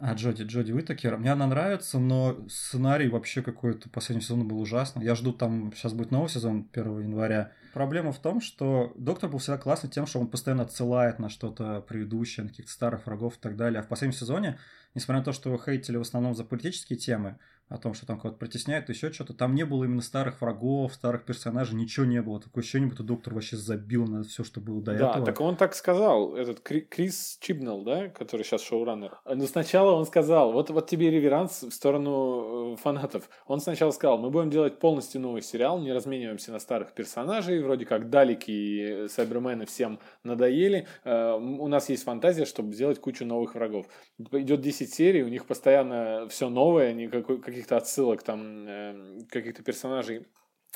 А 0.00 0.12
Джоди, 0.14 0.42
Джоди 0.42 0.72
Уитакер. 0.72 1.16
Мне 1.16 1.32
она 1.32 1.46
нравится, 1.46 1.98
но 1.98 2.36
сценарий 2.48 3.08
вообще 3.08 3.42
какой-то 3.42 3.88
последний 3.88 4.22
сезон 4.22 4.46
был 4.46 4.60
ужасный. 4.60 5.04
Я 5.04 5.14
жду 5.14 5.32
там, 5.32 5.72
сейчас 5.72 5.92
будет 5.94 6.10
новый 6.10 6.28
сезон 6.28 6.68
1 6.72 7.00
января. 7.04 7.52
Проблема 7.72 8.12
в 8.12 8.18
том, 8.18 8.40
что 8.40 8.92
Доктор 8.96 9.30
был 9.30 9.38
всегда 9.38 9.56
классный 9.56 9.88
тем, 9.88 10.06
что 10.06 10.18
он 10.20 10.26
постоянно 10.26 10.64
отсылает 10.64 11.18
на 11.20 11.28
что-то 11.28 11.80
предыдущее, 11.80 12.44
на 12.44 12.50
каких-то 12.50 12.70
старых 12.72 13.06
врагов 13.06 13.36
и 13.36 13.40
так 13.40 13.56
далее. 13.56 13.80
А 13.80 13.82
в 13.82 13.88
последнем 13.88 14.18
сезоне, 14.18 14.58
несмотря 14.94 15.20
на 15.20 15.24
то, 15.24 15.32
что 15.32 15.48
его 15.48 15.62
хейтили 15.62 15.96
в 15.96 16.02
основном 16.02 16.34
за 16.34 16.44
политические 16.44 16.98
темы, 16.98 17.38
о 17.68 17.78
том, 17.78 17.94
что 17.94 18.06
там 18.06 18.20
кого-то 18.20 18.38
притесняют, 18.38 18.88
еще 18.88 19.12
что-то. 19.12 19.34
Там 19.34 19.54
не 19.54 19.64
было 19.64 19.84
именно 19.84 20.02
старых 20.02 20.40
врагов, 20.40 20.94
старых 20.94 21.24
персонажей, 21.24 21.74
ничего 21.74 22.04
не 22.04 22.20
было. 22.20 22.40
Такое 22.40 22.62
ощущение, 22.62 22.90
будто 22.90 23.02
доктор 23.02 23.34
вообще 23.34 23.56
забил 23.56 24.06
на 24.06 24.22
все, 24.22 24.44
что 24.44 24.60
было 24.60 24.82
до 24.82 24.92
да, 24.92 24.96
этого. 24.96 25.18
Да, 25.20 25.24
так 25.24 25.40
он 25.40 25.56
так 25.56 25.74
сказал, 25.74 26.36
этот 26.36 26.60
Крис 26.60 27.38
Чибнелл, 27.40 27.82
да, 27.82 28.08
который 28.08 28.42
сейчас 28.42 28.62
шоураннер. 28.62 29.18
Но 29.24 29.46
сначала 29.46 29.92
он 29.92 30.04
сказал, 30.04 30.52
вот, 30.52 30.70
вот 30.70 30.88
тебе 30.88 31.10
реверанс 31.10 31.62
в 31.62 31.70
сторону 31.70 32.74
э, 32.74 32.76
фанатов. 32.76 33.30
Он 33.46 33.60
сначала 33.60 33.90
сказал, 33.92 34.18
мы 34.18 34.30
будем 34.30 34.50
делать 34.50 34.78
полностью 34.78 35.20
новый 35.20 35.42
сериал, 35.42 35.80
не 35.80 35.92
размениваемся 35.92 36.52
на 36.52 36.58
старых 36.58 36.92
персонажей, 36.92 37.62
вроде 37.62 37.86
как 37.86 38.10
Далики 38.10 38.50
и 38.50 39.08
Сайбермены 39.08 39.64
всем 39.66 39.98
надоели. 40.22 40.86
Э, 41.04 41.32
у 41.34 41.66
нас 41.68 41.88
есть 41.88 42.04
фантазия, 42.04 42.44
чтобы 42.44 42.74
сделать 42.74 43.00
кучу 43.00 43.24
новых 43.24 43.54
врагов. 43.54 43.86
Идет 44.32 44.60
10 44.60 44.92
серий, 44.92 45.22
у 45.22 45.28
них 45.28 45.46
постоянно 45.46 46.28
все 46.28 46.48
новое, 46.48 46.92
никакой 46.92 47.40
каких-то 47.54 47.76
отсылок, 47.76 48.22
там, 48.22 48.66
э, 48.66 49.18
каких-то 49.30 49.62
персонажей 49.62 50.26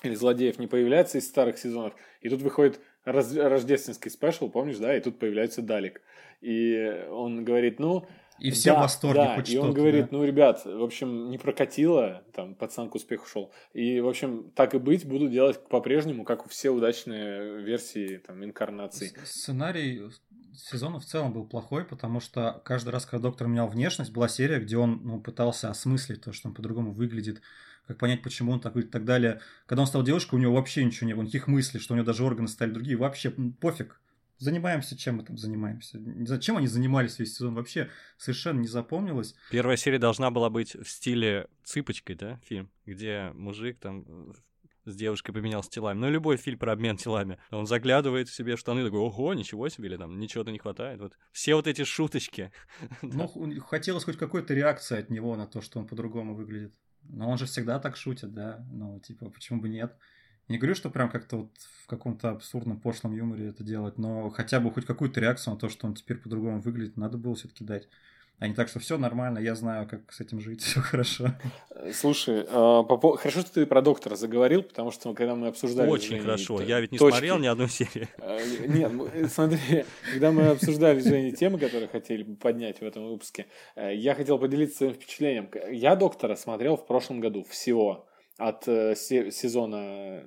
или 0.02 0.14
злодеев 0.14 0.58
не 0.58 0.66
появляется 0.66 1.18
из 1.18 1.26
старых 1.26 1.58
сезонов. 1.58 1.94
И 2.20 2.28
тут 2.28 2.40
выходит 2.42 2.80
раз, 3.04 3.34
рождественский 3.34 4.10
спешл, 4.10 4.48
помнишь, 4.48 4.78
да, 4.78 4.96
и 4.96 5.00
тут 5.00 5.18
появляется 5.18 5.62
Далик. 5.62 6.00
И 6.40 7.04
он 7.10 7.44
говорит, 7.44 7.80
ну... 7.80 8.06
И 8.38 8.52
все 8.52 8.70
да, 8.70 8.78
в 8.78 8.82
восторге 8.82 9.20
да, 9.20 9.34
хоть 9.34 9.50
И 9.50 9.58
он 9.58 9.74
говорит, 9.74 10.02
да? 10.02 10.08
ну, 10.12 10.24
ребят, 10.24 10.64
в 10.64 10.84
общем, 10.84 11.28
не 11.28 11.38
прокатило, 11.38 12.22
там, 12.32 12.54
пацан 12.54 12.88
к 12.88 12.94
успеху 12.94 13.26
шел. 13.26 13.52
И, 13.72 13.98
в 13.98 14.06
общем, 14.06 14.52
так 14.54 14.74
и 14.74 14.78
быть, 14.78 15.04
буду 15.04 15.28
делать 15.28 15.58
по-прежнему, 15.68 16.22
как 16.22 16.46
у 16.46 16.48
все 16.48 16.70
удачные 16.70 17.60
версии, 17.60 18.18
там, 18.18 18.44
инкарнации. 18.44 19.12
Сценарий 19.24 20.02
сезона 20.58 20.98
в 20.98 21.04
целом 21.04 21.32
был 21.32 21.46
плохой, 21.46 21.84
потому 21.84 22.20
что 22.20 22.60
каждый 22.64 22.90
раз, 22.90 23.06
когда 23.06 23.28
доктор 23.28 23.46
менял 23.46 23.68
внешность, 23.68 24.12
была 24.12 24.28
серия, 24.28 24.58
где 24.58 24.76
он 24.76 25.00
ну, 25.04 25.20
пытался 25.20 25.70
осмыслить 25.70 26.22
то, 26.22 26.32
что 26.32 26.48
он 26.48 26.54
по-другому 26.54 26.92
выглядит, 26.92 27.40
как 27.86 27.98
понять, 27.98 28.22
почему 28.22 28.52
он 28.52 28.60
так 28.60 28.74
выглядит 28.74 28.90
и 28.90 28.92
так 28.92 29.04
далее. 29.04 29.40
Когда 29.66 29.82
он 29.82 29.86
стал 29.86 30.02
девушкой, 30.02 30.34
у 30.34 30.38
него 30.38 30.54
вообще 30.54 30.84
ничего 30.84 31.06
не 31.06 31.14
было, 31.14 31.22
никаких 31.22 31.46
мыслей, 31.46 31.80
что 31.80 31.94
у 31.94 31.96
него 31.96 32.06
даже 32.06 32.24
органы 32.24 32.48
стали 32.48 32.70
другие, 32.70 32.96
вообще 32.96 33.30
пофиг. 33.30 34.00
Занимаемся, 34.38 34.96
чем 34.96 35.16
мы 35.16 35.24
там 35.24 35.36
занимаемся. 35.36 36.00
Зачем 36.24 36.56
они 36.56 36.68
занимались 36.68 37.18
весь 37.18 37.34
сезон, 37.34 37.54
вообще 37.54 37.90
совершенно 38.16 38.60
не 38.60 38.68
запомнилось. 38.68 39.34
Первая 39.50 39.76
серия 39.76 39.98
должна 39.98 40.30
была 40.30 40.48
быть 40.48 40.76
в 40.76 40.88
стиле 40.88 41.48
«Цыпочкой», 41.64 42.14
да, 42.14 42.40
фильм, 42.44 42.70
где 42.86 43.32
мужик 43.34 43.80
там 43.80 44.32
с 44.90 44.96
девушкой 44.96 45.32
поменялся 45.32 45.70
телами. 45.70 45.98
Ну, 45.98 46.10
любой 46.10 46.36
фильм 46.36 46.58
про 46.58 46.72
обмен 46.72 46.96
телами. 46.96 47.38
Он 47.50 47.66
заглядывает 47.66 48.28
в 48.28 48.34
себе 48.34 48.56
штаны, 48.56 48.84
такой, 48.84 49.00
ого, 49.00 49.34
ничего 49.34 49.68
себе, 49.68 49.88
или 49.88 49.96
там 49.96 50.18
ничего-то 50.18 50.50
не 50.50 50.58
хватает. 50.58 51.00
Вот 51.00 51.16
все 51.32 51.54
вот 51.54 51.66
эти 51.66 51.84
шуточки. 51.84 52.52
Ну, 53.02 53.28
хотелось 53.60 54.04
хоть 54.04 54.16
какой-то 54.16 54.54
реакции 54.54 54.98
от 54.98 55.10
него 55.10 55.36
на 55.36 55.46
то, 55.46 55.60
что 55.60 55.78
он 55.78 55.86
по-другому 55.86 56.34
выглядит. 56.34 56.74
Но 57.02 57.28
он 57.28 57.38
же 57.38 57.46
всегда 57.46 57.78
так 57.78 57.96
шутит, 57.96 58.32
да? 58.32 58.64
Ну, 58.70 59.00
типа, 59.00 59.30
почему 59.30 59.60
бы 59.60 59.68
нет? 59.68 59.96
Не 60.48 60.56
говорю, 60.58 60.74
что 60.74 60.90
прям 60.90 61.10
как-то 61.10 61.36
вот 61.36 61.52
в 61.58 61.86
каком-то 61.86 62.30
абсурдном 62.30 62.80
пошлом 62.80 63.14
юморе 63.14 63.48
это 63.48 63.62
делать, 63.62 63.98
но 63.98 64.30
хотя 64.30 64.60
бы 64.60 64.70
хоть 64.72 64.86
какую-то 64.86 65.20
реакцию 65.20 65.54
на 65.54 65.60
то, 65.60 65.68
что 65.68 65.86
он 65.86 65.94
теперь 65.94 66.16
по-другому 66.16 66.60
выглядит, 66.60 66.96
надо 66.96 67.18
было 67.18 67.34
все-таки 67.34 67.64
дать. 67.64 67.88
А 68.40 68.46
не 68.46 68.54
так, 68.54 68.68
что 68.68 68.78
все 68.78 68.98
нормально, 68.98 69.40
я 69.40 69.56
знаю, 69.56 69.88
как 69.88 70.12
с 70.12 70.20
этим 70.20 70.40
жить, 70.40 70.62
все 70.62 70.80
хорошо. 70.80 71.32
Слушай, 71.92 72.46
а, 72.48 72.84
хорошо, 73.16 73.40
что 73.40 73.52
ты 73.52 73.66
про 73.66 73.82
доктора 73.82 74.14
заговорил, 74.14 74.62
потому 74.62 74.92
что 74.92 75.12
когда 75.14 75.34
мы 75.34 75.48
обсуждали... 75.48 75.88
Очень 75.88 76.20
хорошо, 76.20 76.60
я 76.62 76.80
ведь 76.80 76.92
не 76.92 76.98
точки, 76.98 77.16
смотрел 77.16 77.38
ни 77.38 77.46
одной 77.46 77.68
серии. 77.68 78.08
А, 78.18 78.38
нет, 78.66 78.92
э, 79.14 79.26
смотри, 79.28 79.84
когда 80.12 80.30
мы 80.32 80.48
обсуждали, 80.48 81.00
Женя, 81.00 81.32
темы, 81.32 81.58
которые 81.58 81.88
хотели 81.88 82.22
бы 82.22 82.36
поднять 82.36 82.80
в 82.80 82.82
этом 82.82 83.08
выпуске, 83.08 83.46
э, 83.74 83.94
я 83.94 84.14
хотел 84.14 84.38
поделиться 84.38 84.78
своим 84.78 84.94
впечатлением. 84.94 85.50
Я 85.70 85.96
доктора 85.96 86.36
смотрел 86.36 86.76
в 86.76 86.86
прошлом 86.86 87.20
году 87.20 87.44
всего 87.44 88.08
от 88.38 88.68
э, 88.68 88.94
сезона 88.94 90.24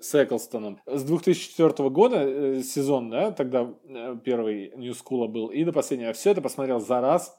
с 0.00 0.14
Эклстоном. 0.14 0.80
С 0.86 1.04
2004 1.04 1.90
года 1.90 2.16
э, 2.22 2.62
сезон, 2.62 3.10
да, 3.10 3.30
тогда 3.32 3.74
э, 3.84 4.16
первый 4.24 4.72
New 4.76 4.92
School 4.92 5.28
был, 5.28 5.48
и 5.48 5.62
до 5.64 5.72
последнего. 5.72 6.12
Все 6.14 6.30
это 6.30 6.40
посмотрел 6.40 6.80
за 6.80 7.00
раз, 7.02 7.38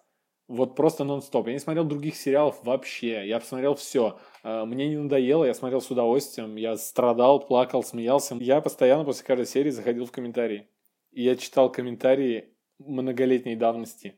вот 0.52 0.76
просто 0.76 1.04
нон-стоп. 1.04 1.48
Я 1.48 1.54
не 1.54 1.60
смотрел 1.60 1.86
других 1.86 2.16
сериалов 2.16 2.60
вообще. 2.64 3.28
Я 3.28 3.40
посмотрел 3.40 3.76
все. 3.76 4.20
А, 4.44 4.66
мне 4.66 4.90
не 4.90 4.98
надоело, 4.98 5.46
я 5.46 5.54
смотрел 5.54 5.82
с 5.82 5.90
удовольствием. 5.90 6.56
Я 6.58 6.76
страдал, 6.76 7.40
плакал, 7.40 7.84
смеялся. 7.84 8.36
Я 8.36 8.60
постоянно 8.62 9.06
после 9.06 9.26
каждой 9.26 9.46
серии 9.46 9.70
заходил 9.70 10.06
в 10.06 10.12
комментарии. 10.12 10.68
И 11.12 11.24
я 11.24 11.36
читал 11.36 11.72
комментарии 11.72 12.50
многолетней 12.80 13.56
давности. 13.56 14.16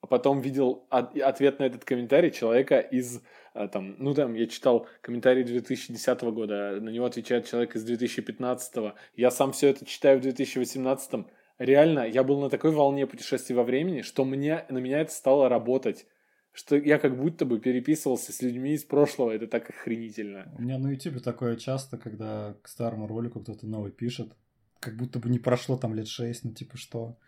А 0.00 0.06
потом 0.06 0.40
видел 0.40 0.86
ответ 0.90 1.58
на 1.58 1.64
этот 1.64 1.84
комментарий 1.84 2.30
человека 2.30 2.78
из 2.78 3.22
а, 3.52 3.68
там, 3.68 3.94
ну 3.98 4.14
там, 4.14 4.34
я 4.34 4.46
читал 4.46 4.86
комментарий 5.00 5.44
2010 5.44 6.22
года, 6.22 6.78
на 6.80 6.88
него 6.88 7.06
отвечает 7.06 7.46
человек 7.46 7.76
из 7.76 7.84
2015. 7.84 8.94
Я 9.16 9.30
сам 9.30 9.52
все 9.52 9.68
это 9.68 9.84
читаю 9.86 10.18
в 10.18 10.22
2018 10.22 11.26
реально, 11.58 12.06
я 12.06 12.24
был 12.24 12.40
на 12.40 12.50
такой 12.50 12.70
волне 12.70 13.06
путешествий 13.06 13.56
во 13.56 13.64
времени, 13.64 14.02
что 14.02 14.24
мне, 14.24 14.64
на 14.68 14.78
меня 14.78 15.00
это 15.00 15.12
стало 15.12 15.48
работать. 15.48 16.06
Что 16.52 16.76
я 16.76 16.98
как 16.98 17.16
будто 17.16 17.44
бы 17.44 17.58
переписывался 17.58 18.32
с 18.32 18.40
людьми 18.40 18.74
из 18.74 18.84
прошлого, 18.84 19.32
это 19.32 19.48
так 19.48 19.70
охренительно. 19.70 20.52
У 20.56 20.62
меня 20.62 20.78
на 20.78 20.92
YouTube 20.92 21.20
такое 21.20 21.56
часто, 21.56 21.98
когда 21.98 22.56
к 22.62 22.68
старому 22.68 23.08
ролику 23.08 23.40
кто-то 23.40 23.66
новый 23.66 23.90
пишет, 23.90 24.36
как 24.78 24.96
будто 24.96 25.18
бы 25.18 25.28
не 25.30 25.40
прошло 25.40 25.76
там 25.76 25.94
лет 25.94 26.06
шесть, 26.06 26.44
ну 26.44 26.52
типа 26.52 26.76
что? 26.76 27.18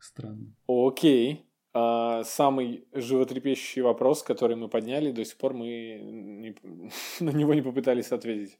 Странно. 0.00 0.54
Окей. 0.66 1.46
А, 1.72 2.24
самый 2.24 2.88
животрепещущий 2.92 3.82
вопрос, 3.82 4.24
который 4.24 4.56
мы 4.56 4.68
подняли, 4.68 5.12
до 5.12 5.24
сих 5.24 5.36
пор 5.36 5.54
мы 5.54 5.66
не, 5.66 6.56
на 7.20 7.30
него 7.30 7.54
не 7.54 7.62
попытались 7.62 8.10
ответить. 8.10 8.58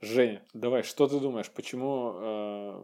Женя, 0.00 0.42
давай, 0.54 0.84
что 0.84 1.08
ты 1.08 1.18
думаешь, 1.18 1.50
почему 1.50 2.12
э, 2.14 2.82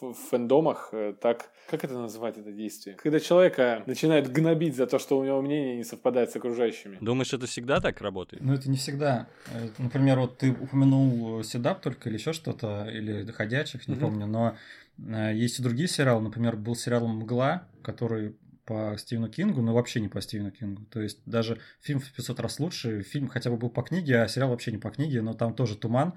в, 0.00 0.12
фэндомах 0.12 0.88
э, 0.92 1.14
так, 1.20 1.50
как 1.70 1.84
это 1.84 1.96
называть, 1.96 2.36
это 2.36 2.50
действие? 2.50 2.96
Когда 2.96 3.20
человека 3.20 3.84
начинают 3.86 4.26
гнобить 4.26 4.74
за 4.74 4.88
то, 4.88 4.98
что 4.98 5.18
у 5.18 5.24
него 5.24 5.40
мнение 5.40 5.76
не 5.76 5.84
совпадает 5.84 6.32
с 6.32 6.36
окружающими. 6.36 6.98
Думаешь, 7.00 7.32
это 7.32 7.46
всегда 7.46 7.80
так 7.80 8.00
работает? 8.00 8.42
Ну, 8.42 8.54
это 8.54 8.68
не 8.68 8.76
всегда. 8.76 9.28
Э, 9.52 9.68
например, 9.78 10.18
вот 10.18 10.38
ты 10.38 10.50
упомянул 10.50 11.44
Седап 11.44 11.80
только 11.80 12.08
или 12.08 12.16
еще 12.16 12.32
что-то, 12.32 12.88
или 12.90 13.22
Доходячих, 13.22 13.86
не 13.86 13.94
mm-hmm. 13.94 14.00
помню, 14.00 14.26
но 14.26 14.56
э, 14.98 15.32
есть 15.34 15.60
и 15.60 15.62
другие 15.62 15.88
сериалы. 15.88 16.22
Например, 16.22 16.56
был 16.56 16.74
сериал 16.74 17.06
«Мгла», 17.06 17.68
который 17.84 18.34
по 18.64 18.96
Стивену 18.96 19.28
Кингу, 19.28 19.60
но 19.62 19.74
вообще 19.74 20.00
не 20.00 20.08
по 20.08 20.20
Стивену 20.20 20.50
Кингу. 20.50 20.84
То 20.86 21.00
есть 21.00 21.20
даже 21.26 21.58
фильм 21.80 22.00
в 22.00 22.12
500 22.12 22.40
раз 22.40 22.60
лучше, 22.60 23.02
фильм 23.02 23.28
хотя 23.28 23.50
бы 23.50 23.56
был 23.56 23.70
по 23.70 23.82
книге, 23.82 24.22
а 24.22 24.28
сериал 24.28 24.50
вообще 24.50 24.72
не 24.72 24.78
по 24.78 24.90
книге, 24.90 25.22
но 25.22 25.34
там 25.34 25.54
тоже 25.54 25.76
туман. 25.76 26.14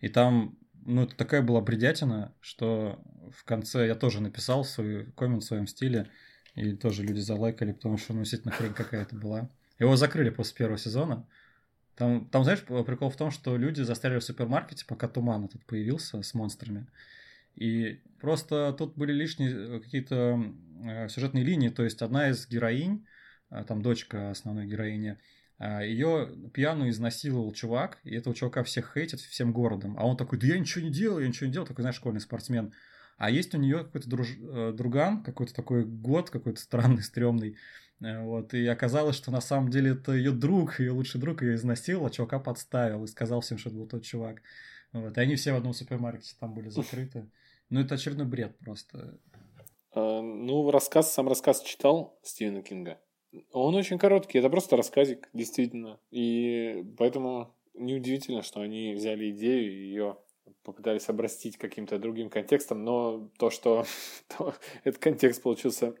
И 0.00 0.08
там, 0.08 0.58
ну, 0.84 1.04
это 1.04 1.16
такая 1.16 1.42
была 1.42 1.60
бредятина, 1.60 2.34
что 2.40 3.02
в 3.32 3.44
конце 3.44 3.86
я 3.86 3.94
тоже 3.94 4.20
написал 4.20 4.64
свой 4.64 5.10
коммент 5.12 5.42
в 5.42 5.46
своем 5.46 5.66
стиле, 5.66 6.10
и 6.54 6.74
тоже 6.74 7.02
люди 7.02 7.20
залайкали, 7.20 7.72
потому 7.72 7.98
что, 7.98 8.12
ну, 8.14 8.20
действительно, 8.20 8.52
хрень 8.52 8.72
какая-то 8.74 9.16
была. 9.16 9.50
Его 9.78 9.96
закрыли 9.96 10.30
после 10.30 10.56
первого 10.56 10.78
сезона. 10.78 11.26
Там, 11.96 12.26
там, 12.26 12.44
знаешь, 12.44 12.62
прикол 12.62 13.10
в 13.10 13.16
том, 13.16 13.30
что 13.30 13.56
люди 13.56 13.80
застряли 13.82 14.18
в 14.18 14.24
супермаркете, 14.24 14.84
пока 14.86 15.08
туман 15.08 15.46
этот 15.46 15.64
появился 15.64 16.22
с 16.22 16.34
монстрами. 16.34 16.86
И 17.56 18.02
просто 18.20 18.74
тут 18.78 18.96
были 18.96 19.12
лишние 19.12 19.50
э, 19.50 19.80
какие-то 19.80 20.40
э, 20.84 21.08
сюжетные 21.08 21.42
линии. 21.42 21.70
То 21.70 21.84
есть 21.84 22.02
одна 22.02 22.28
из 22.28 22.46
героинь, 22.48 23.06
э, 23.50 23.64
там 23.66 23.82
дочка 23.82 24.30
основной 24.30 24.66
героини, 24.66 25.18
ее 25.58 26.28
пьяную 26.52 26.90
изнасиловал 26.90 27.50
чувак, 27.54 27.98
и 28.04 28.14
этого 28.14 28.36
чувака 28.36 28.62
всех 28.62 28.92
хейтят 28.92 29.20
всем 29.20 29.54
городом. 29.54 29.96
А 29.98 30.06
он 30.06 30.18
такой, 30.18 30.38
да 30.38 30.48
я 30.48 30.58
ничего 30.58 30.84
не 30.84 30.92
делал, 30.92 31.18
я 31.18 31.26
ничего 31.26 31.46
не 31.46 31.52
делал, 31.54 31.66
такой, 31.66 31.80
знаешь, 31.80 31.96
школьный 31.96 32.20
спортсмен. 32.20 32.74
А 33.16 33.30
есть 33.30 33.54
у 33.54 33.58
нее 33.58 33.84
какой-то 33.84 34.06
друж... 34.06 34.36
друган, 34.74 35.22
какой-то 35.22 35.54
такой 35.54 35.86
год, 35.86 36.28
какой-то 36.28 36.60
странный, 36.60 37.02
стрёмный. 37.02 37.56
Вот, 38.00 38.52
и 38.52 38.66
оказалось, 38.66 39.16
что 39.16 39.30
на 39.30 39.40
самом 39.40 39.70
деле 39.70 39.92
это 39.92 40.12
ее 40.12 40.32
друг, 40.32 40.78
ее 40.78 40.90
лучший 40.90 41.18
друг 41.22 41.40
ее 41.40 41.54
изнасиловал, 41.54 42.08
а 42.08 42.10
чувака 42.10 42.38
подставил 42.38 43.04
и 43.04 43.08
сказал 43.08 43.40
всем, 43.40 43.56
что 43.56 43.70
это 43.70 43.78
был 43.78 43.86
тот 43.86 44.04
чувак. 44.04 44.42
Вот, 44.92 45.16
и 45.16 45.20
они 45.22 45.36
все 45.36 45.54
в 45.54 45.56
одном 45.56 45.72
супермаркете 45.72 46.36
там 46.38 46.52
были 46.52 46.68
закрыты. 46.68 47.30
Ну, 47.70 47.80
это 47.80 47.94
очередной 47.94 48.26
бред 48.26 48.58
просто. 48.58 49.18
А, 49.92 50.20
ну, 50.20 50.70
рассказ, 50.70 51.12
сам 51.12 51.28
рассказ 51.28 51.62
читал 51.62 52.18
Стивена 52.22 52.62
Кинга. 52.62 53.00
Он 53.52 53.74
очень 53.74 53.98
короткий, 53.98 54.38
это 54.38 54.48
просто 54.48 54.76
рассказик, 54.76 55.28
действительно. 55.32 56.00
И 56.10 56.84
поэтому 56.96 57.54
неудивительно, 57.74 58.42
что 58.42 58.60
они 58.60 58.94
взяли 58.94 59.30
идею 59.30 59.72
и 59.72 59.86
ее 59.88 60.18
попытались 60.62 61.08
обрастить 61.08 61.58
каким-то 61.58 61.98
другим 61.98 62.30
контекстом, 62.30 62.84
но 62.84 63.30
то, 63.38 63.50
что 63.50 63.84
то, 64.36 64.54
этот 64.84 65.00
контекст 65.00 65.42
получился 65.42 65.94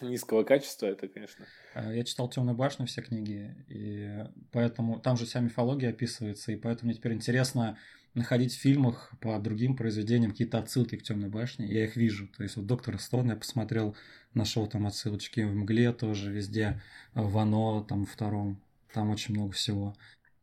низкого 0.00 0.42
качества, 0.44 0.86
это, 0.86 1.08
конечно. 1.08 1.46
А, 1.74 1.92
я 1.92 2.04
читал 2.04 2.28
Темную 2.28 2.56
башню, 2.56 2.86
все 2.86 3.02
книги, 3.02 3.54
и 3.68 4.24
поэтому 4.52 5.00
там 5.00 5.16
же 5.16 5.24
вся 5.24 5.40
мифология 5.40 5.90
описывается, 5.90 6.52
и 6.52 6.56
поэтому 6.56 6.88
мне 6.88 6.98
теперь 6.98 7.14
интересно 7.14 7.78
находить 8.16 8.54
в 8.54 8.58
фильмах 8.58 9.12
по 9.20 9.38
другим 9.38 9.76
произведениям 9.76 10.32
какие-то 10.32 10.58
отсылки 10.58 10.96
к 10.96 11.02
Темной 11.02 11.28
башне. 11.28 11.66
Я 11.66 11.84
их 11.84 11.96
вижу. 11.96 12.26
То 12.36 12.42
есть 12.42 12.56
вот 12.56 12.66
Доктора 12.66 12.98
Стоун 12.98 13.28
я 13.28 13.36
посмотрел, 13.36 13.94
нашел 14.34 14.66
там 14.66 14.86
отсылочки 14.86 15.40
в 15.40 15.54
Мгле 15.54 15.92
тоже 15.92 16.32
везде, 16.32 16.80
в 17.14 17.36
Оно 17.38 17.84
там 17.84 18.06
втором. 18.06 18.60
Там 18.92 19.10
очень 19.10 19.34
много 19.34 19.52
всего. 19.52 19.94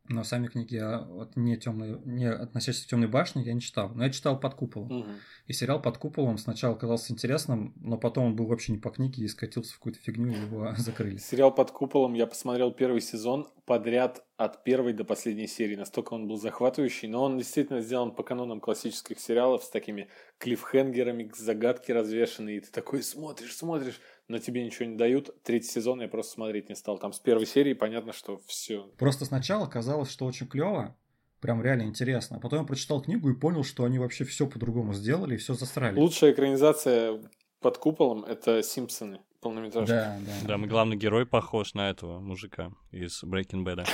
Но 0.08 0.22
сами 0.22 0.48
книги 0.48 0.76
от 0.76 1.34
не, 1.36 1.56
темной, 1.56 1.98
не 2.04 2.30
относящиеся 2.30 2.86
к 2.86 2.90
темной 2.90 3.08
башне 3.08 3.42
я 3.42 3.54
не 3.54 3.60
читал. 3.60 3.90
Но 3.94 4.04
я 4.04 4.10
читал 4.10 4.38
под 4.38 4.54
куполом. 4.54 5.00
Угу. 5.00 5.10
И 5.46 5.52
сериал 5.54 5.80
под 5.80 5.96
куполом 5.96 6.36
сначала 6.36 6.74
казался 6.74 7.12
интересным, 7.12 7.72
но 7.76 7.96
потом 7.96 8.26
он 8.26 8.36
был 8.36 8.46
вообще 8.46 8.72
не 8.72 8.78
по 8.78 8.90
книге 8.90 9.24
и 9.24 9.28
скатился 9.28 9.72
в 9.72 9.78
какую-то 9.78 10.00
фигню, 10.00 10.32
и 10.32 10.40
его 10.40 10.74
закрыли. 10.76 11.16
Сериал 11.16 11.54
под 11.54 11.70
куполом 11.70 12.12
я 12.12 12.26
посмотрел 12.26 12.70
первый 12.70 13.00
сезон 13.00 13.48
подряд 13.64 14.22
от 14.36 14.62
первой 14.64 14.92
до 14.92 15.04
последней 15.04 15.46
серии. 15.46 15.76
Настолько 15.76 16.12
он 16.12 16.28
был 16.28 16.36
захватывающий. 16.36 17.08
Но 17.08 17.22
он 17.22 17.38
действительно 17.38 17.80
сделан 17.80 18.14
по 18.14 18.22
канонам 18.22 18.60
классических 18.60 19.18
сериалов 19.18 19.64
с 19.64 19.70
такими 19.70 20.08
клиффхенгерами, 20.38 21.30
загадки 21.34 21.92
развешенные. 21.92 22.58
И 22.58 22.60
ты 22.60 22.70
такой 22.70 23.02
смотришь, 23.02 23.56
смотришь 23.56 24.00
но 24.28 24.38
тебе 24.38 24.64
ничего 24.64 24.86
не 24.86 24.96
дают. 24.96 25.30
Третий 25.42 25.68
сезон 25.68 26.00
я 26.00 26.08
просто 26.08 26.32
смотреть 26.32 26.68
не 26.68 26.74
стал. 26.74 26.98
Там 26.98 27.12
с 27.12 27.18
первой 27.18 27.46
серии 27.46 27.74
понятно, 27.74 28.12
что 28.12 28.40
все. 28.46 28.90
Просто 28.98 29.24
сначала 29.24 29.66
казалось, 29.66 30.10
что 30.10 30.24
очень 30.24 30.46
клево, 30.46 30.96
прям 31.40 31.62
реально 31.62 31.82
интересно. 31.82 32.38
А 32.38 32.40
потом 32.40 32.60
я 32.60 32.66
прочитал 32.66 33.02
книгу 33.02 33.28
и 33.30 33.34
понял, 33.34 33.64
что 33.64 33.84
они 33.84 33.98
вообще 33.98 34.24
все 34.24 34.46
по-другому 34.46 34.94
сделали 34.94 35.34
и 35.34 35.38
все 35.38 35.54
засрали. 35.54 35.98
Лучшая 35.98 36.32
экранизация 36.32 37.20
под 37.60 37.78
куполом 37.78 38.24
это 38.24 38.62
Симпсоны 38.62 39.20
полнометражки. 39.40 39.90
Да, 39.90 40.18
да. 40.20 40.48
Да, 40.48 40.58
мы 40.58 40.66
главный 40.66 40.96
герой 40.96 41.26
похож 41.26 41.74
на 41.74 41.90
этого 41.90 42.18
мужика 42.18 42.72
из 42.90 43.22
Breaking 43.22 43.64
Bad. 43.64 43.86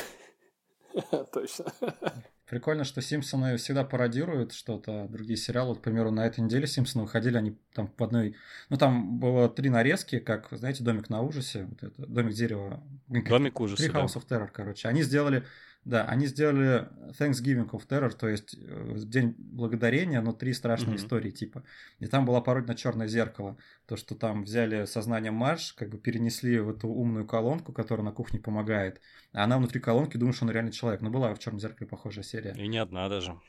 Точно. 1.32 1.72
Прикольно, 2.50 2.82
что 2.82 3.00
Симпсоны 3.00 3.56
всегда 3.58 3.84
пародируют 3.84 4.52
что-то, 4.52 5.06
другие 5.08 5.36
сериалы. 5.36 5.68
Вот, 5.68 5.78
к 5.78 5.82
примеру, 5.82 6.10
на 6.10 6.26
этой 6.26 6.40
неделе 6.40 6.66
Симпсоны 6.66 7.04
выходили, 7.04 7.36
они 7.36 7.56
там 7.72 7.86
по 7.86 8.06
одной... 8.06 8.34
Ну, 8.70 8.76
там 8.76 9.20
было 9.20 9.48
три 9.48 9.70
нарезки, 9.70 10.18
как, 10.18 10.48
знаете, 10.50 10.82
«Домик 10.82 11.08
на 11.10 11.22
ужасе», 11.22 11.66
вот 11.66 11.80
это, 11.80 12.06
«Домик 12.08 12.34
дерева». 12.34 12.82
«Домик 13.06 13.60
ужаса», 13.60 13.80
Три 13.80 13.92
House 13.92 14.16
of 14.16 14.26
Terror, 14.26 14.48
короче. 14.52 14.88
Они 14.88 15.04
сделали 15.04 15.44
да, 15.84 16.04
они 16.04 16.26
сделали 16.26 16.88
Thanksgiving 17.18 17.70
of 17.70 17.86
Terror, 17.88 18.10
то 18.10 18.28
есть 18.28 18.54
э, 18.54 18.94
День 18.98 19.34
Благодарения, 19.38 20.20
но 20.20 20.32
три 20.32 20.52
страшные 20.52 20.96
mm-hmm. 20.96 20.98
истории 20.98 21.30
типа. 21.30 21.64
И 21.98 22.06
там 22.06 22.26
была 22.26 22.42
пародия 22.42 22.68
на 22.68 22.74
черное 22.74 23.06
зеркало. 23.06 23.56
То, 23.86 23.96
что 23.96 24.14
там 24.14 24.44
взяли 24.44 24.84
сознание 24.84 25.30
Марш, 25.30 25.72
как 25.72 25.88
бы 25.88 25.98
перенесли 25.98 26.58
в 26.60 26.68
эту 26.68 26.88
умную 26.88 27.26
колонку, 27.26 27.72
которая 27.72 28.04
на 28.04 28.12
кухне 28.12 28.40
помогает. 28.40 29.00
А 29.32 29.44
она 29.44 29.56
внутри 29.56 29.80
колонки 29.80 30.18
думает, 30.18 30.36
что 30.36 30.44
он 30.44 30.50
реальный 30.50 30.72
человек. 30.72 31.00
Ну, 31.00 31.10
была 31.10 31.34
в 31.34 31.38
черном 31.38 31.60
зеркале 31.60 31.88
похожая 31.88 32.24
серия. 32.24 32.54
И 32.56 32.68
не 32.68 32.78
одна 32.78 33.08
даже. 33.08 33.40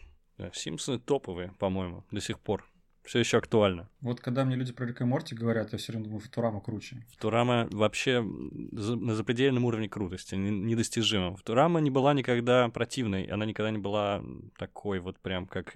Симпсоны 0.53 0.99
топовые, 0.99 1.53
по-моему, 1.59 2.05
до 2.11 2.21
сих 2.21 2.39
пор 2.39 2.65
все 3.03 3.19
еще 3.19 3.37
актуально. 3.37 3.89
Вот 4.01 4.19
когда 4.19 4.45
мне 4.45 4.55
люди 4.55 4.73
про 4.73 4.85
Рика 4.85 5.03
и 5.03 5.07
Морти 5.07 5.35
говорят, 5.35 5.71
я 5.71 5.77
все 5.77 5.91
время 5.91 6.05
думаю, 6.05 6.19
Футурама 6.21 6.61
круче. 6.61 7.05
Футурама 7.11 7.67
вообще 7.71 8.21
на 8.21 9.15
запредельном 9.15 9.65
уровне 9.65 9.89
крутости, 9.89 10.35
недостижимом. 10.35 11.35
Футурама 11.35 11.79
не 11.79 11.89
была 11.89 12.13
никогда 12.13 12.69
противной, 12.69 13.25
она 13.25 13.45
никогда 13.45 13.71
не 13.71 13.79
была 13.79 14.23
такой 14.57 14.99
вот 14.99 15.19
прям 15.19 15.47
как... 15.47 15.75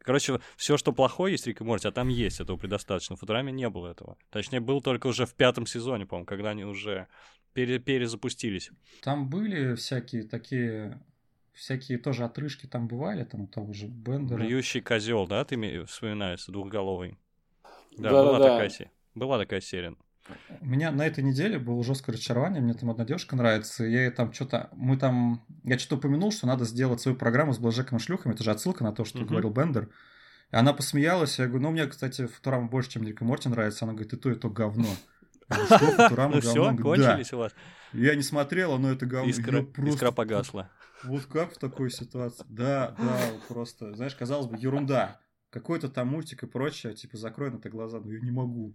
Короче, 0.00 0.40
все, 0.56 0.76
что 0.76 0.92
плохое 0.92 1.32
есть 1.32 1.46
Рик 1.46 1.60
и 1.60 1.64
Морти, 1.64 1.88
а 1.88 1.92
там 1.92 2.08
есть, 2.08 2.40
этого 2.40 2.56
предостаточно. 2.56 3.16
В 3.16 3.20
Футураме 3.20 3.52
не 3.52 3.68
было 3.68 3.88
этого. 3.88 4.18
Точнее, 4.30 4.60
был 4.60 4.80
только 4.80 5.06
уже 5.06 5.26
в 5.26 5.34
пятом 5.34 5.66
сезоне, 5.66 6.06
по-моему, 6.06 6.26
когда 6.26 6.50
они 6.50 6.64
уже 6.64 7.06
пере 7.52 7.78
перезапустились. 7.78 8.70
Там 9.02 9.30
были 9.30 9.74
всякие 9.74 10.24
такие 10.24 11.02
всякие 11.56 11.98
тоже 11.98 12.24
отрыжки 12.24 12.66
там 12.66 12.86
бывали, 12.86 13.24
там 13.24 13.42
у 13.42 13.46
того 13.48 13.72
же 13.72 13.86
Бендера. 13.86 14.46
Бьющий 14.46 14.80
козел, 14.80 15.26
да, 15.26 15.44
ты 15.44 15.84
вспоминаешь, 15.86 16.46
двухголовый? 16.46 17.18
Да, 17.96 18.10
да 18.10 18.22
была, 18.22 18.38
да. 18.38 18.48
Такая, 18.50 18.68
се... 18.68 18.90
была 19.14 19.38
такая 19.38 19.60
серия. 19.60 19.96
У 20.60 20.66
меня 20.66 20.90
на 20.90 21.06
этой 21.06 21.22
неделе 21.22 21.58
было 21.58 21.82
жесткое 21.82 22.14
разочарование, 22.14 22.60
мне 22.60 22.74
там 22.74 22.90
одна 22.90 23.04
девушка 23.04 23.36
нравится, 23.36 23.84
я 23.84 24.02
ей 24.02 24.10
там 24.10 24.32
что-то, 24.32 24.70
мы 24.72 24.96
там, 24.96 25.44
я 25.62 25.78
что-то 25.78 25.96
упомянул, 25.96 26.32
что 26.32 26.46
надо 26.46 26.64
сделать 26.64 27.00
свою 27.00 27.16
программу 27.16 27.52
с 27.52 27.58
блэкджеком 27.58 27.98
и 27.98 28.00
шлюхами, 28.00 28.34
это 28.34 28.42
же 28.42 28.50
отсылка 28.50 28.82
на 28.82 28.92
то, 28.92 29.04
что 29.04 29.20
uh-huh. 29.20 29.24
говорил 29.24 29.50
Бендер. 29.50 29.88
И 30.52 30.56
она 30.56 30.72
посмеялась, 30.72 31.38
я 31.38 31.46
говорю, 31.46 31.62
ну, 31.62 31.70
мне, 31.72 31.86
кстати, 31.86 32.26
Футурама 32.26 32.68
больше, 32.68 32.90
чем 32.90 33.04
Рик 33.04 33.20
и 33.20 33.24
Морти 33.24 33.48
нравится. 33.48 33.84
Она 33.84 33.94
говорит, 33.94 34.12
и 34.12 34.16
то, 34.16 34.30
и 34.30 34.34
то 34.36 34.48
говно. 34.48 34.88
Что, 35.50 35.78
Футурама 35.78 36.40
говно? 36.40 36.72
Все, 36.72 36.76
кончились 36.76 37.32
у 37.32 37.38
вас? 37.38 37.52
Я 37.92 38.14
не 38.14 38.22
смотрела, 38.22 38.78
но 38.78 38.92
это 38.92 39.06
говно. 39.06 39.28
Искра 39.28 40.12
погасла. 40.12 40.70
Вот 41.04 41.26
как 41.26 41.54
в 41.54 41.58
такой 41.58 41.90
ситуации? 41.90 42.44
Да, 42.48 42.94
да, 42.98 43.18
просто, 43.48 43.94
знаешь, 43.94 44.14
казалось 44.14 44.46
бы, 44.46 44.56
ерунда. 44.56 45.20
Какой-то 45.50 45.88
там 45.88 46.08
мультик 46.08 46.42
и 46.42 46.46
прочее, 46.46 46.94
типа, 46.94 47.16
закрой 47.16 47.50
на 47.50 47.56
это 47.56 47.70
глаза, 47.70 48.00
но 48.00 48.12
я 48.12 48.20
не 48.20 48.30
могу. 48.30 48.74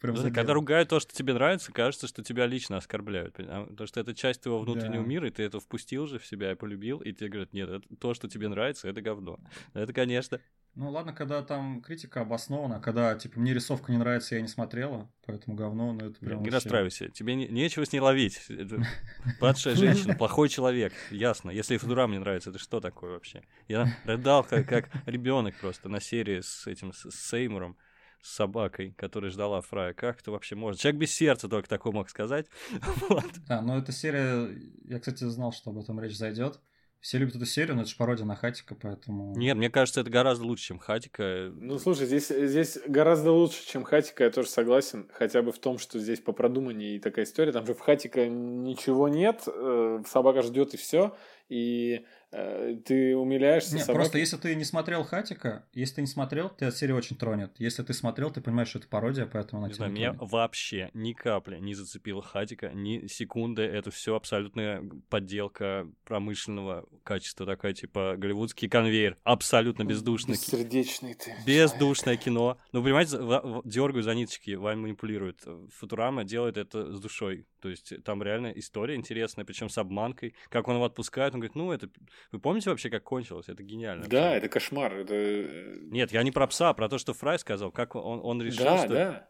Прям 0.00 0.14
ну, 0.14 0.32
когда 0.32 0.52
ругают 0.52 0.88
то, 0.90 1.00
что 1.00 1.12
тебе 1.12 1.34
нравится, 1.34 1.72
кажется, 1.72 2.06
что 2.06 2.22
тебя 2.22 2.46
лично 2.46 2.76
оскорбляют. 2.76 3.34
Потому 3.34 3.86
что 3.86 3.98
это 3.98 4.14
часть 4.14 4.42
твоего 4.42 4.60
внутреннего 4.60 5.02
да. 5.02 5.08
мира, 5.08 5.26
и 5.26 5.30
ты 5.30 5.42
это 5.42 5.58
впустил 5.58 6.06
же 6.06 6.18
в 6.18 6.26
себя 6.26 6.52
и 6.52 6.54
полюбил, 6.54 6.98
и 7.00 7.12
тебе 7.12 7.30
говорят, 7.30 7.52
нет, 7.52 7.68
это, 7.68 7.96
то, 7.96 8.14
что 8.14 8.28
тебе 8.28 8.48
нравится, 8.48 8.88
это 8.88 9.00
говно. 9.02 9.40
Это, 9.74 9.92
конечно. 9.92 10.40
Ну 10.78 10.90
ладно, 10.90 11.12
когда 11.12 11.42
там 11.42 11.82
критика 11.82 12.20
обоснована, 12.20 12.80
когда, 12.80 13.12
типа, 13.16 13.40
мне 13.40 13.52
рисовка 13.52 13.90
не 13.90 13.98
нравится, 13.98 14.36
я 14.36 14.40
не 14.40 14.46
смотрела, 14.46 15.10
поэтому 15.26 15.56
говно, 15.56 15.92
но 15.92 16.06
это 16.06 16.20
прям 16.20 16.38
Не 16.38 16.50
вообще... 16.50 16.50
расстраивайся, 16.52 17.08
тебе 17.08 17.34
не, 17.34 17.48
нечего 17.48 17.84
с 17.84 17.92
ней 17.92 17.98
ловить. 17.98 18.40
Это 18.48 18.86
падшая 19.40 19.74
женщина, 19.74 20.14
плохой 20.14 20.48
человек, 20.48 20.92
ясно. 21.10 21.50
Если 21.50 21.76
Футурам 21.78 22.12
не 22.12 22.20
нравится, 22.20 22.50
это 22.50 22.60
что 22.60 22.78
такое 22.78 23.10
вообще? 23.10 23.42
Я 23.66 23.92
рыдал, 24.04 24.44
как, 24.44 24.68
как 24.68 24.88
ребенок 25.06 25.56
просто 25.56 25.88
на 25.88 26.00
серии 26.00 26.42
с 26.42 26.68
этим, 26.68 26.92
с 26.92 27.10
Сеймуром 27.10 27.76
с 28.22 28.36
собакой, 28.36 28.94
которая 28.96 29.32
ждала 29.32 29.60
Фрая. 29.60 29.94
Как 29.94 30.20
это 30.20 30.30
вообще 30.30 30.54
может? 30.54 30.80
Человек 30.80 31.00
без 31.00 31.12
сердца 31.12 31.48
только 31.48 31.68
такое 31.68 31.92
мог 31.92 32.08
сказать. 32.08 32.46
вот. 33.08 33.24
Да, 33.48 33.62
но 33.62 33.78
эта 33.78 33.90
серия... 33.90 34.48
Я, 34.84 35.00
кстати, 35.00 35.24
знал, 35.24 35.52
что 35.52 35.70
об 35.70 35.78
этом 35.78 35.98
речь 35.98 36.16
зайдет. 36.16 36.60
Все 37.00 37.18
любят 37.18 37.36
эту 37.36 37.46
серию, 37.46 37.76
но 37.76 37.82
это 37.82 37.90
же 37.90 37.96
пародия 37.96 38.26
на 38.26 38.34
Хатика, 38.34 38.74
поэтому... 38.74 39.32
Нет, 39.36 39.56
мне 39.56 39.70
кажется, 39.70 40.00
это 40.00 40.10
гораздо 40.10 40.44
лучше, 40.44 40.64
чем 40.64 40.78
Хатика. 40.78 41.52
Ну, 41.54 41.78
слушай, 41.78 42.06
здесь, 42.06 42.28
здесь 42.28 42.78
гораздо 42.86 43.30
лучше, 43.30 43.64
чем 43.66 43.84
Хатика, 43.84 44.24
я 44.24 44.30
тоже 44.30 44.48
согласен. 44.48 45.08
Хотя 45.12 45.42
бы 45.42 45.52
в 45.52 45.58
том, 45.60 45.78
что 45.78 46.00
здесь 46.00 46.18
по 46.18 46.32
продуманию 46.32 46.96
и 46.96 46.98
такая 46.98 47.24
история. 47.24 47.52
Там 47.52 47.66
же 47.66 47.74
в 47.74 47.80
Хатика 47.80 48.26
ничего 48.26 49.08
нет, 49.08 49.44
э, 49.46 50.02
собака 50.08 50.42
ждет 50.42 50.74
и 50.74 50.76
все. 50.76 51.16
И 51.48 52.04
ты 52.30 53.16
умиляешься. 53.16 53.74
Нет, 53.74 53.86
собак... 53.86 54.02
просто 54.02 54.18
если 54.18 54.36
ты 54.36 54.54
не 54.54 54.64
смотрел 54.64 55.04
Хатика, 55.04 55.66
если 55.72 55.96
ты 55.96 56.00
не 56.02 56.06
смотрел, 56.06 56.50
ты 56.50 56.66
от 56.66 56.76
серии 56.76 56.92
очень 56.92 57.16
тронет. 57.16 57.52
Если 57.58 57.82
ты 57.82 57.94
смотрел, 57.94 58.30
ты 58.30 58.40
понимаешь, 58.40 58.68
что 58.68 58.78
это 58.78 58.88
пародия, 58.88 59.26
поэтому 59.26 59.62
она 59.62 59.68
не 59.68 59.74
знаю, 59.74 59.92
меня 59.92 60.12
вообще 60.18 60.90
ни 60.92 61.12
капли 61.12 61.58
не 61.58 61.74
зацепила 61.74 62.22
Хатика, 62.22 62.70
ни 62.74 63.06
секунды. 63.06 63.62
Это 63.62 63.90
все 63.90 64.14
абсолютная 64.14 64.82
подделка 65.08 65.88
промышленного 66.04 66.86
качества, 67.02 67.46
такая 67.46 67.72
типа 67.72 68.16
голливудский 68.18 68.68
конвейер, 68.68 69.16
абсолютно 69.24 69.84
бездушный. 69.84 70.34
Бессердечный 70.34 71.14
ты. 71.14 71.34
Бездушное 71.46 72.16
человек. 72.16 72.24
кино. 72.24 72.58
Ну, 72.72 72.82
понимаете, 72.82 73.16
дергаю 73.64 74.02
за 74.02 74.14
ниточки, 74.14 74.50
вами 74.52 74.80
манипулирует. 74.80 75.44
Футурама 75.76 76.24
делает 76.24 76.56
это 76.56 76.94
с 76.94 77.00
душой. 77.00 77.46
То 77.60 77.68
есть 77.68 78.02
там 78.04 78.22
реально 78.22 78.48
история 78.56 78.94
интересная, 78.94 79.44
причем 79.44 79.68
с 79.68 79.78
обманкой. 79.78 80.34
Как 80.48 80.68
он 80.68 80.76
его 80.76 80.84
отпускает, 80.84 81.34
он 81.34 81.40
говорит, 81.40 81.56
ну, 81.56 81.72
это 81.72 81.88
вы 82.32 82.40
помните 82.40 82.70
вообще, 82.70 82.90
как 82.90 83.04
кончилось? 83.04 83.48
Это 83.48 83.62
гениально. 83.62 84.06
Да, 84.08 84.34
это 84.36 84.48
кошмар. 84.48 84.94
Это... 84.94 85.14
Э, 85.14 85.78
Нет, 85.82 86.12
я 86.12 86.22
не 86.22 86.30
про 86.30 86.46
пса, 86.46 86.70
а 86.70 86.74
про 86.74 86.88
то, 86.88 86.98
что 86.98 87.14
Фрай 87.14 87.38
сказал, 87.38 87.70
как 87.70 87.94
он, 87.94 88.20
он 88.22 88.42
решил, 88.42 88.64
да, 88.64 88.78
что... 88.78 88.88
Да, 88.88 89.28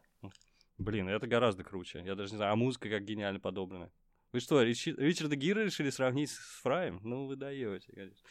Блин, 0.79 1.09
это 1.09 1.27
гораздо 1.27 1.65
круче. 1.65 2.03
Я 2.05 2.15
даже 2.15 2.33
не 2.33 2.37
знаю, 2.37 2.53
а 2.53 2.57
музыка 2.57 2.89
как 2.89 3.05
гениально 3.05 3.41
подобрана. 3.41 3.91
Вы 4.33 4.41
что, 4.41 4.63
Рич... 4.63 4.87
Ричарда 4.87 5.37
Гира 5.37 5.61
решили 5.61 5.89
сравнить 5.89 6.31
с 6.31 6.37
Фраем? 6.63 7.01
Ну, 7.03 7.27
вы 7.27 7.37
даете, 7.37 7.91
конечно. 7.93 8.27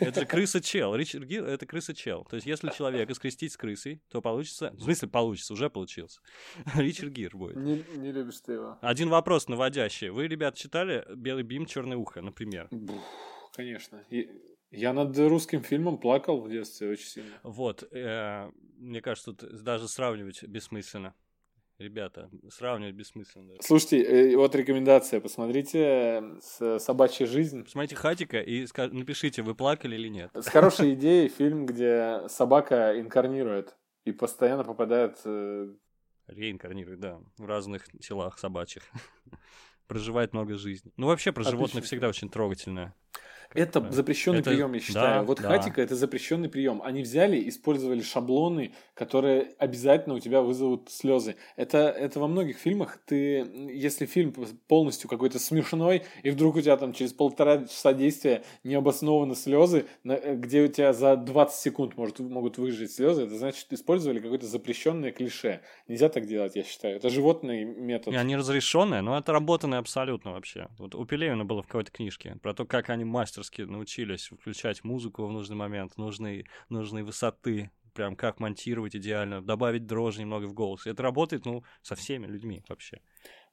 Это 0.00 0.20
же 0.20 0.26
крыса-чел. 0.26 0.96
Ричард 0.96 1.24
Гир— 1.24 1.44
это 1.46 1.66
крыса-чел. 1.66 2.24
То 2.24 2.34
есть, 2.34 2.48
если 2.48 2.70
человека 2.70 3.14
скрестить 3.14 3.52
с 3.52 3.56
крысой, 3.56 4.02
то 4.08 4.20
получится... 4.20 4.72
В 4.72 4.82
смысле, 4.82 5.08
получится, 5.08 5.52
уже 5.52 5.70
получился. 5.70 6.20
Ричард 6.74 7.12
Гир 7.12 7.36
будет. 7.36 7.56
Не, 7.56 7.84
не 7.96 8.10
любишь 8.10 8.40
ты 8.40 8.54
его. 8.54 8.78
Один 8.82 9.08
вопрос 9.08 9.46
наводящий. 9.46 10.08
Вы, 10.08 10.26
ребят, 10.26 10.56
читали 10.56 11.06
«Белый 11.14 11.44
бим, 11.44 11.66
черное 11.66 11.96
ухо», 11.96 12.22
например? 12.22 12.66
Бух. 12.72 13.02
Конечно. 13.54 14.04
Я 14.72 14.92
над 14.92 15.16
русским 15.16 15.62
фильмом 15.62 15.98
плакал 15.98 16.40
в 16.40 16.50
детстве 16.50 16.90
очень 16.90 17.06
сильно. 17.06 17.38
Вот, 17.44 17.84
э, 17.92 18.50
мне 18.78 19.00
кажется, 19.00 19.32
тут 19.32 19.62
даже 19.62 19.86
сравнивать 19.86 20.42
бессмысленно. 20.42 21.14
Ребята, 21.78 22.30
сравнивать 22.48 22.94
бессмысленно. 22.94 23.52
Слушайте, 23.60 24.02
э, 24.02 24.36
вот 24.36 24.54
рекомендация. 24.54 25.20
Посмотрите 25.20 26.24
с 26.40 26.78
«Собачья 26.78 27.26
жизнь». 27.26 27.64
Посмотрите 27.64 27.96
«Хатика» 27.96 28.40
и 28.40 28.66
напишите, 28.92 29.42
вы 29.42 29.54
плакали 29.54 29.94
или 29.94 30.08
нет. 30.08 30.30
С 30.32 30.48
хорошей 30.48 30.94
идеей 30.94 31.28
фильм, 31.28 31.66
где 31.66 32.22
собака 32.28 32.98
инкарнирует 32.98 33.76
и 34.06 34.12
постоянно 34.12 34.64
попадает 34.64 35.18
э, 35.26 35.68
реинкарнирует, 36.28 37.00
да, 37.00 37.20
в 37.36 37.44
разных 37.44 37.84
телах 38.00 38.38
собачьих. 38.38 38.82
Проживает 39.86 40.32
много 40.32 40.56
жизней. 40.56 40.92
Ну, 40.96 41.08
вообще, 41.08 41.30
про 41.30 41.44
животных 41.44 41.84
всегда 41.84 42.08
очень 42.08 42.30
трогательное. 42.30 42.94
Это 43.56 43.90
запрещенный 43.90 44.40
это... 44.40 44.50
прием, 44.50 44.72
я 44.72 44.80
считаю. 44.80 45.20
Да, 45.20 45.22
вот 45.22 45.40
да. 45.40 45.48
хатика 45.48 45.80
это 45.82 45.94
запрещенный 45.94 46.48
прием. 46.48 46.80
Они 46.84 47.02
взяли, 47.02 47.48
использовали 47.48 48.02
шаблоны, 48.02 48.72
которые 48.94 49.52
обязательно 49.58 50.14
у 50.14 50.20
тебя 50.20 50.42
вызовут 50.42 50.90
слезы. 50.90 51.36
Это, 51.56 51.78
это 51.88 52.20
во 52.20 52.28
многих 52.28 52.58
фильмах. 52.58 52.98
Ты, 53.06 53.46
если 53.72 54.06
фильм 54.06 54.34
полностью 54.68 55.08
какой-то 55.08 55.38
смешной, 55.38 56.02
и 56.22 56.30
вдруг 56.30 56.56
у 56.56 56.60
тебя 56.60 56.76
там 56.76 56.92
через 56.92 57.12
полтора 57.12 57.64
часа 57.64 57.92
действия 57.92 58.42
необоснованно 58.64 59.34
слезы, 59.34 59.86
где 60.04 60.62
у 60.62 60.68
тебя 60.68 60.92
за 60.92 61.16
20 61.16 61.56
секунд 61.58 61.96
может, 61.96 62.18
могут 62.20 62.58
выжить 62.58 62.92
слезы, 62.92 63.22
это 63.24 63.36
значит, 63.36 63.66
использовали 63.70 64.20
какое-то 64.20 64.46
запрещенное 64.46 65.12
клише. 65.12 65.60
Нельзя 65.88 66.08
так 66.08 66.26
делать, 66.26 66.56
я 66.56 66.62
считаю. 66.62 66.96
Это 66.96 67.10
животный 67.10 67.64
метод. 67.64 68.12
Не, 68.12 68.18
они 68.18 68.36
разрешенные, 68.36 69.02
но 69.02 69.18
это 69.18 69.32
работанное 69.32 69.78
абсолютно 69.78 70.32
вообще. 70.32 70.68
Вот 70.78 70.94
у 70.94 71.04
Пелевина 71.04 71.44
было 71.44 71.62
в 71.62 71.66
какой-то 71.66 71.90
книжке 71.90 72.36
про 72.42 72.54
то, 72.54 72.64
как 72.64 72.90
они 72.90 73.04
мастер 73.04 73.44
мастерски 73.46 73.62
научились 73.62 74.28
включать 74.28 74.84
музыку 74.84 75.26
в 75.26 75.32
нужный 75.32 75.56
момент, 75.56 75.96
нужной, 75.96 76.46
нужной 76.68 77.02
высоты, 77.02 77.70
прям 77.94 78.16
как 78.16 78.40
монтировать 78.40 78.96
идеально, 78.96 79.42
добавить 79.42 79.86
дрожь 79.86 80.18
немного 80.18 80.46
в 80.46 80.52
голос. 80.52 80.86
Это 80.86 81.02
работает, 81.02 81.46
ну, 81.46 81.62
со 81.82 81.94
всеми 81.94 82.26
людьми 82.26 82.62
вообще. 82.68 83.00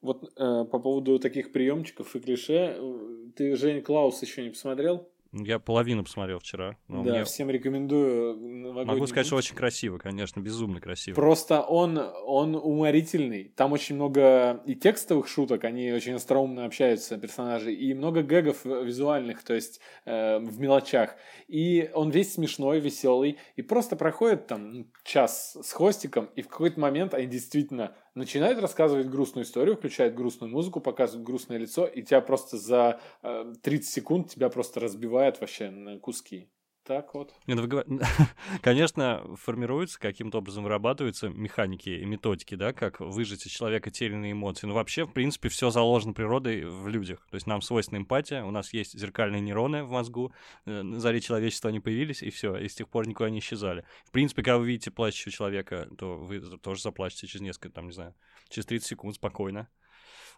Вот 0.01 0.23
э, 0.37 0.65
по 0.65 0.79
поводу 0.79 1.19
таких 1.19 1.51
приемчиков 1.51 2.15
и 2.15 2.19
клише, 2.19 2.75
э, 2.77 3.31
ты 3.35 3.55
Жень 3.55 3.81
Клаус 3.81 4.21
еще 4.21 4.43
не 4.43 4.49
посмотрел? 4.49 5.09
Я 5.33 5.57
половину 5.57 6.03
посмотрел 6.03 6.37
вчера. 6.37 6.77
да, 6.87 6.95
мне... 7.01 7.23
всем 7.23 7.49
рекомендую. 7.49 8.85
Могу 8.85 9.07
сказать, 9.07 9.25
что 9.25 9.35
очень 9.35 9.55
красиво, 9.55 9.97
конечно, 9.97 10.39
безумно 10.39 10.79
красиво. 10.79 11.15
Просто 11.15 11.61
он, 11.61 11.97
он 11.97 12.55
уморительный. 12.55 13.45
Там 13.55 13.71
очень 13.71 13.95
много 13.95 14.61
и 14.67 14.75
текстовых 14.75 15.27
шуток, 15.27 15.63
они 15.63 15.91
очень 15.91 16.13
остроумно 16.13 16.65
общаются, 16.65 17.17
персонажи, 17.17 17.73
и 17.73 17.95
много 17.95 18.21
гэгов 18.21 18.63
визуальных, 18.63 19.43
то 19.43 19.55
есть 19.55 19.81
э, 20.05 20.37
в 20.37 20.59
мелочах. 20.59 21.15
И 21.47 21.89
он 21.95 22.11
весь 22.11 22.33
смешной, 22.33 22.79
веселый, 22.79 23.39
и 23.55 23.63
просто 23.63 23.95
проходит 23.95 24.45
там 24.45 24.85
час 25.03 25.57
с 25.59 25.71
хвостиком, 25.73 26.29
и 26.35 26.43
в 26.43 26.47
какой-то 26.47 26.79
момент 26.79 27.15
они 27.15 27.25
действительно 27.25 27.95
начинает 28.15 28.59
рассказывать 28.59 29.09
грустную 29.09 29.45
историю, 29.45 29.75
включает 29.75 30.15
грустную 30.15 30.51
музыку, 30.51 30.79
показывает 30.79 31.25
грустное 31.25 31.57
лицо, 31.57 31.85
и 31.85 32.01
тебя 32.03 32.21
просто 32.21 32.57
за 32.57 32.99
э, 33.21 33.53
30 33.61 33.89
секунд 33.89 34.29
тебя 34.29 34.49
просто 34.49 34.79
разбивает 34.79 35.39
вообще 35.41 35.69
на 35.69 35.99
куски. 35.99 36.49
Так 36.85 37.13
вот. 37.13 37.33
Нет, 37.47 37.57
ну, 37.57 37.67
вы, 37.67 38.01
конечно, 38.61 39.23
формируются, 39.37 39.97
каким-то 39.97 40.39
образом 40.39 40.65
вырабатываются 40.65 41.29
механики 41.29 41.89
и 41.89 42.05
методики, 42.05 42.55
да, 42.55 42.73
как 42.73 42.99
выжить 42.99 43.45
из 43.45 43.51
человека 43.51 43.89
те 43.89 44.07
или 44.07 44.13
иные 44.13 44.33
эмоции. 44.33 44.67
Но 44.67 44.73
вообще, 44.73 45.05
в 45.05 45.13
принципе, 45.13 45.47
все 45.47 45.69
заложено 45.69 46.13
природой 46.13 46.65
в 46.65 46.89
людях. 46.89 47.25
То 47.29 47.35
есть 47.35 47.47
нам 47.47 47.61
свойственна 47.61 47.99
эмпатия, 47.99 48.43
у 48.43 48.51
нас 48.51 48.73
есть 48.73 48.99
зеркальные 48.99 49.39
нейроны 49.39 49.85
в 49.85 49.91
мозгу, 49.91 50.33
э, 50.65 50.81
на 50.81 50.99
заре 50.99 51.21
человечества 51.21 51.69
они 51.69 51.79
появились, 51.79 52.21
и 52.21 52.29
все, 52.29 52.57
и 52.57 52.67
с 52.67 52.75
тех 52.75 52.89
пор 52.89 53.07
никуда 53.07 53.29
не 53.29 53.39
исчезали. 53.39 53.85
В 54.03 54.11
принципе, 54.11 54.43
когда 54.43 54.57
вы 54.57 54.67
видите 54.67 54.91
плачущего 54.91 55.31
человека, 55.31 55.87
то 55.97 56.17
вы 56.17 56.41
тоже 56.57 56.81
заплачете 56.81 57.27
через 57.27 57.41
несколько, 57.41 57.69
там, 57.69 57.85
не 57.87 57.93
знаю, 57.93 58.13
через 58.49 58.65
30 58.65 58.87
секунд 58.89 59.15
спокойно. 59.15 59.69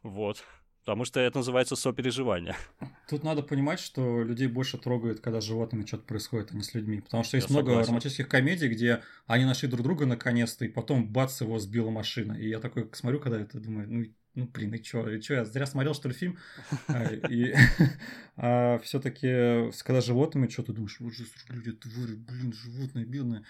Вот. 0.03 0.43
Потому 0.81 1.05
что 1.05 1.19
это 1.19 1.39
называется 1.39 1.75
сопереживание. 1.75 2.55
Тут 3.07 3.23
надо 3.23 3.43
понимать, 3.43 3.79
что 3.79 4.23
людей 4.23 4.47
больше 4.47 4.77
трогает, 4.77 5.19
когда 5.19 5.39
с 5.39 5.43
животными 5.43 5.85
что-то 5.85 6.03
происходит, 6.03 6.51
а 6.51 6.55
не 6.55 6.63
с 6.63 6.73
людьми. 6.73 7.01
Потому 7.01 7.23
что 7.23 7.37
есть 7.37 7.49
Я 7.49 7.53
много 7.53 7.69
согласен. 7.69 7.89
романтических 7.89 8.27
комедий, 8.27 8.67
где 8.67 9.03
они 9.27 9.45
нашли 9.45 9.69
друг 9.69 9.83
друга 9.83 10.05
наконец-то, 10.05 10.65
и 10.65 10.69
потом 10.69 11.07
бац, 11.07 11.41
его 11.41 11.59
сбила 11.59 11.91
машина. 11.91 12.33
И 12.33 12.49
я 12.49 12.59
такой 12.59 12.89
смотрю, 12.93 13.19
когда 13.19 13.39
это, 13.39 13.59
думаю, 13.59 13.87
ну, 13.91 14.05
ну 14.33 14.47
блин, 14.47 14.73
и 14.73 14.81
чё, 14.81 15.07
и 15.07 15.21
чё, 15.21 15.35
я 15.35 15.45
зря 15.45 15.65
смотрел, 15.67 15.93
что 15.93 16.07
ли, 16.07 16.15
фильм? 16.15 16.37
А, 16.87 17.13
и 17.13 17.53
а 18.37 18.79
все-таки, 18.79 19.71
когда 19.83 20.01
с 20.01 20.05
животными, 20.05 20.47
что 20.47 20.63
ты 20.63 20.73
думаешь, 20.73 20.99
вот 20.99 21.13
же 21.13 21.25
люди, 21.49 21.73
твари, 21.73 22.15
блин, 22.15 22.53
животные, 22.53 23.05
бедные. 23.05 23.43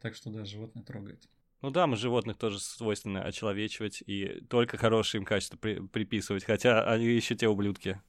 Так 0.00 0.14
что 0.14 0.30
да, 0.30 0.44
животное 0.44 0.82
трогает. 0.82 1.22
Ну 1.62 1.70
да, 1.70 1.86
мы 1.86 1.96
животных 1.96 2.38
тоже 2.38 2.58
свойственно 2.58 3.22
очеловечивать 3.22 4.02
и 4.06 4.40
только 4.48 4.78
хорошие 4.78 5.18
им 5.18 5.26
качества 5.26 5.58
при 5.58 5.78
приписывать, 5.78 6.44
хотя 6.44 6.90
они 6.90 7.06
еще 7.06 7.34
те 7.34 7.48
ублюдки. 7.48 8.00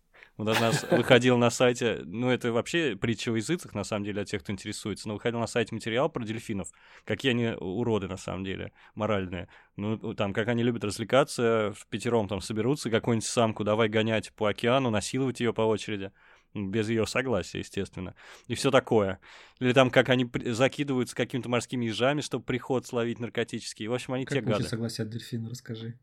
Вот 0.42 0.58
у 0.58 0.60
нас 0.60 0.84
выходил 0.90 1.38
на 1.38 1.52
сайте, 1.52 2.02
ну 2.04 2.32
это 2.32 2.52
вообще 2.52 2.96
притча 2.96 3.32
в 3.32 3.36
языцах, 3.36 3.76
на 3.76 3.84
самом 3.84 4.06
деле, 4.06 4.16
для 4.16 4.26
тех, 4.26 4.42
кто 4.42 4.52
интересуется, 4.52 5.08
но 5.08 5.14
выходил 5.14 5.40
на 5.40 5.46
сайте 5.46 5.76
материал 5.76 6.10
про 6.10 6.24
дельфинов, 6.24 6.70
какие 7.06 7.30
они 7.34 7.50
уроды, 7.50 8.08
на 8.08 8.18
самом 8.18 8.44
деле, 8.44 8.72
моральные. 8.96 9.50
Ну, 9.76 10.16
там, 10.16 10.34
как 10.34 10.48
они 10.48 10.64
любят 10.64 10.84
развлекаться, 10.84 11.76
в 11.78 11.86
пятером 11.90 12.28
там 12.28 12.42
соберутся, 12.42 12.90
какую-нибудь 12.90 13.28
самку 13.28 13.64
давай 13.64 13.88
гонять 13.88 14.34
по 14.34 14.48
океану, 14.48 14.90
насиловать 14.90 15.40
ее 15.42 15.54
по 15.54 15.62
очереди 15.62 16.12
без 16.56 16.90
ее 16.90 17.06
согласия, 17.06 17.60
естественно, 17.60 18.16
и 18.48 18.56
все 18.56 18.72
такое. 18.72 19.20
Или 19.60 19.74
там, 19.74 19.92
как 19.92 20.10
они 20.10 20.28
закидываются 20.48 21.16
какими-то 21.16 21.50
морскими 21.50 21.86
ежами, 21.86 22.22
чтобы 22.22 22.44
приход 22.44 22.88
словить 22.88 23.20
наркотический. 23.20 23.86
В 23.86 23.94
общем, 23.94 24.16
они 24.16 24.26
как 24.26 24.40
те 24.40 24.42
гады. 24.42 24.64
Как 24.64 24.70
согласия 24.70 25.06
дельфина, 25.06 25.52
расскажи. 25.52 26.00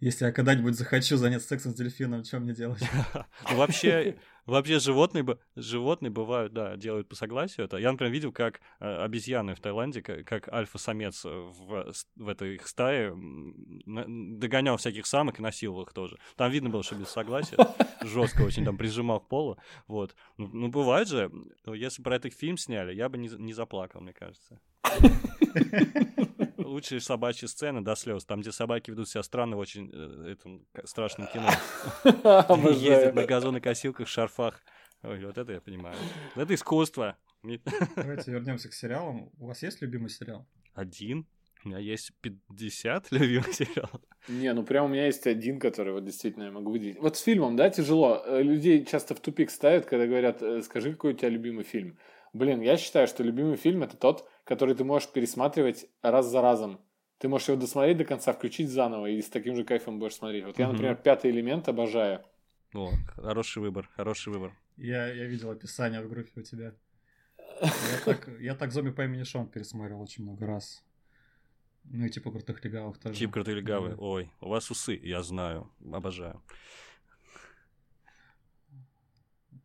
Если 0.00 0.24
я 0.24 0.32
когда-нибудь 0.32 0.74
захочу 0.74 1.16
заняться 1.18 1.46
сексом 1.46 1.72
с 1.72 1.74
дельфином, 1.74 2.24
что 2.24 2.40
мне 2.40 2.54
делать? 2.54 2.82
Ну, 3.50 3.56
вообще, 3.56 4.16
вообще 4.46 4.78
животные, 4.78 5.26
животные 5.56 6.10
бывают, 6.10 6.52
да, 6.52 6.76
делают 6.76 7.08
по 7.08 7.16
согласию 7.16 7.66
это. 7.66 7.76
Я, 7.76 7.92
например, 7.92 8.12
видел, 8.12 8.32
как 8.32 8.60
э, 8.78 9.04
обезьяны 9.04 9.54
в 9.54 9.60
Таиланде, 9.60 10.00
как, 10.00 10.48
альфа-самец 10.48 11.24
в, 11.24 11.92
в 12.16 12.28
этой 12.28 12.54
их 12.54 12.66
стае 12.66 13.14
догонял 13.86 14.76
всяких 14.78 15.06
самок 15.06 15.38
и 15.38 15.42
насиловал 15.42 15.82
их 15.82 15.92
тоже. 15.92 16.18
Там 16.36 16.50
видно 16.50 16.70
было, 16.70 16.82
что 16.82 16.94
без 16.94 17.08
согласия. 17.08 17.56
Жестко 18.02 18.42
очень 18.42 18.64
там 18.64 18.78
прижимал 18.78 19.20
к 19.20 19.28
полу. 19.28 19.58
Вот. 19.86 20.14
Ну, 20.38 20.48
ну 20.52 20.68
бывает 20.68 21.08
же, 21.08 21.30
если 21.66 22.02
про 22.02 22.16
этот 22.16 22.32
фильм 22.32 22.56
сняли, 22.56 22.94
я 22.94 23.08
бы 23.08 23.18
не, 23.18 23.28
не 23.28 23.52
заплакал, 23.52 24.00
мне 24.00 24.12
кажется 24.12 24.60
лучшие 26.70 27.00
собачьи 27.00 27.46
сцены 27.46 27.82
до 27.82 27.94
слез. 27.94 28.24
Там, 28.24 28.40
где 28.40 28.52
собаки 28.52 28.90
ведут 28.90 29.08
себя 29.08 29.22
странно 29.22 29.56
в 29.56 29.58
очень 29.58 29.90
э, 29.92 30.32
этом 30.32 30.66
страшном 30.84 31.28
кино. 31.28 31.48
Ездят 32.72 33.14
на 33.14 33.26
газонокосилках, 33.26 34.08
шарфах. 34.08 34.62
Ой, 35.02 35.24
вот 35.24 35.36
это 35.36 35.52
я 35.52 35.60
понимаю. 35.60 35.96
Это 36.36 36.54
искусство. 36.54 37.16
Давайте 37.96 38.30
вернемся 38.30 38.68
к 38.68 38.74
сериалам. 38.74 39.30
У 39.38 39.46
вас 39.46 39.62
есть 39.62 39.80
любимый 39.82 40.10
сериал? 40.10 40.46
Один. 40.74 41.26
У 41.64 41.68
меня 41.68 41.78
есть 41.78 42.12
50 42.22 43.08
любимых 43.12 43.52
сериалов. 43.52 44.00
Не, 44.28 44.52
ну 44.52 44.62
прям 44.62 44.86
у 44.86 44.88
меня 44.88 45.06
есть 45.06 45.26
один, 45.26 45.58
который 45.58 45.92
вот 45.92 46.04
действительно 46.04 46.44
я 46.44 46.50
могу 46.50 46.70
выделить. 46.70 46.98
Вот 46.98 47.16
с 47.16 47.20
фильмом, 47.20 47.56
да, 47.56 47.68
тяжело. 47.70 48.22
Э, 48.24 48.42
людей 48.42 48.84
часто 48.84 49.14
в 49.14 49.20
тупик 49.20 49.50
ставят, 49.50 49.86
когда 49.86 50.06
говорят, 50.06 50.42
э, 50.42 50.62
скажи, 50.62 50.92
какой 50.92 51.12
у 51.12 51.16
тебя 51.16 51.28
любимый 51.28 51.64
фильм. 51.64 51.98
Блин, 52.32 52.60
я 52.60 52.76
считаю, 52.76 53.08
что 53.08 53.24
любимый 53.24 53.56
фильм 53.56 53.82
это 53.82 53.96
тот, 53.96 54.28
который 54.50 54.74
ты 54.74 54.82
можешь 54.82 55.08
пересматривать 55.08 55.86
раз 56.02 56.26
за 56.26 56.42
разом. 56.42 56.80
Ты 57.18 57.28
можешь 57.28 57.46
его 57.46 57.60
досмотреть 57.60 57.98
до 57.98 58.04
конца, 58.04 58.32
включить 58.32 58.68
заново 58.68 59.06
и 59.06 59.22
с 59.22 59.28
таким 59.28 59.54
же 59.54 59.62
кайфом 59.62 60.00
будешь 60.00 60.16
смотреть. 60.16 60.44
Вот 60.44 60.58
я, 60.58 60.66
например, 60.66 60.96
пятый 60.96 61.30
элемент 61.30 61.68
обожаю. 61.68 62.24
О, 62.74 62.90
хороший 63.14 63.60
выбор, 63.62 63.88
хороший 63.94 64.32
выбор. 64.32 64.52
Я, 64.76 65.06
я 65.06 65.26
видел 65.26 65.52
описание 65.52 66.02
в 66.02 66.08
группе 66.08 66.32
у 66.34 66.42
тебя. 66.42 66.74
Я 67.62 68.04
так, 68.04 68.28
я 68.40 68.56
так 68.56 68.72
зомби 68.72 68.90
по 68.90 69.04
имени 69.04 69.22
Шон 69.22 69.46
пересмотрел 69.46 70.00
очень 70.00 70.24
много 70.24 70.44
раз. 70.46 70.84
Ну 71.84 72.06
и 72.06 72.10
типа 72.10 72.32
крутых 72.32 72.64
легавых 72.64 72.98
тоже. 72.98 73.14
Тип 73.14 73.30
крутых 73.30 73.54
легавый. 73.54 73.90
Да. 73.90 73.98
Ой, 73.98 74.32
у 74.40 74.48
вас 74.48 74.68
усы, 74.72 74.98
я 75.00 75.22
знаю. 75.22 75.70
Обожаю. 75.92 76.42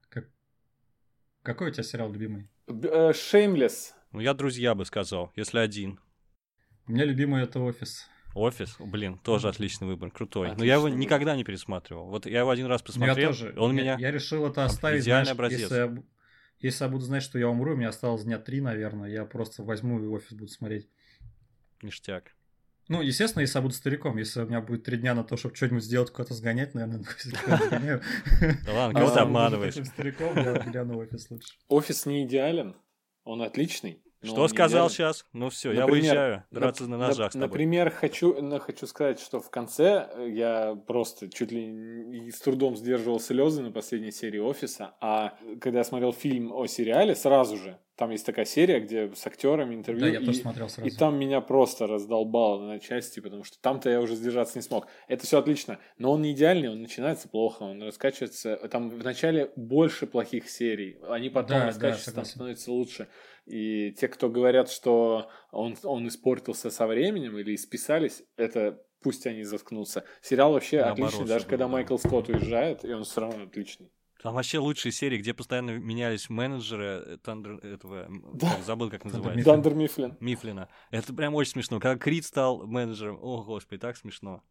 Как... 0.10 0.30
Какой 1.42 1.70
у 1.70 1.72
тебя 1.72 1.82
сериал 1.82 2.12
любимый? 2.12 2.48
Шеймлес. 3.14 3.95
Ну, 4.16 4.22
я 4.22 4.34
друзья 4.34 4.76
бы 4.76 4.86
сказал, 4.86 5.34
если 5.36 5.59
один. 5.59 5.99
У 6.88 6.93
меня 6.93 7.03
любимый 7.03 7.43
это 7.43 7.59
офис. 7.59 8.07
Офис, 8.34 8.78
блин, 8.80 9.18
тоже 9.18 9.49
отличный 9.49 9.88
выбор, 9.88 10.09
крутой. 10.09 10.47
Отличный 10.47 10.59
Но 10.61 10.66
я 10.66 10.74
его 10.76 10.84
выбор. 10.84 10.99
никогда 10.99 11.36
не 11.36 11.43
пересматривал. 11.43 12.05
Вот 12.05 12.26
я 12.26 12.39
его 12.39 12.49
один 12.49 12.68
раз 12.68 12.82
посмотрел. 12.82 13.18
Я 13.18 13.28
тоже. 13.28 13.53
Он 13.57 13.76
я, 13.76 13.82
меня. 13.82 13.97
Я 13.99 14.11
решил 14.11 14.47
это 14.47 14.63
оставить. 14.63 15.03
Идеальный 15.03 15.26
знаешь, 15.26 15.36
образец. 15.36 15.59
Если 15.59 15.76
я, 15.76 16.03
если 16.59 16.84
я 16.86 16.89
буду 16.89 17.03
знать, 17.03 17.24
что 17.24 17.38
я 17.38 17.49
умру, 17.49 17.76
мне 17.76 17.89
осталось 17.89 18.24
дня 18.24 18.39
три, 18.39 18.61
наверное, 18.61 19.09
я 19.09 19.26
просто 19.26 19.63
возьму 19.63 20.01
и 20.01 20.07
офис 20.07 20.32
буду 20.32 20.47
смотреть. 20.47 20.88
Ништяк. 21.82 22.32
Ну, 22.88 23.01
естественно, 23.01 23.41
если 23.41 23.57
я 23.57 23.63
буду 23.63 23.74
стариком, 23.74 24.16
если 24.16 24.43
у 24.43 24.47
меня 24.47 24.61
будет 24.61 24.84
три 24.86 24.95
дня 24.95 25.13
на 25.13 25.26
то, 25.26 25.36
чтобы 25.36 25.55
что-нибудь 25.55 25.84
сделать, 25.84 26.09
куда-то 26.11 26.36
сгонять, 26.36 26.74
наверное, 26.74 27.03
сгоняю. 27.20 28.01
Да 28.66 28.74
ладно, 28.74 28.97
кого 28.97 29.13
ты 29.13 29.20
обманываешь? 29.20 29.74
стариком, 29.74 30.38
я 30.38 30.53
гляну 30.59 30.99
офис 30.99 31.30
лучше. 31.30 31.53
Офис 31.68 32.05
не 32.05 32.26
идеален, 32.26 32.78
он 33.26 33.41
отличный. 33.41 34.05
Что 34.26 34.47
сказал 34.47 34.89
сейчас? 34.89 35.26
Ну 35.34 35.49
все, 35.49 35.71
я 35.71 35.88
выезжаю 35.88 36.43
драться 36.51 36.88
на 36.88 36.97
ножах 36.97 37.32
с 37.32 37.34
тобой. 37.34 37.47
Например, 37.47 37.89
хочу, 37.89 38.41
ну, 38.41 38.59
хочу 38.59 38.88
сказать, 38.88 39.19
что 39.19 39.39
в 39.39 39.49
конце 39.49 40.09
э, 40.13 40.30
я 40.30 40.76
просто 40.88 41.30
чуть 41.30 41.51
ли 41.51 42.32
с 42.32 42.39
трудом 42.39 42.76
сдерживал 42.76 43.19
слезы 43.19 43.61
на 43.61 43.71
последней 43.71 44.11
серии 44.11 44.39
«Офиса», 44.39 44.95
а 45.01 45.38
когда 45.61 45.80
я 45.80 45.84
смотрел 45.84 46.13
фильм 46.13 46.51
о 46.53 46.65
сериале, 46.67 47.15
сразу 47.15 47.57
же 47.57 47.80
Там 47.96 48.12
есть 48.12 48.26
такая 48.26 48.46
серия, 48.46 48.82
где 48.82 49.14
с 49.16 49.26
актерами 49.26 49.74
интервью. 49.74 50.02
Да, 50.02 50.08
я 50.10 50.20
и, 50.20 50.26
тоже 50.26 50.39
смотрел 50.39 50.68
сразу. 50.68 50.89
И 50.89 50.91
там 50.91 51.18
меня 51.18 51.39
просто 51.39 51.88
раздолбало 51.88 52.62
на 52.68 52.80
части, 52.80 53.22
потому 53.22 53.46
что 53.46 53.58
там-то 53.62 53.89
я 53.89 54.02
уже 54.02 54.16
сдержаться 54.16 54.58
не 54.58 54.64
смог. 54.64 54.88
Это 55.08 55.26
все 55.26 55.39
отлично, 55.39 55.80
но 55.98 56.12
он 56.12 56.22
не 56.22 56.34
идеальный, 56.34 56.70
он 56.70 56.82
начинается 56.82 57.30
плохо, 57.30 57.64
он 57.64 57.82
раскачивается. 57.82 58.58
Там 58.70 58.89
в 58.89 59.04
начале 59.04 59.52
больше 59.56 60.08
плохих 60.08 60.50
серий, 60.50 61.00
они 61.08 61.30
потом 61.30 61.60
да, 61.60 61.66
раскачиваются, 61.68 62.12
да, 62.12 62.16
там 62.16 62.26
становится 62.26 62.72
лучше. 62.72 63.08
И 63.46 63.93
те, 63.93 64.10
кто 64.10 64.30
говорят, 64.30 64.70
что 64.70 65.30
он, 65.52 65.78
он 65.84 66.08
испортился 66.08 66.70
со 66.70 66.88
временем 66.88 67.38
или 67.38 67.56
исписались, 67.56 68.24
это 68.36 68.82
пусть 69.02 69.26
они 69.28 69.43
заткнутся. 69.43 70.04
Сериал 70.22 70.52
вообще 70.52 70.82
Наоборот, 70.82 71.14
отличный, 71.14 71.28
даже 71.28 71.46
когда 71.46 71.68
Майкл 71.68 71.98
Скотт 71.98 72.28
уезжает, 72.28 72.84
и 72.84 72.91
он 72.91 73.04
все 73.04 73.22
равно 73.22 73.43
отличный. 73.43 73.91
Там 74.26 74.34
вообще 74.34 74.57
лучшие 74.57 74.91
серии, 74.91 75.19
где 75.19 75.36
постоянно 75.36 75.78
менялись 75.78 76.32
менеджеры 76.32 77.19
Dunder, 77.22 77.58
этого, 77.57 78.07
да. 78.34 78.55
как, 78.55 78.65
забыл, 78.65 78.89
как 78.89 79.05
называется. 79.05 79.45
Dunder 79.45 79.76
Mifflin. 79.76 80.18
Мифлина. 80.19 80.67
Это 80.89 81.13
прям 81.13 81.36
очень 81.36 81.51
смешно. 81.51 81.80
Когда 81.80 81.95
Крид 81.95 82.26
стал 82.26 82.65
менеджером, 82.65 83.19
о, 83.21 83.43
господи, 83.43 83.80
так 83.80 83.97
смешно. 83.97 84.41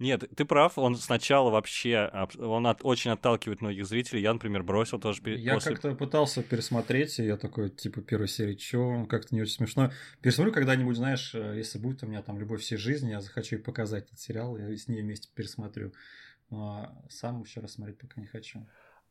Нет, 0.00 0.24
ты 0.34 0.44
прав, 0.44 0.76
он 0.76 0.96
сначала 0.96 1.50
вообще, 1.50 2.10
он 2.36 2.66
от, 2.66 2.80
очень 2.82 3.12
отталкивает 3.12 3.60
многих 3.60 3.86
зрителей. 3.86 4.22
Я, 4.22 4.32
например, 4.32 4.64
бросил 4.64 4.98
тоже. 4.98 5.22
Я 5.38 5.54
после... 5.54 5.70
как-то 5.70 5.94
пытался 5.94 6.42
пересмотреть, 6.42 7.20
и 7.20 7.24
я 7.24 7.36
такой, 7.36 7.70
типа, 7.70 8.00
первой 8.00 8.26
серии, 8.26 8.56
чё, 8.56 9.06
как-то 9.06 9.36
не 9.36 9.42
очень 9.42 9.54
смешно. 9.54 9.92
Пересмотрю 10.20 10.52
когда-нибудь, 10.52 10.96
знаешь, 10.96 11.32
э, 11.32 11.58
если 11.58 11.78
будет 11.78 12.02
у 12.02 12.08
меня 12.08 12.22
там 12.22 12.40
любовь 12.40 12.62
всей 12.62 12.76
жизни, 12.76 13.10
я 13.10 13.20
захочу 13.20 13.60
показать 13.60 14.06
этот 14.06 14.18
сериал, 14.18 14.58
я 14.58 14.76
с 14.76 14.88
ней 14.88 15.00
вместе 15.00 15.28
пересмотрю. 15.32 15.92
Но 16.50 17.06
сам 17.08 17.42
еще 17.42 17.60
раз 17.60 17.74
смотреть 17.74 17.98
пока 17.98 18.20
не 18.20 18.26
хочу. 18.26 18.66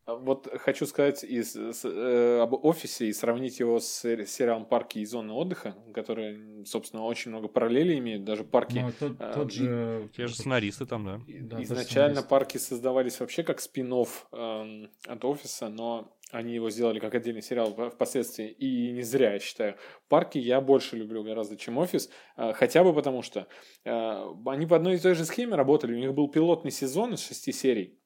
А 0.05 0.15
вот 0.15 0.47
хочу 0.59 0.87
сказать 0.87 1.23
из, 1.23 1.55
с, 1.55 1.85
э, 1.85 2.39
об 2.41 2.53
офисе 2.65 3.07
и 3.07 3.13
сравнить 3.13 3.59
его 3.59 3.79
с 3.79 4.01
сериалом 4.01 4.65
«Парки 4.65 4.97
и 4.97 5.05
зоны 5.05 5.31
отдыха», 5.33 5.75
который, 5.93 6.65
собственно, 6.65 7.03
очень 7.03 7.29
много 7.29 7.47
параллелей 7.47 7.99
имеет, 7.99 8.23
даже 8.23 8.43
парки... 8.43 8.79
Ну, 8.79 8.91
тот, 8.99 9.15
э, 9.19 9.31
тот 9.33 9.51
же... 9.51 10.09
Те 10.15 10.25
же 10.25 10.33
сценаристы 10.33 10.87
там, 10.87 11.05
да. 11.05 11.21
да 11.27 11.63
изначально 11.63 12.23
парки 12.23 12.57
создавались 12.57 13.19
вообще 13.19 13.43
как 13.43 13.59
спин 13.59 13.93
э, 13.93 14.87
от 15.07 15.25
офиса, 15.25 15.69
но 15.69 16.17
они 16.31 16.55
его 16.55 16.69
сделали 16.69 16.99
как 16.99 17.13
отдельный 17.13 17.41
сериал 17.41 17.73
впоследствии, 17.91 18.49
и 18.49 18.91
не 18.91 19.03
зря, 19.03 19.33
я 19.33 19.39
считаю. 19.39 19.75
Парки 20.07 20.37
я 20.37 20.61
больше 20.61 20.95
люблю 20.95 21.23
гораздо, 21.23 21.57
чем 21.57 21.77
офис, 21.77 22.09
э, 22.37 22.53
хотя 22.53 22.83
бы 22.83 22.93
потому 22.93 23.21
что 23.21 23.47
э, 23.83 24.25
они 24.45 24.65
по 24.65 24.77
одной 24.77 24.95
и 24.95 24.99
той 24.99 25.13
же 25.13 25.25
схеме 25.25 25.55
работали, 25.55 25.93
у 25.93 25.99
них 25.99 26.13
был 26.13 26.29
пилотный 26.29 26.71
сезон 26.71 27.13
из 27.13 27.25
шести 27.25 27.51
серий, 27.51 27.99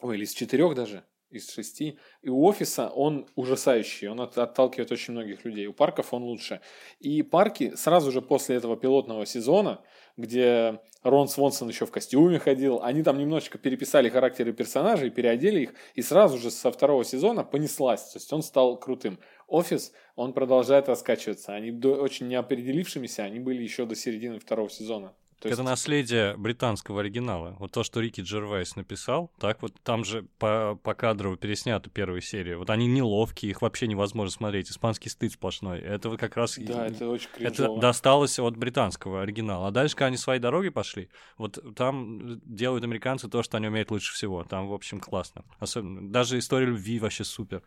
ой, 0.00 0.16
или 0.16 0.24
из 0.24 0.32
четырех 0.32 0.74
даже, 0.74 1.04
из 1.34 1.50
шести. 1.50 1.98
И 2.22 2.28
у 2.28 2.44
офиса 2.44 2.88
он 2.88 3.26
ужасающий, 3.34 4.08
он 4.08 4.20
от, 4.20 4.38
отталкивает 4.38 4.92
очень 4.92 5.12
многих 5.12 5.44
людей. 5.44 5.66
У 5.66 5.72
парков 5.72 6.14
он 6.14 6.22
лучше. 6.22 6.60
И 7.00 7.22
парки 7.22 7.74
сразу 7.76 8.10
же 8.10 8.22
после 8.22 8.56
этого 8.56 8.76
пилотного 8.76 9.26
сезона, 9.26 9.80
где 10.16 10.80
Рон 11.02 11.28
Свонсон 11.28 11.68
еще 11.68 11.84
в 11.84 11.90
костюме 11.90 12.38
ходил, 12.38 12.80
они 12.82 13.02
там 13.02 13.18
немножечко 13.18 13.58
переписали 13.58 14.08
характеры 14.08 14.52
персонажей, 14.52 15.10
переодели 15.10 15.60
их, 15.60 15.74
и 15.94 16.02
сразу 16.02 16.38
же 16.38 16.50
со 16.50 16.72
второго 16.72 17.04
сезона 17.04 17.44
понеслась. 17.44 18.02
То 18.12 18.18
есть 18.18 18.32
он 18.32 18.42
стал 18.42 18.78
крутым. 18.78 19.18
Офис, 19.46 19.92
он 20.16 20.32
продолжает 20.32 20.88
раскачиваться. 20.88 21.54
Они 21.54 21.70
очень 21.86 22.28
неопределившимися, 22.28 23.24
они 23.24 23.38
были 23.38 23.62
еще 23.62 23.84
до 23.84 23.94
середины 23.94 24.38
второго 24.38 24.70
сезона. 24.70 25.14
То 25.44 25.48
есть... 25.48 25.60
Это 25.60 25.68
наследие 25.68 26.38
британского 26.38 27.00
оригинала. 27.00 27.54
Вот 27.58 27.70
то, 27.70 27.84
что 27.84 28.00
Рики 28.00 28.22
Джервайс 28.22 28.76
написал, 28.76 29.30
так 29.38 29.60
вот 29.60 29.74
там 29.82 30.02
же 30.02 30.22
по, 30.38 30.80
по 30.82 30.94
кадрово 30.94 31.36
переснята 31.36 31.90
первая 31.90 32.22
серия. 32.22 32.56
Вот 32.56 32.70
они 32.70 32.86
неловкие, 32.86 33.50
их 33.50 33.60
вообще 33.60 33.86
невозможно 33.86 34.30
смотреть. 34.30 34.70
Испанский 34.70 35.10
стыд 35.10 35.32
сплошной. 35.32 35.80
Это 35.80 36.08
вот 36.08 36.18
как 36.18 36.38
раз... 36.38 36.56
Да, 36.56 36.86
это 36.86 37.10
очень 37.10 37.28
кринжово. 37.28 37.74
Это 37.74 37.78
досталось 37.78 38.38
от 38.38 38.56
британского 38.56 39.20
оригинала. 39.20 39.68
А 39.68 39.70
дальше, 39.70 39.94
когда 39.94 40.06
они 40.06 40.16
своей 40.16 40.40
дорогой 40.40 40.70
пошли, 40.70 41.10
вот 41.36 41.58
там 41.76 42.40
делают 42.46 42.82
американцы 42.82 43.28
то, 43.28 43.42
что 43.42 43.58
они 43.58 43.68
умеют 43.68 43.90
лучше 43.90 44.14
всего. 44.14 44.44
Там, 44.44 44.68
в 44.68 44.72
общем, 44.72 44.98
классно. 44.98 45.44
Особенно, 45.58 46.10
даже 46.10 46.38
история 46.38 46.64
любви 46.64 46.98
вообще 46.98 47.22
супер. 47.22 47.62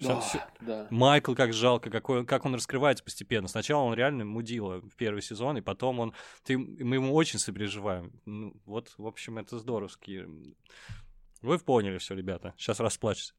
Да, 0.00 0.20
все... 0.20 0.44
да. 0.60 0.86
Майкл 0.90 1.34
как 1.34 1.52
жалко, 1.52 1.90
какой, 1.90 2.26
как 2.26 2.44
он 2.44 2.54
раскрывается 2.54 3.04
постепенно. 3.04 3.48
Сначала 3.48 3.82
он 3.82 3.94
реально 3.94 4.24
мудила 4.24 4.80
в 4.80 4.96
первый 4.96 5.22
сезон, 5.22 5.56
и 5.58 5.60
потом 5.60 6.00
он... 6.00 6.14
Ты, 6.42 6.58
мы 6.58 6.96
ему 6.96 7.14
очень 7.14 7.38
сопереживаем. 7.38 8.12
Ну, 8.24 8.54
вот, 8.64 8.92
в 8.98 9.06
общем, 9.06 9.38
это 9.38 9.58
здоровски. 9.58 10.26
Вы 11.40 11.58
поняли 11.58 11.98
все, 11.98 12.14
ребята. 12.14 12.54
Сейчас 12.56 12.80
расплачусь. 12.80 13.34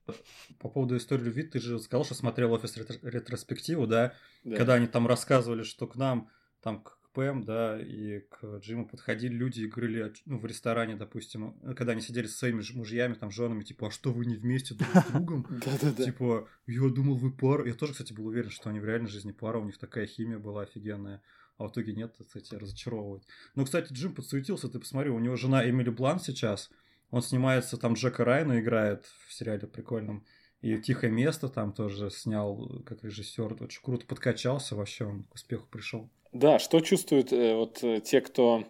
По 0.59 0.69
поводу 0.69 0.97
истории 0.97 1.23
любви, 1.23 1.43
ты 1.43 1.59
же 1.59 1.79
сказал, 1.79 2.05
что 2.05 2.15
смотрел 2.15 2.51
офис 2.53 2.77
ретроспективу, 2.77 3.87
да? 3.87 4.13
да? 4.43 4.57
Когда 4.57 4.73
они 4.75 4.87
там 4.87 5.07
рассказывали, 5.07 5.63
что 5.63 5.87
к 5.87 5.95
нам 5.95 6.29
там 6.61 6.83
Пэм, 7.13 7.43
да, 7.43 7.79
и 7.79 8.21
к 8.21 8.57
Джиму 8.57 8.87
подходили 8.87 9.33
люди 9.33 9.61
и 9.61 9.67
говорили, 9.67 10.13
ну, 10.25 10.39
в 10.39 10.45
ресторане, 10.45 10.95
допустим, 10.95 11.53
когда 11.75 11.91
они 11.91 12.01
сидели 12.01 12.27
со 12.27 12.39
своими 12.39 12.63
мужьями, 12.73 13.13
там, 13.13 13.31
женами, 13.31 13.63
типа, 13.63 13.87
а 13.87 13.91
что 13.91 14.11
вы 14.11 14.25
не 14.25 14.35
вместе 14.35 14.73
друг 14.73 14.89
с 14.89 15.11
другом? 15.11 15.59
Типа, 15.97 16.47
я 16.67 16.89
думал, 16.89 17.15
вы 17.15 17.31
пара. 17.31 17.65
Я 17.67 17.73
тоже, 17.73 17.93
кстати, 17.93 18.13
был 18.13 18.27
уверен, 18.27 18.49
что 18.49 18.69
они 18.69 18.79
в 18.79 18.85
реальной 18.85 19.09
жизни 19.09 19.31
пара, 19.31 19.59
у 19.59 19.65
них 19.65 19.77
такая 19.77 20.07
химия 20.07 20.39
была 20.39 20.63
офигенная. 20.63 21.21
А 21.57 21.67
в 21.67 21.71
итоге 21.71 21.93
нет, 21.93 22.15
кстати, 22.19 22.55
разочаровывает. 22.55 23.23
Но, 23.55 23.63
кстати, 23.63 23.93
Джим 23.93 24.15
подсуетился, 24.15 24.69
ты 24.69 24.79
посмотри, 24.79 25.11
у 25.11 25.19
него 25.19 25.35
жена 25.35 25.69
Эмили 25.69 25.89
Блант 25.89 26.23
сейчас, 26.23 26.71
он 27.11 27.21
снимается, 27.21 27.77
там 27.77 27.93
Джека 27.93 28.25
Райна 28.25 28.59
играет 28.59 29.05
в 29.27 29.33
сериале 29.33 29.67
прикольном. 29.67 30.25
И 30.61 30.77
«Тихое 30.79 31.11
место» 31.11 31.49
там 31.49 31.73
тоже 31.73 32.09
снял 32.09 32.81
как 32.85 33.03
режиссер. 33.03 33.61
Очень 33.61 33.83
круто 33.83 34.05
подкачался, 34.07 34.75
вообще 34.75 35.05
он 35.05 35.23
к 35.25 35.35
успеху 35.35 35.67
пришел. 35.67 36.09
Да, 36.33 36.59
что 36.59 36.79
чувствуют 36.81 37.31
э, 37.31 37.55
вот 37.55 37.83
э, 37.83 38.01
те, 38.01 38.21
кто 38.21 38.63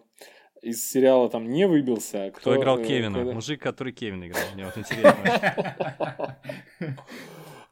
из 0.60 0.90
сериала 0.90 1.28
там 1.28 1.50
не 1.50 1.66
выбился. 1.66 2.26
А 2.26 2.30
кто, 2.30 2.40
кто 2.40 2.56
играл 2.56 2.78
э, 2.78 2.84
Кевина? 2.84 3.18
Когда... 3.18 3.32
Мужик, 3.32 3.62
который 3.62 3.92
Кевин 3.92 4.24
играл. 4.24 4.42
Мне 4.54 4.66
вот 4.66 4.76
интересно. 4.76 6.38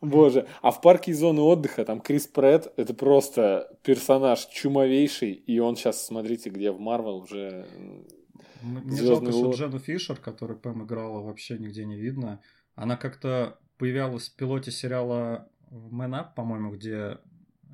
Боже, 0.01 0.49
а 0.63 0.73
в 0.73 0.81
парке 0.81 1.15
зоны 1.15 1.43
отдыха 1.43 1.85
там 1.85 2.01
Крис 2.01 2.27
Прэтт, 2.27 2.73
это 2.77 2.93
просто 2.93 3.79
персонаж 3.85 4.47
чумовейший, 4.47 5.33
и 5.33 5.61
он 5.61 5.77
сейчас, 5.77 6.05
смотрите, 6.05 6.51
где 6.51 6.73
в 6.73 6.81
Марвел 6.81 7.19
уже 7.19 7.69
Мне 8.63 8.97
жалко, 8.97 9.31
что 9.31 9.53
Джену 9.53 9.79
Фишер, 9.79 10.17
который 10.17 10.57
Пэм 10.57 10.85
играла, 10.85 11.23
вообще 11.23 11.57
нигде 11.57 11.85
не 11.85 11.97
видно. 11.97 12.41
Она 12.75 12.97
как-то 12.97 13.61
появлялась 13.79 14.29
в 14.29 14.35
пилоте 14.35 14.73
сериала 14.73 15.49
Man 15.71 16.19
Up, 16.19 16.35
по-моему, 16.35 16.73
где 16.73 17.19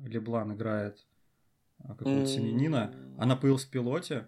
Леблан 0.05 0.53
играет 0.53 1.07
а, 1.83 1.95
какого-то 1.95 2.27
семенина. 2.27 2.93
Она 3.17 3.35
появилась 3.35 3.65
в 3.65 3.69
пилоте, 3.69 4.27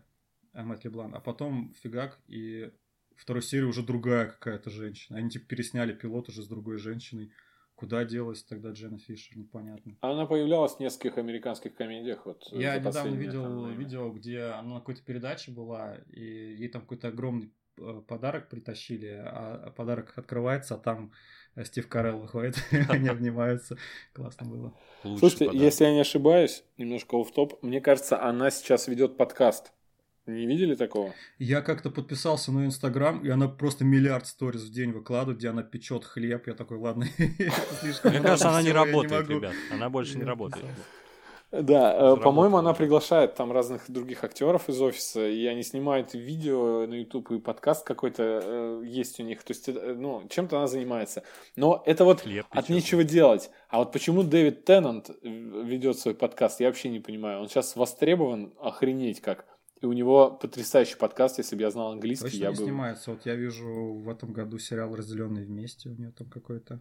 Мэтт 0.54 0.84
Леблан, 0.84 1.16
а 1.16 1.20
потом 1.20 1.74
фигак, 1.82 2.20
и 2.28 2.72
второй 3.16 3.42
серии 3.42 3.66
уже 3.66 3.84
другая 3.84 4.28
какая-то 4.28 4.70
женщина. 4.70 5.20
Они 5.20 5.30
типа 5.30 5.46
пересняли 5.48 5.94
пилот 5.94 6.30
уже 6.30 6.44
с 6.44 6.48
другой 6.48 6.78
женщиной. 6.78 7.32
Куда 7.76 8.06
делась 8.06 8.44
тогда 8.44 8.72
Дженна 8.72 9.00
Фишер, 9.00 9.38
непонятно. 9.38 9.98
Она 10.02 10.28
появлялась 10.28 10.76
в 10.76 10.80
нескольких 10.80 11.18
американских 11.18 11.74
комедиях. 11.74 12.28
Вот, 12.28 12.44
Я 12.52 12.78
недавно 12.78 13.16
видел 13.16 13.70
видео, 13.70 14.12
где 14.12 14.42
она 14.42 14.76
на 14.76 14.80
какой-то 14.80 15.02
передаче 15.04 15.52
была, 15.52 15.96
и 16.12 16.22
ей 16.22 16.68
там 16.68 16.84
какой-то 16.84 17.08
огромный 17.08 17.52
э, 17.80 18.02
подарок 18.08 18.50
притащили, 18.50 19.08
а 19.08 19.72
подарок 19.76 20.14
открывается, 20.16 20.76
а 20.76 20.78
там 20.78 21.12
Стив 21.64 21.88
Карелл 21.88 22.20
выходит, 22.20 22.56
они 22.90 23.10
обнимаются. 23.10 23.78
Классно 24.14 24.48
было. 24.48 24.74
Слушайте, 25.04 25.50
если 25.54 25.86
я 25.86 25.94
не 25.94 26.02
ошибаюсь, 26.02 26.64
немножко 26.78 27.16
оф 27.20 27.32
топ 27.32 27.62
мне 27.64 27.82
кажется, 27.82 28.22
она 28.22 28.52
сейчас 28.52 28.88
ведет 28.88 29.18
подкаст. 29.18 29.72
Не 30.28 30.46
видели 30.46 30.76
такого? 30.76 31.14
Я 31.40 31.62
как-то 31.62 31.90
подписался 31.90 32.52
на 32.52 32.66
Инстаграм, 32.66 33.20
и 33.26 33.30
она 33.30 33.48
просто 33.48 33.84
миллиард 33.84 34.28
сториз 34.28 34.62
в 34.62 34.72
день 34.72 34.92
выкладывает, 34.92 35.40
где 35.40 35.50
она 35.50 35.64
печет 35.64 36.06
хлеб. 36.06 36.46
Я 36.46 36.54
такой, 36.54 36.78
ладно, 36.78 37.08
Мне 37.18 38.22
кажется, 38.22 38.50
она 38.50 38.62
не 38.62 38.72
работает, 38.72 39.28
ребят. 39.28 39.54
Она 39.72 39.90
больше 39.90 40.18
не 40.18 40.24
работает. 40.24 40.66
Да, 41.52 42.14
э, 42.14 42.18
по-моему, 42.18 42.58
она 42.58 42.74
приглашает 42.74 43.36
там 43.36 43.52
разных 43.52 43.92
других 43.92 44.24
актеров 44.24 44.70
из 44.70 44.82
офиса, 44.82 45.28
и 45.28 45.46
они 45.48 45.64
снимают 45.64 46.14
видео 46.14 46.88
на 46.88 46.94
YouTube 46.94 47.32
и 47.32 47.40
подкаст 47.40 47.86
какой-то 47.86 48.24
э, 48.24 48.84
есть 48.86 49.20
у 49.20 49.24
них. 49.24 49.44
То 49.44 49.52
есть, 49.52 49.68
э, 49.68 49.94
ну, 49.94 50.26
чем-то 50.30 50.58
она 50.58 50.68
занимается. 50.68 51.24
Но 51.58 51.84
это 51.86 52.06
вот 52.06 52.22
Хлеб 52.22 52.46
от 52.50 52.70
нечего 52.70 53.04
делать. 53.04 53.52
А 53.68 53.80
вот 53.80 53.92
почему 53.92 54.24
Дэвид 54.24 54.64
Теннант 54.64 55.10
ведет 55.22 56.00
свой 56.00 56.16
подкаст, 56.16 56.62
я 56.62 56.68
вообще 56.68 56.88
не 56.88 57.02
понимаю. 57.02 57.42
Он 57.42 57.50
сейчас 57.50 57.76
востребован 57.76 58.54
охренеть 58.58 59.20
как. 59.20 59.46
И 59.82 59.86
у 59.86 59.92
него 59.92 60.32
потрясающий 60.32 60.96
подкаст, 60.96 61.40
если 61.40 61.56
бы 61.58 61.64
я 61.64 61.72
знал 61.72 61.92
английский, 61.92 62.30
Точно 62.30 62.44
я 62.44 62.50
не 62.52 62.56
бы... 62.56 62.64
снимается. 62.64 63.12
Вот 63.12 63.26
я 63.26 63.36
вижу 63.36 63.96
в 63.96 64.08
этом 64.10 64.32
году 64.32 64.58
сериал 64.58 64.96
«Разделенные 64.96 65.44
вместе», 65.44 65.90
у 65.90 65.94
нее 65.94 66.12
там 66.12 66.30
какой-то. 66.30 66.80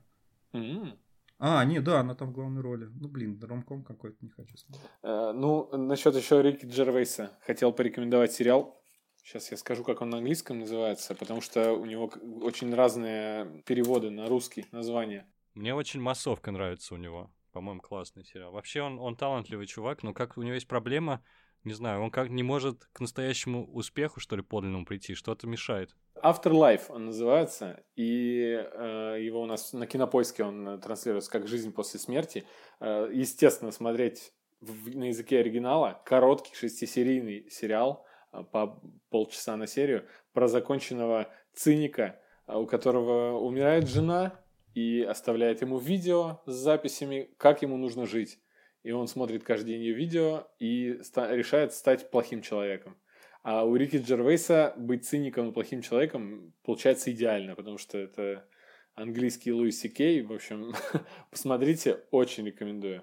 Mm-hmm. 0.52 0.96
А, 1.42 1.64
не, 1.64 1.80
да, 1.80 2.00
она 2.00 2.14
там 2.14 2.28
в 2.28 2.32
главной 2.32 2.60
роли. 2.60 2.90
Ну, 2.92 3.08
блин, 3.08 3.40
ромком 3.42 3.82
какой-то 3.82 4.18
не 4.20 4.28
хочу 4.28 4.56
смотреть. 4.58 4.90
Э, 5.02 5.32
ну, 5.34 5.74
насчет 5.74 6.14
еще 6.14 6.42
Рики 6.42 6.66
Джервейса. 6.66 7.30
Хотел 7.40 7.72
порекомендовать 7.72 8.32
сериал. 8.32 8.78
Сейчас 9.16 9.50
я 9.50 9.56
скажу, 9.56 9.82
как 9.82 10.02
он 10.02 10.10
на 10.10 10.18
английском 10.18 10.58
называется, 10.58 11.14
потому 11.14 11.40
что 11.40 11.72
у 11.72 11.86
него 11.86 12.12
очень 12.42 12.74
разные 12.74 13.62
переводы 13.64 14.10
на 14.10 14.26
русский 14.26 14.66
название. 14.70 15.26
Мне 15.54 15.74
очень 15.74 16.00
массовка 16.00 16.50
нравится 16.50 16.94
у 16.94 16.98
него. 16.98 17.32
По-моему, 17.52 17.80
классный 17.80 18.24
сериал. 18.24 18.52
Вообще 18.52 18.82
он, 18.82 18.98
он 18.98 19.16
талантливый 19.16 19.66
чувак, 19.66 20.02
но 20.02 20.12
как 20.12 20.36
у 20.36 20.42
него 20.42 20.54
есть 20.54 20.68
проблема, 20.68 21.24
не 21.64 21.72
знаю, 21.72 22.02
он 22.02 22.10
как 22.10 22.30
не 22.30 22.42
может 22.42 22.88
к 22.92 23.00
настоящему 23.00 23.66
успеху, 23.72 24.20
что 24.20 24.36
ли, 24.36 24.42
подлинному 24.42 24.84
прийти, 24.84 25.14
что-то 25.14 25.46
мешает. 25.46 25.94
Afterlife 26.22 26.84
он 26.88 27.06
называется, 27.06 27.82
и 27.96 28.42
э, 28.42 29.16
его 29.20 29.42
у 29.42 29.46
нас 29.46 29.72
на 29.72 29.86
кинопоиске 29.86 30.44
он 30.44 30.80
транслируется 30.80 31.30
как 31.30 31.46
«Жизнь 31.46 31.72
после 31.72 31.98
смерти». 32.00 32.44
Э, 32.80 33.08
естественно, 33.12 33.70
смотреть 33.70 34.32
в, 34.60 34.96
на 34.96 35.04
языке 35.04 35.40
оригинала 35.40 36.00
короткий 36.04 36.54
шестисерийный 36.54 37.48
сериал 37.50 38.04
э, 38.32 38.42
по 38.42 38.80
полчаса 39.08 39.56
на 39.56 39.66
серию 39.66 40.06
про 40.32 40.48
законченного 40.48 41.28
циника, 41.54 42.20
э, 42.46 42.56
у 42.56 42.66
которого 42.66 43.38
умирает 43.38 43.88
жена 43.88 44.38
и 44.74 45.02
оставляет 45.02 45.62
ему 45.62 45.78
видео 45.78 46.40
с 46.46 46.52
записями, 46.52 47.30
как 47.38 47.62
ему 47.62 47.76
нужно 47.76 48.06
жить. 48.06 48.38
И 48.82 48.92
он 48.92 49.08
смотрит 49.08 49.44
каждый 49.44 49.72
день 49.72 49.82
ее 49.82 49.94
видео 49.94 50.48
и 50.58 51.00
ста- 51.02 51.34
решает 51.34 51.72
стать 51.72 52.10
плохим 52.10 52.40
человеком. 52.42 52.96
А 53.42 53.64
у 53.64 53.74
Рики 53.76 53.96
Джервейса 53.96 54.74
быть 54.76 55.06
циником 55.06 55.48
и 55.48 55.52
плохим 55.52 55.82
человеком 55.82 56.52
получается 56.62 57.10
идеально, 57.10 57.54
потому 57.54 57.78
что 57.78 57.98
это 57.98 58.46
английский 58.94 59.52
Луис 59.52 59.80
Кей. 59.80 60.22
В 60.22 60.32
общем, 60.32 60.74
посмотрите, 61.30 62.00
очень 62.10 62.46
рекомендую. 62.46 63.02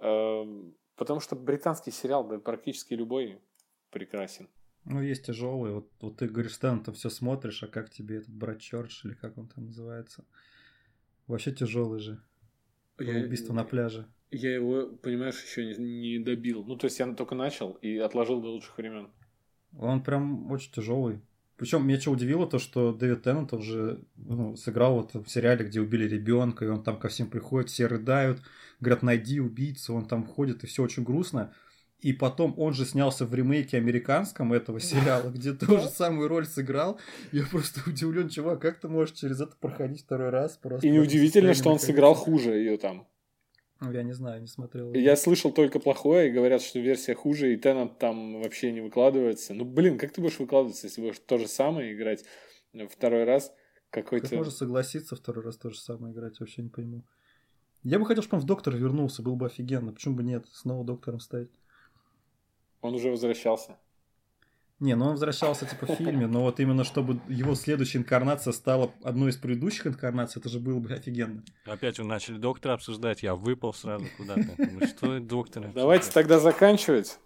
Эм, 0.00 0.74
потому 0.96 1.20
что 1.20 1.36
британский 1.36 1.90
сериал, 1.90 2.26
да 2.26 2.38
практически 2.38 2.94
любой, 2.94 3.40
прекрасен. 3.90 4.48
Ну, 4.84 5.02
есть 5.02 5.26
тяжелые. 5.26 5.74
Вот, 5.74 5.90
вот 6.00 6.16
ты 6.16 6.28
говоришь, 6.28 6.54
Стэн, 6.54 6.82
ты 6.82 6.92
все 6.92 7.10
смотришь, 7.10 7.62
а 7.62 7.66
как 7.66 7.90
тебе 7.90 8.18
этот 8.18 8.34
брат 8.34 8.60
Чорч, 8.60 9.04
или 9.04 9.14
как 9.14 9.36
он 9.36 9.48
там 9.48 9.66
называется? 9.66 10.24
Вообще 11.26 11.52
тяжелый 11.52 12.00
же. 12.00 12.22
Я... 12.98 13.24
Убийство 13.24 13.52
на 13.52 13.64
пляже. 13.64 14.08
Я 14.30 14.54
его, 14.54 14.86
понимаешь, 15.02 15.42
еще 15.42 15.64
не, 15.64 15.78
не 15.78 16.18
добил. 16.18 16.64
Ну, 16.64 16.76
то 16.76 16.86
есть 16.86 16.98
я 16.98 17.06
только 17.14 17.34
начал 17.34 17.72
и 17.80 17.96
отложил 17.96 18.40
до 18.40 18.48
лучших 18.48 18.76
времен. 18.76 19.08
Он 19.78 20.02
прям 20.02 20.50
очень 20.50 20.72
тяжелый. 20.72 21.20
Причем 21.56 21.86
меня 21.86 22.00
что 22.00 22.12
удивило, 22.12 22.46
то, 22.46 22.60
что 22.60 22.92
Дэвид 22.92 23.22
Теннант 23.22 23.52
уже 23.52 24.00
ну, 24.16 24.56
сыграл 24.56 24.94
вот 24.94 25.14
в 25.14 25.28
сериале, 25.28 25.64
где 25.64 25.80
убили 25.80 26.08
ребенка, 26.08 26.64
и 26.64 26.68
он 26.68 26.84
там 26.84 26.98
ко 26.98 27.08
всем 27.08 27.28
приходит, 27.28 27.68
все 27.68 27.86
рыдают, 27.86 28.40
говорят, 28.78 29.02
найди 29.02 29.40
убийцу, 29.40 29.94
он 29.94 30.06
там 30.06 30.24
ходит, 30.24 30.62
и 30.62 30.68
все 30.68 30.84
очень 30.84 31.02
грустно. 31.02 31.52
И 32.00 32.12
потом 32.12 32.54
он 32.58 32.74
же 32.74 32.84
снялся 32.84 33.26
в 33.26 33.34
ремейке 33.34 33.76
американском 33.76 34.52
этого 34.52 34.78
сериала, 34.78 35.30
где 35.30 35.52
тоже 35.52 35.88
самую 35.88 36.28
роль 36.28 36.46
сыграл. 36.46 37.00
Я 37.32 37.44
просто 37.44 37.80
удивлен, 37.90 38.28
чувак, 38.28 38.60
как 38.60 38.78
ты 38.78 38.86
можешь 38.86 39.16
через 39.16 39.40
это 39.40 39.56
проходить 39.56 40.02
второй 40.02 40.30
раз? 40.30 40.56
Просто 40.56 40.86
и 40.86 40.90
неудивительно, 40.90 41.54
что 41.54 41.70
он 41.70 41.80
сыграл 41.80 42.14
хуже 42.14 42.50
ее 42.50 42.78
там. 42.78 43.08
Ну, 43.80 43.92
я 43.92 44.02
не 44.02 44.12
знаю, 44.12 44.40
не 44.40 44.48
смотрел. 44.48 44.92
Я 44.92 45.14
слышал 45.14 45.52
только 45.52 45.78
плохое, 45.78 46.28
и 46.28 46.32
говорят, 46.32 46.62
что 46.62 46.80
версия 46.80 47.14
хуже, 47.14 47.52
и 47.52 47.56
Теннант 47.56 47.98
там 47.98 48.42
вообще 48.42 48.72
не 48.72 48.80
выкладывается. 48.80 49.54
Ну, 49.54 49.64
блин, 49.64 49.98
как 49.98 50.12
ты 50.12 50.20
будешь 50.20 50.38
выкладываться, 50.40 50.86
если 50.86 51.00
будешь 51.00 51.20
то 51.20 51.38
же 51.38 51.46
самое 51.46 51.94
играть 51.94 52.24
второй 52.90 53.24
раз? 53.24 53.52
Какой-то... 53.90 54.28
Как 54.28 54.36
можно 54.36 54.52
согласиться 54.52 55.14
второй 55.14 55.44
раз 55.44 55.56
то 55.56 55.70
же 55.70 55.78
самое 55.78 56.12
играть, 56.12 56.40
вообще 56.40 56.62
не 56.62 56.70
пойму. 56.70 57.04
Я 57.84 58.00
бы 58.00 58.06
хотел, 58.06 58.22
чтобы 58.24 58.38
он 58.38 58.42
в 58.42 58.46
Доктор 58.46 58.74
вернулся, 58.74 59.22
было 59.22 59.36
бы 59.36 59.46
офигенно. 59.46 59.92
Почему 59.92 60.16
бы 60.16 60.24
нет, 60.24 60.46
снова 60.52 60.84
Доктором 60.84 61.20
стать? 61.20 61.48
Он 62.80 62.94
уже 62.94 63.10
возвращался. 63.10 63.78
Не, 64.80 64.94
ну 64.94 65.06
он 65.06 65.10
возвращался 65.12 65.66
типа 65.66 65.86
в 65.86 65.96
фильме, 65.96 66.28
но 66.28 66.42
вот 66.42 66.60
именно 66.60 66.84
чтобы 66.84 67.20
его 67.28 67.56
следующая 67.56 67.98
инкарнация 67.98 68.52
стала 68.52 68.92
одной 69.02 69.30
из 69.30 69.36
предыдущих 69.36 69.88
инкарнаций, 69.88 70.40
это 70.40 70.48
же 70.48 70.60
было 70.60 70.78
бы 70.78 70.92
офигенно. 70.92 71.42
Опять 71.66 71.98
вы 71.98 72.04
начали 72.04 72.36
доктора 72.36 72.74
обсуждать, 72.74 73.24
я 73.24 73.34
выпал 73.34 73.74
сразу 73.74 74.06
куда-то. 74.16 74.54
Ну 74.56 74.86
что 74.86 75.18
доктор? 75.18 75.72
Давайте 75.74 76.12
тогда 76.12 76.38
заканчивать. 76.38 77.18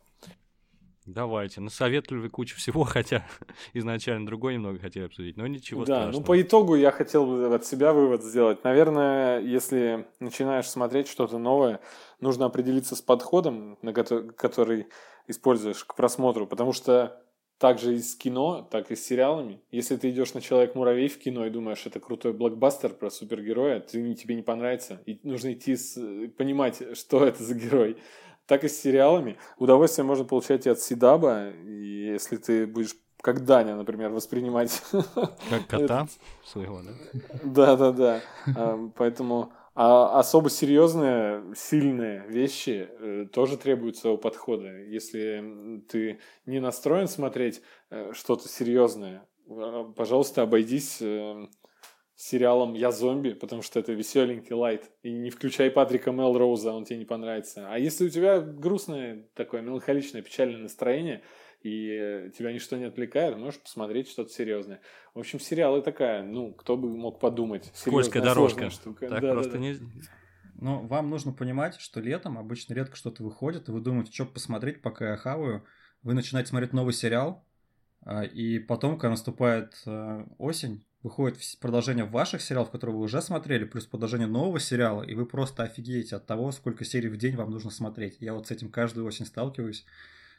Давайте. 1.05 1.61
Насоветовали 1.61 2.23
вы 2.23 2.31
кучу 2.31 2.57
всего, 2.57 2.85
хотя 2.85 3.27
изначально 3.75 4.25
другой 4.25 4.55
немного 4.55 4.79
хотели 4.79 5.05
обсудить, 5.05 5.37
но 5.37 5.47
ничего 5.47 5.85
да, 5.85 5.95
страшного. 5.97 6.21
ну 6.21 6.25
по 6.25 6.41
итогу 6.41 6.75
я 6.77 6.91
хотел 6.91 7.27
бы 7.27 7.55
от 7.55 7.67
себя 7.67 7.93
вывод 7.93 8.23
сделать. 8.23 8.63
Наверное, 8.65 9.41
если 9.41 10.07
начинаешь 10.21 10.71
смотреть 10.71 11.09
что-то 11.09 11.39
новое, 11.39 11.81
нужно 12.21 12.47
определиться 12.47 12.95
с 12.95 13.03
подходом, 13.03 13.79
на 13.83 13.93
который 13.93 14.87
используешь 15.27 15.85
к 15.85 15.95
просмотру, 15.97 16.47
потому 16.47 16.73
что 16.73 17.21
также 17.63 17.95
и 17.95 18.01
с 18.01 18.17
кино, 18.17 18.67
так 18.69 18.91
и 18.91 18.97
с 18.97 19.07
сериалами. 19.07 19.61
Если 19.71 19.95
ты 19.95 20.11
идешь 20.11 20.35
на 20.35 20.41
Человек-муравей 20.41 21.07
в 21.07 21.17
кино 21.21 21.47
и 21.47 21.51
думаешь, 21.51 21.87
это 21.87 22.01
крутой 22.01 22.33
блокбастер 22.33 22.91
про 22.91 23.09
супергероя, 23.09 23.79
ты, 23.79 24.15
тебе 24.15 24.35
не 24.35 24.43
понравится. 24.43 25.01
И 25.07 25.21
нужно 25.23 25.53
идти 25.53 25.77
с, 25.77 25.97
понимать, 26.37 26.83
что 26.99 27.25
это 27.25 27.41
за 27.41 27.55
герой. 27.55 27.99
Так 28.47 28.65
и 28.65 28.69
с 28.69 28.83
сериалами. 28.83 29.37
Удовольствие 29.59 30.05
можно 30.05 30.25
получать 30.25 30.67
и 30.67 30.71
от 30.71 30.81
Сидаба, 30.81 31.51
и 31.51 32.11
если 32.11 32.37
ты 32.37 32.67
будешь 32.67 32.97
как 33.21 33.45
Даня, 33.45 33.77
например, 33.77 34.11
воспринимать... 34.11 34.83
Как 35.49 35.67
кота 35.69 36.09
своего, 36.45 36.81
да? 36.83 36.91
Да-да-да. 37.45 38.23
Поэтому 38.97 39.53
а 39.75 40.18
особо 40.18 40.51
серьезные, 40.51 41.55
сильные 41.57 42.27
вещи 42.29 42.89
э, 42.91 43.27
тоже 43.33 43.57
требуют 43.57 43.97
своего 43.97 44.18
подхода. 44.18 44.68
Если 44.83 45.83
ты 45.89 46.20
не 46.45 46.61
настроен 46.61 47.09
смотреть 47.09 47.62
э, 47.91 48.12
что-то 48.12 48.49
серьезное, 48.49 49.27
э, 49.49 49.85
пожалуйста, 49.97 50.43
обойдись 50.43 50.99
э, 51.01 51.47
сериалом 52.14 52.75
«Я 52.75 52.93
зомби», 52.93 53.31
потому 53.31 53.62
что 53.62 53.81
это 53.81 53.93
веселенький 53.93 54.55
лайт. 54.55 54.91
И 55.03 55.11
не 55.11 55.31
включай 55.31 55.70
Патрика 55.70 56.12
Мелроуза, 56.12 56.73
он 56.73 56.85
тебе 56.85 56.99
не 56.99 57.07
понравится. 57.07 57.66
А 57.70 57.79
если 57.79 58.07
у 58.07 58.11
тебя 58.11 58.41
грустное, 58.41 59.27
такое 59.35 59.62
меланхоличное, 59.62 60.23
печальное 60.23 60.61
настроение– 60.61 61.23
и 61.63 62.31
тебя 62.37 62.53
ничто 62.53 62.77
не 62.77 62.85
отвлекает, 62.85 63.37
можешь 63.37 63.61
посмотреть 63.61 64.09
что-то 64.09 64.33
серьезное. 64.33 64.81
В 65.15 65.19
общем, 65.19 65.41
сериалы 65.41 65.83
такая, 65.83 66.23
ну, 66.23 66.53
кто 66.53 66.77
бы 66.77 66.89
мог 66.97 67.21
подумать. 67.21 67.71
Скользкая 67.75 68.23
дорожка. 68.23 68.71
Штука. 68.71 69.09
Так 69.09 69.21
да, 69.21 69.33
просто 69.33 69.53
да, 69.53 69.59
да. 69.59 69.65
не... 69.65 69.77
Но 70.55 70.83
вам 70.83 71.11
нужно 71.11 71.33
понимать, 71.33 71.81
что 71.81 72.01
летом 72.01 72.39
обычно 72.39 72.75
редко 72.75 72.97
что-то 72.97 73.23
выходит, 73.23 73.69
и 73.69 73.73
вы 73.73 73.81
думаете, 73.81 74.13
что 74.13 74.27
посмотреть, 74.27 74.81
пока 74.81 75.11
я 75.11 75.17
хаваю. 75.17 75.65
Вы 76.03 76.15
начинаете 76.15 76.51
смотреть 76.51 76.73
новый 76.73 76.93
сериал, 76.93 77.45
а, 78.05 78.23
и 78.25 78.59
потом, 78.59 78.97
когда 78.97 79.11
наступает 79.11 79.75
э, 79.87 80.25
осень, 80.39 80.85
выходит 81.03 81.39
продолжение 81.61 82.05
ваших 82.05 82.43
сериалов, 82.43 82.71
которые 82.71 82.97
вы 82.97 83.03
уже 83.03 83.21
смотрели, 83.23 83.65
плюс 83.65 83.87
продолжение 83.87 84.27
нового 84.29 84.61
сериала, 84.61 85.03
и 85.03 85.15
вы 85.15 85.27
просто 85.27 85.63
офигеете 85.65 86.17
от 86.17 86.27
того, 86.27 86.53
сколько 86.53 86.85
серий 86.85 87.09
в 87.09 87.17
день 87.17 87.37
вам 87.37 87.51
нужно 87.51 87.71
смотреть. 87.71 88.17
Я 88.21 88.35
вот 88.35 88.49
с 88.49 88.51
этим 88.51 88.71
каждую 88.71 89.07
осень 89.07 89.27
сталкиваюсь 89.27 89.85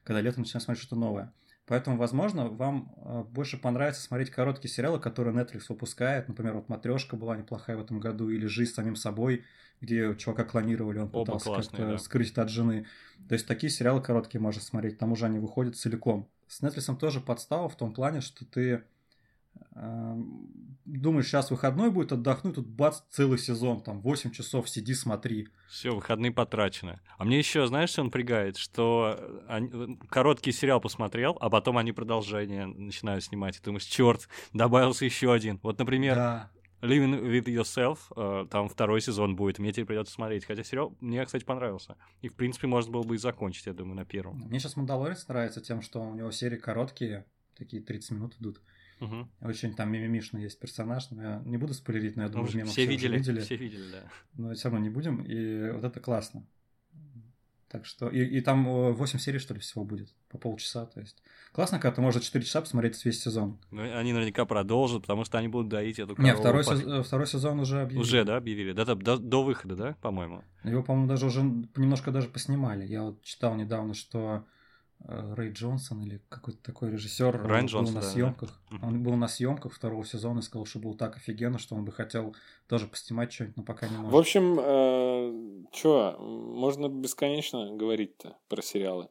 когда 0.04 0.22
летом 0.22 0.44
начинаешь 0.44 0.64
смотреть 0.64 0.84
что-то 0.84 1.00
новое. 1.00 1.34
Поэтому, 1.66 1.98
возможно, 1.98 2.50
вам 2.50 2.94
э, 2.98 3.24
больше 3.32 3.58
понравится 3.58 4.02
смотреть 4.02 4.32
короткие 4.32 4.70
сериалы, 4.70 5.00
которые 5.00 5.34
Netflix 5.34 5.64
выпускает. 5.70 6.28
Например, 6.28 6.56
вот 6.56 6.68
«Матрешка» 6.68 7.16
была 7.16 7.38
неплохая 7.38 7.78
в 7.78 7.82
этом 7.82 8.02
году, 8.02 8.30
или 8.30 8.46
«Жизнь 8.48 8.72
с 8.72 8.76
самим 8.76 8.98
собой», 8.98 9.46
где 9.80 10.16
чувака 10.16 10.44
клонировали, 10.44 11.00
он 11.00 11.10
Оба 11.14 11.26
пытался 11.26 11.54
как-то 11.54 11.92
да. 11.92 11.98
скрыть 11.98 12.32
это 12.32 12.44
от 12.44 12.50
жены. 12.50 12.86
То 13.28 13.34
есть 13.34 13.48
такие 13.48 13.70
сериалы 13.70 14.02
короткие 14.02 14.42
можно 14.42 14.62
смотреть, 14.62 14.96
к 14.96 15.00
тому 15.00 15.16
же 15.16 15.26
они 15.26 15.40
выходят 15.40 15.78
целиком. 15.78 16.30
С 16.48 16.62
Netflix 16.62 16.96
тоже 16.98 17.22
подстава 17.22 17.70
в 17.70 17.78
том 17.78 17.94
плане, 17.94 18.22
что 18.22 18.46
ты 18.46 18.84
думаешь, 20.86 21.28
сейчас 21.28 21.52
выходной 21.52 21.90
будет, 21.90 22.12
отдохнуть, 22.12 22.56
тут 22.56 22.68
бац, 22.68 23.02
целый 23.10 23.38
сезон, 23.38 23.82
там, 23.82 24.02
8 24.02 24.32
часов 24.32 24.70
сиди, 24.70 24.94
смотри. 24.94 25.48
Все, 25.70 25.96
выходные 25.96 26.32
потрачены. 26.32 27.00
А 27.18 27.26
мне 27.26 27.38
еще, 27.40 27.66
знаешь, 27.68 27.90
что 27.90 28.04
напрягает? 28.04 28.58
Что 28.58 29.44
они, 29.48 29.98
короткий 30.10 30.52
сериал 30.52 30.80
посмотрел, 30.82 31.38
а 31.40 31.50
потом 31.50 31.78
они 31.78 31.92
продолжение 31.92 32.66
начинают 32.66 33.24
снимать. 33.24 33.56
И 33.56 33.60
ты 33.60 33.66
думаешь, 33.66 33.86
черт, 33.86 34.28
добавился 34.54 35.06
еще 35.06 35.34
один. 35.34 35.60
Вот, 35.64 35.80
например, 35.80 36.16
да. 36.16 36.52
Living 36.82 37.22
with 37.22 37.46
Yourself, 37.46 38.00
э, 38.18 38.46
там 38.50 38.68
второй 38.68 39.00
сезон 39.00 39.38
будет, 39.38 39.58
мне 39.58 39.72
теперь 39.72 39.86
придется 39.86 40.14
смотреть. 40.14 40.44
Хотя 40.44 40.66
сериал 40.66 40.98
мне, 41.00 41.26
кстати, 41.26 41.46
понравился. 41.46 41.96
И, 42.22 42.28
в 42.28 42.36
принципе, 42.36 42.68
можно 42.68 42.92
было 42.92 43.04
бы 43.04 43.16
и 43.16 43.18
закончить, 43.18 43.68
я 43.68 43.74
думаю, 43.74 43.96
на 43.96 44.06
первом. 44.06 44.40
Мне 44.40 44.60
сейчас 44.60 44.76
Мандалорец 44.76 45.26
нравится 45.30 45.62
тем, 45.62 45.82
что 45.82 46.02
у 46.02 46.14
него 46.14 46.30
серии 46.32 46.58
короткие, 46.58 47.26
такие 47.56 47.82
30 47.82 48.12
минут 48.12 48.36
идут. 48.38 48.62
Угу. 49.00 49.28
Очень 49.42 49.74
там 49.74 49.92
мимимишный 49.92 50.44
есть 50.44 50.60
персонаж, 50.60 51.10
но 51.12 51.22
я 51.22 51.42
не 51.46 51.58
буду 51.58 51.74
спойлерить, 51.74 52.16
но 52.16 52.24
я 52.24 52.30
думаю, 52.30 52.50
ну, 52.54 52.66
все, 52.66 52.86
видели, 52.86 53.18
видели. 53.18 53.40
Все 53.40 53.56
видели, 53.56 53.92
да. 53.92 54.04
Но 54.36 54.54
все 54.54 54.70
равно 54.70 54.80
не 54.80 54.90
будем, 54.90 55.22
и 55.22 55.72
вот 55.72 55.84
это 55.84 56.00
классно. 56.00 56.46
Так 57.74 57.88
что, 57.88 58.08
и, 58.08 58.24
и 58.24 58.40
там 58.40 58.66
8 58.66 59.18
серий, 59.18 59.40
что 59.40 59.56
ли, 59.56 59.60
всего 59.60 59.84
будет, 59.84 60.14
по 60.30 60.38
полчаса, 60.38 60.86
то 60.86 61.00
есть. 61.00 61.24
Классно, 61.54 61.80
когда 61.80 61.96
ты 61.96 62.02
можешь 62.02 62.24
4 62.24 62.46
часа 62.46 62.62
посмотреть 62.62 63.04
весь 63.04 63.20
сезон. 63.20 63.58
Ну, 63.72 63.82
они 63.82 64.14
наверняка 64.14 64.46
продолжат, 64.46 65.02
потому 65.02 65.26
что 65.26 65.40
они 65.40 65.48
будут 65.48 65.70
доить 65.70 65.98
эту 65.98 66.16
корову. 66.16 66.32
Не, 66.32 66.40
второй, 66.40 66.64
по... 66.64 66.76
сезон, 66.76 67.04
второй 67.04 67.26
сезон 67.26 67.60
уже 67.60 67.82
объявили. 67.82 68.00
Уже, 68.04 68.24
да, 68.26 68.38
объявили? 68.38 68.74
Да, 68.74 68.86
до, 68.86 69.18
до 69.18 69.44
выхода, 69.44 69.76
да, 69.76 69.96
по-моему? 70.02 70.44
Его, 70.64 70.84
по-моему, 70.84 71.08
даже 71.08 71.26
уже 71.26 71.42
немножко 71.42 72.12
даже 72.12 72.28
поснимали. 72.28 72.86
Я 72.86 73.02
вот 73.02 73.24
читал 73.24 73.56
недавно, 73.56 73.96
что 73.96 74.20
э, 74.36 74.44
Рэй 75.06 75.52
Джонсон 75.52 76.02
или 76.04 76.22
какой-то 76.30 76.62
такой 76.64 76.92
режиссер 76.92 77.36
Райан 77.44 77.66
был 77.66 77.72
Джонсон, 77.72 77.96
на 77.96 78.02
да, 78.02 78.08
съемках. 78.10 78.62
Да. 78.72 78.88
Он 78.88 79.04
был 79.04 79.16
на 79.16 79.28
съемках 79.28 79.74
второго 79.74 80.06
сезона 80.06 80.40
и 80.40 80.42
сказал, 80.42 80.66
что 80.66 80.80
был 80.80 80.96
так 80.96 81.18
офигенно, 81.18 81.60
что 81.60 81.76
он 81.76 81.84
бы 81.84 81.92
хотел 81.92 82.36
тоже 82.68 82.88
поснимать 82.88 83.34
что-нибудь, 83.34 83.58
но 83.58 83.64
пока 83.64 83.90
не 83.90 83.98
может. 83.98 84.14
В 84.14 84.18
общем, 84.18 84.60
э, 84.60 85.66
что, 85.74 86.18
можно 86.20 86.88
бесконечно 86.88 87.76
говорить-то 87.76 88.38
про 88.48 88.62
сериалы. 88.62 89.10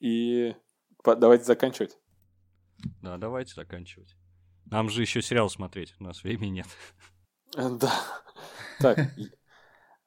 И 0.00 0.56
давайте 1.04 1.44
заканчивать. 1.44 1.96
Да, 3.00 3.16
давайте 3.16 3.54
заканчивать. 3.54 4.16
Нам 4.64 4.88
же 4.88 5.02
еще 5.02 5.22
сериал 5.22 5.48
смотреть, 5.48 5.94
у 6.00 6.04
нас 6.04 6.24
времени 6.24 6.50
нет. 6.50 6.66
Да. 7.54 7.92
Так, 8.80 8.98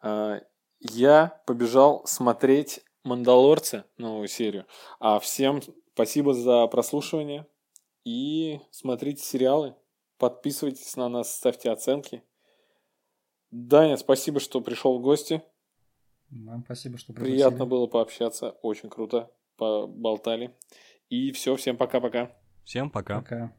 а, 0.02 0.42
я 0.80 1.42
побежал 1.48 2.06
смотреть 2.06 2.82
«Мандалорцы», 3.10 3.84
новую 3.98 4.28
серию. 4.28 4.66
А 5.00 5.20
всем 5.20 5.62
спасибо 5.94 6.34
за 6.34 6.68
прослушивание. 6.68 7.48
И 8.06 8.60
смотрите 8.72 9.24
сериалы. 9.24 9.76
Подписывайтесь 10.18 10.96
на 10.96 11.10
нас, 11.10 11.36
ставьте 11.36 11.72
оценки. 11.72 12.24
Даня, 13.52 13.98
спасибо, 13.98 14.40
что 14.40 14.62
пришел 14.62 14.98
в 14.98 15.02
гости. 15.02 15.42
Вам 16.30 16.64
спасибо, 16.64 16.98
что 16.98 17.14
пригласили. 17.14 17.38
Приятно 17.38 17.66
было 17.66 17.88
пообщаться. 17.88 18.52
Очень 18.62 18.90
круто. 18.90 19.32
Поболтали. 19.58 20.56
И 21.10 21.32
все, 21.32 21.56
всем 21.56 21.76
пока-пока. 21.78 22.32
Всем 22.64 22.92
пока. 22.92 23.22
Пока. 23.22 23.59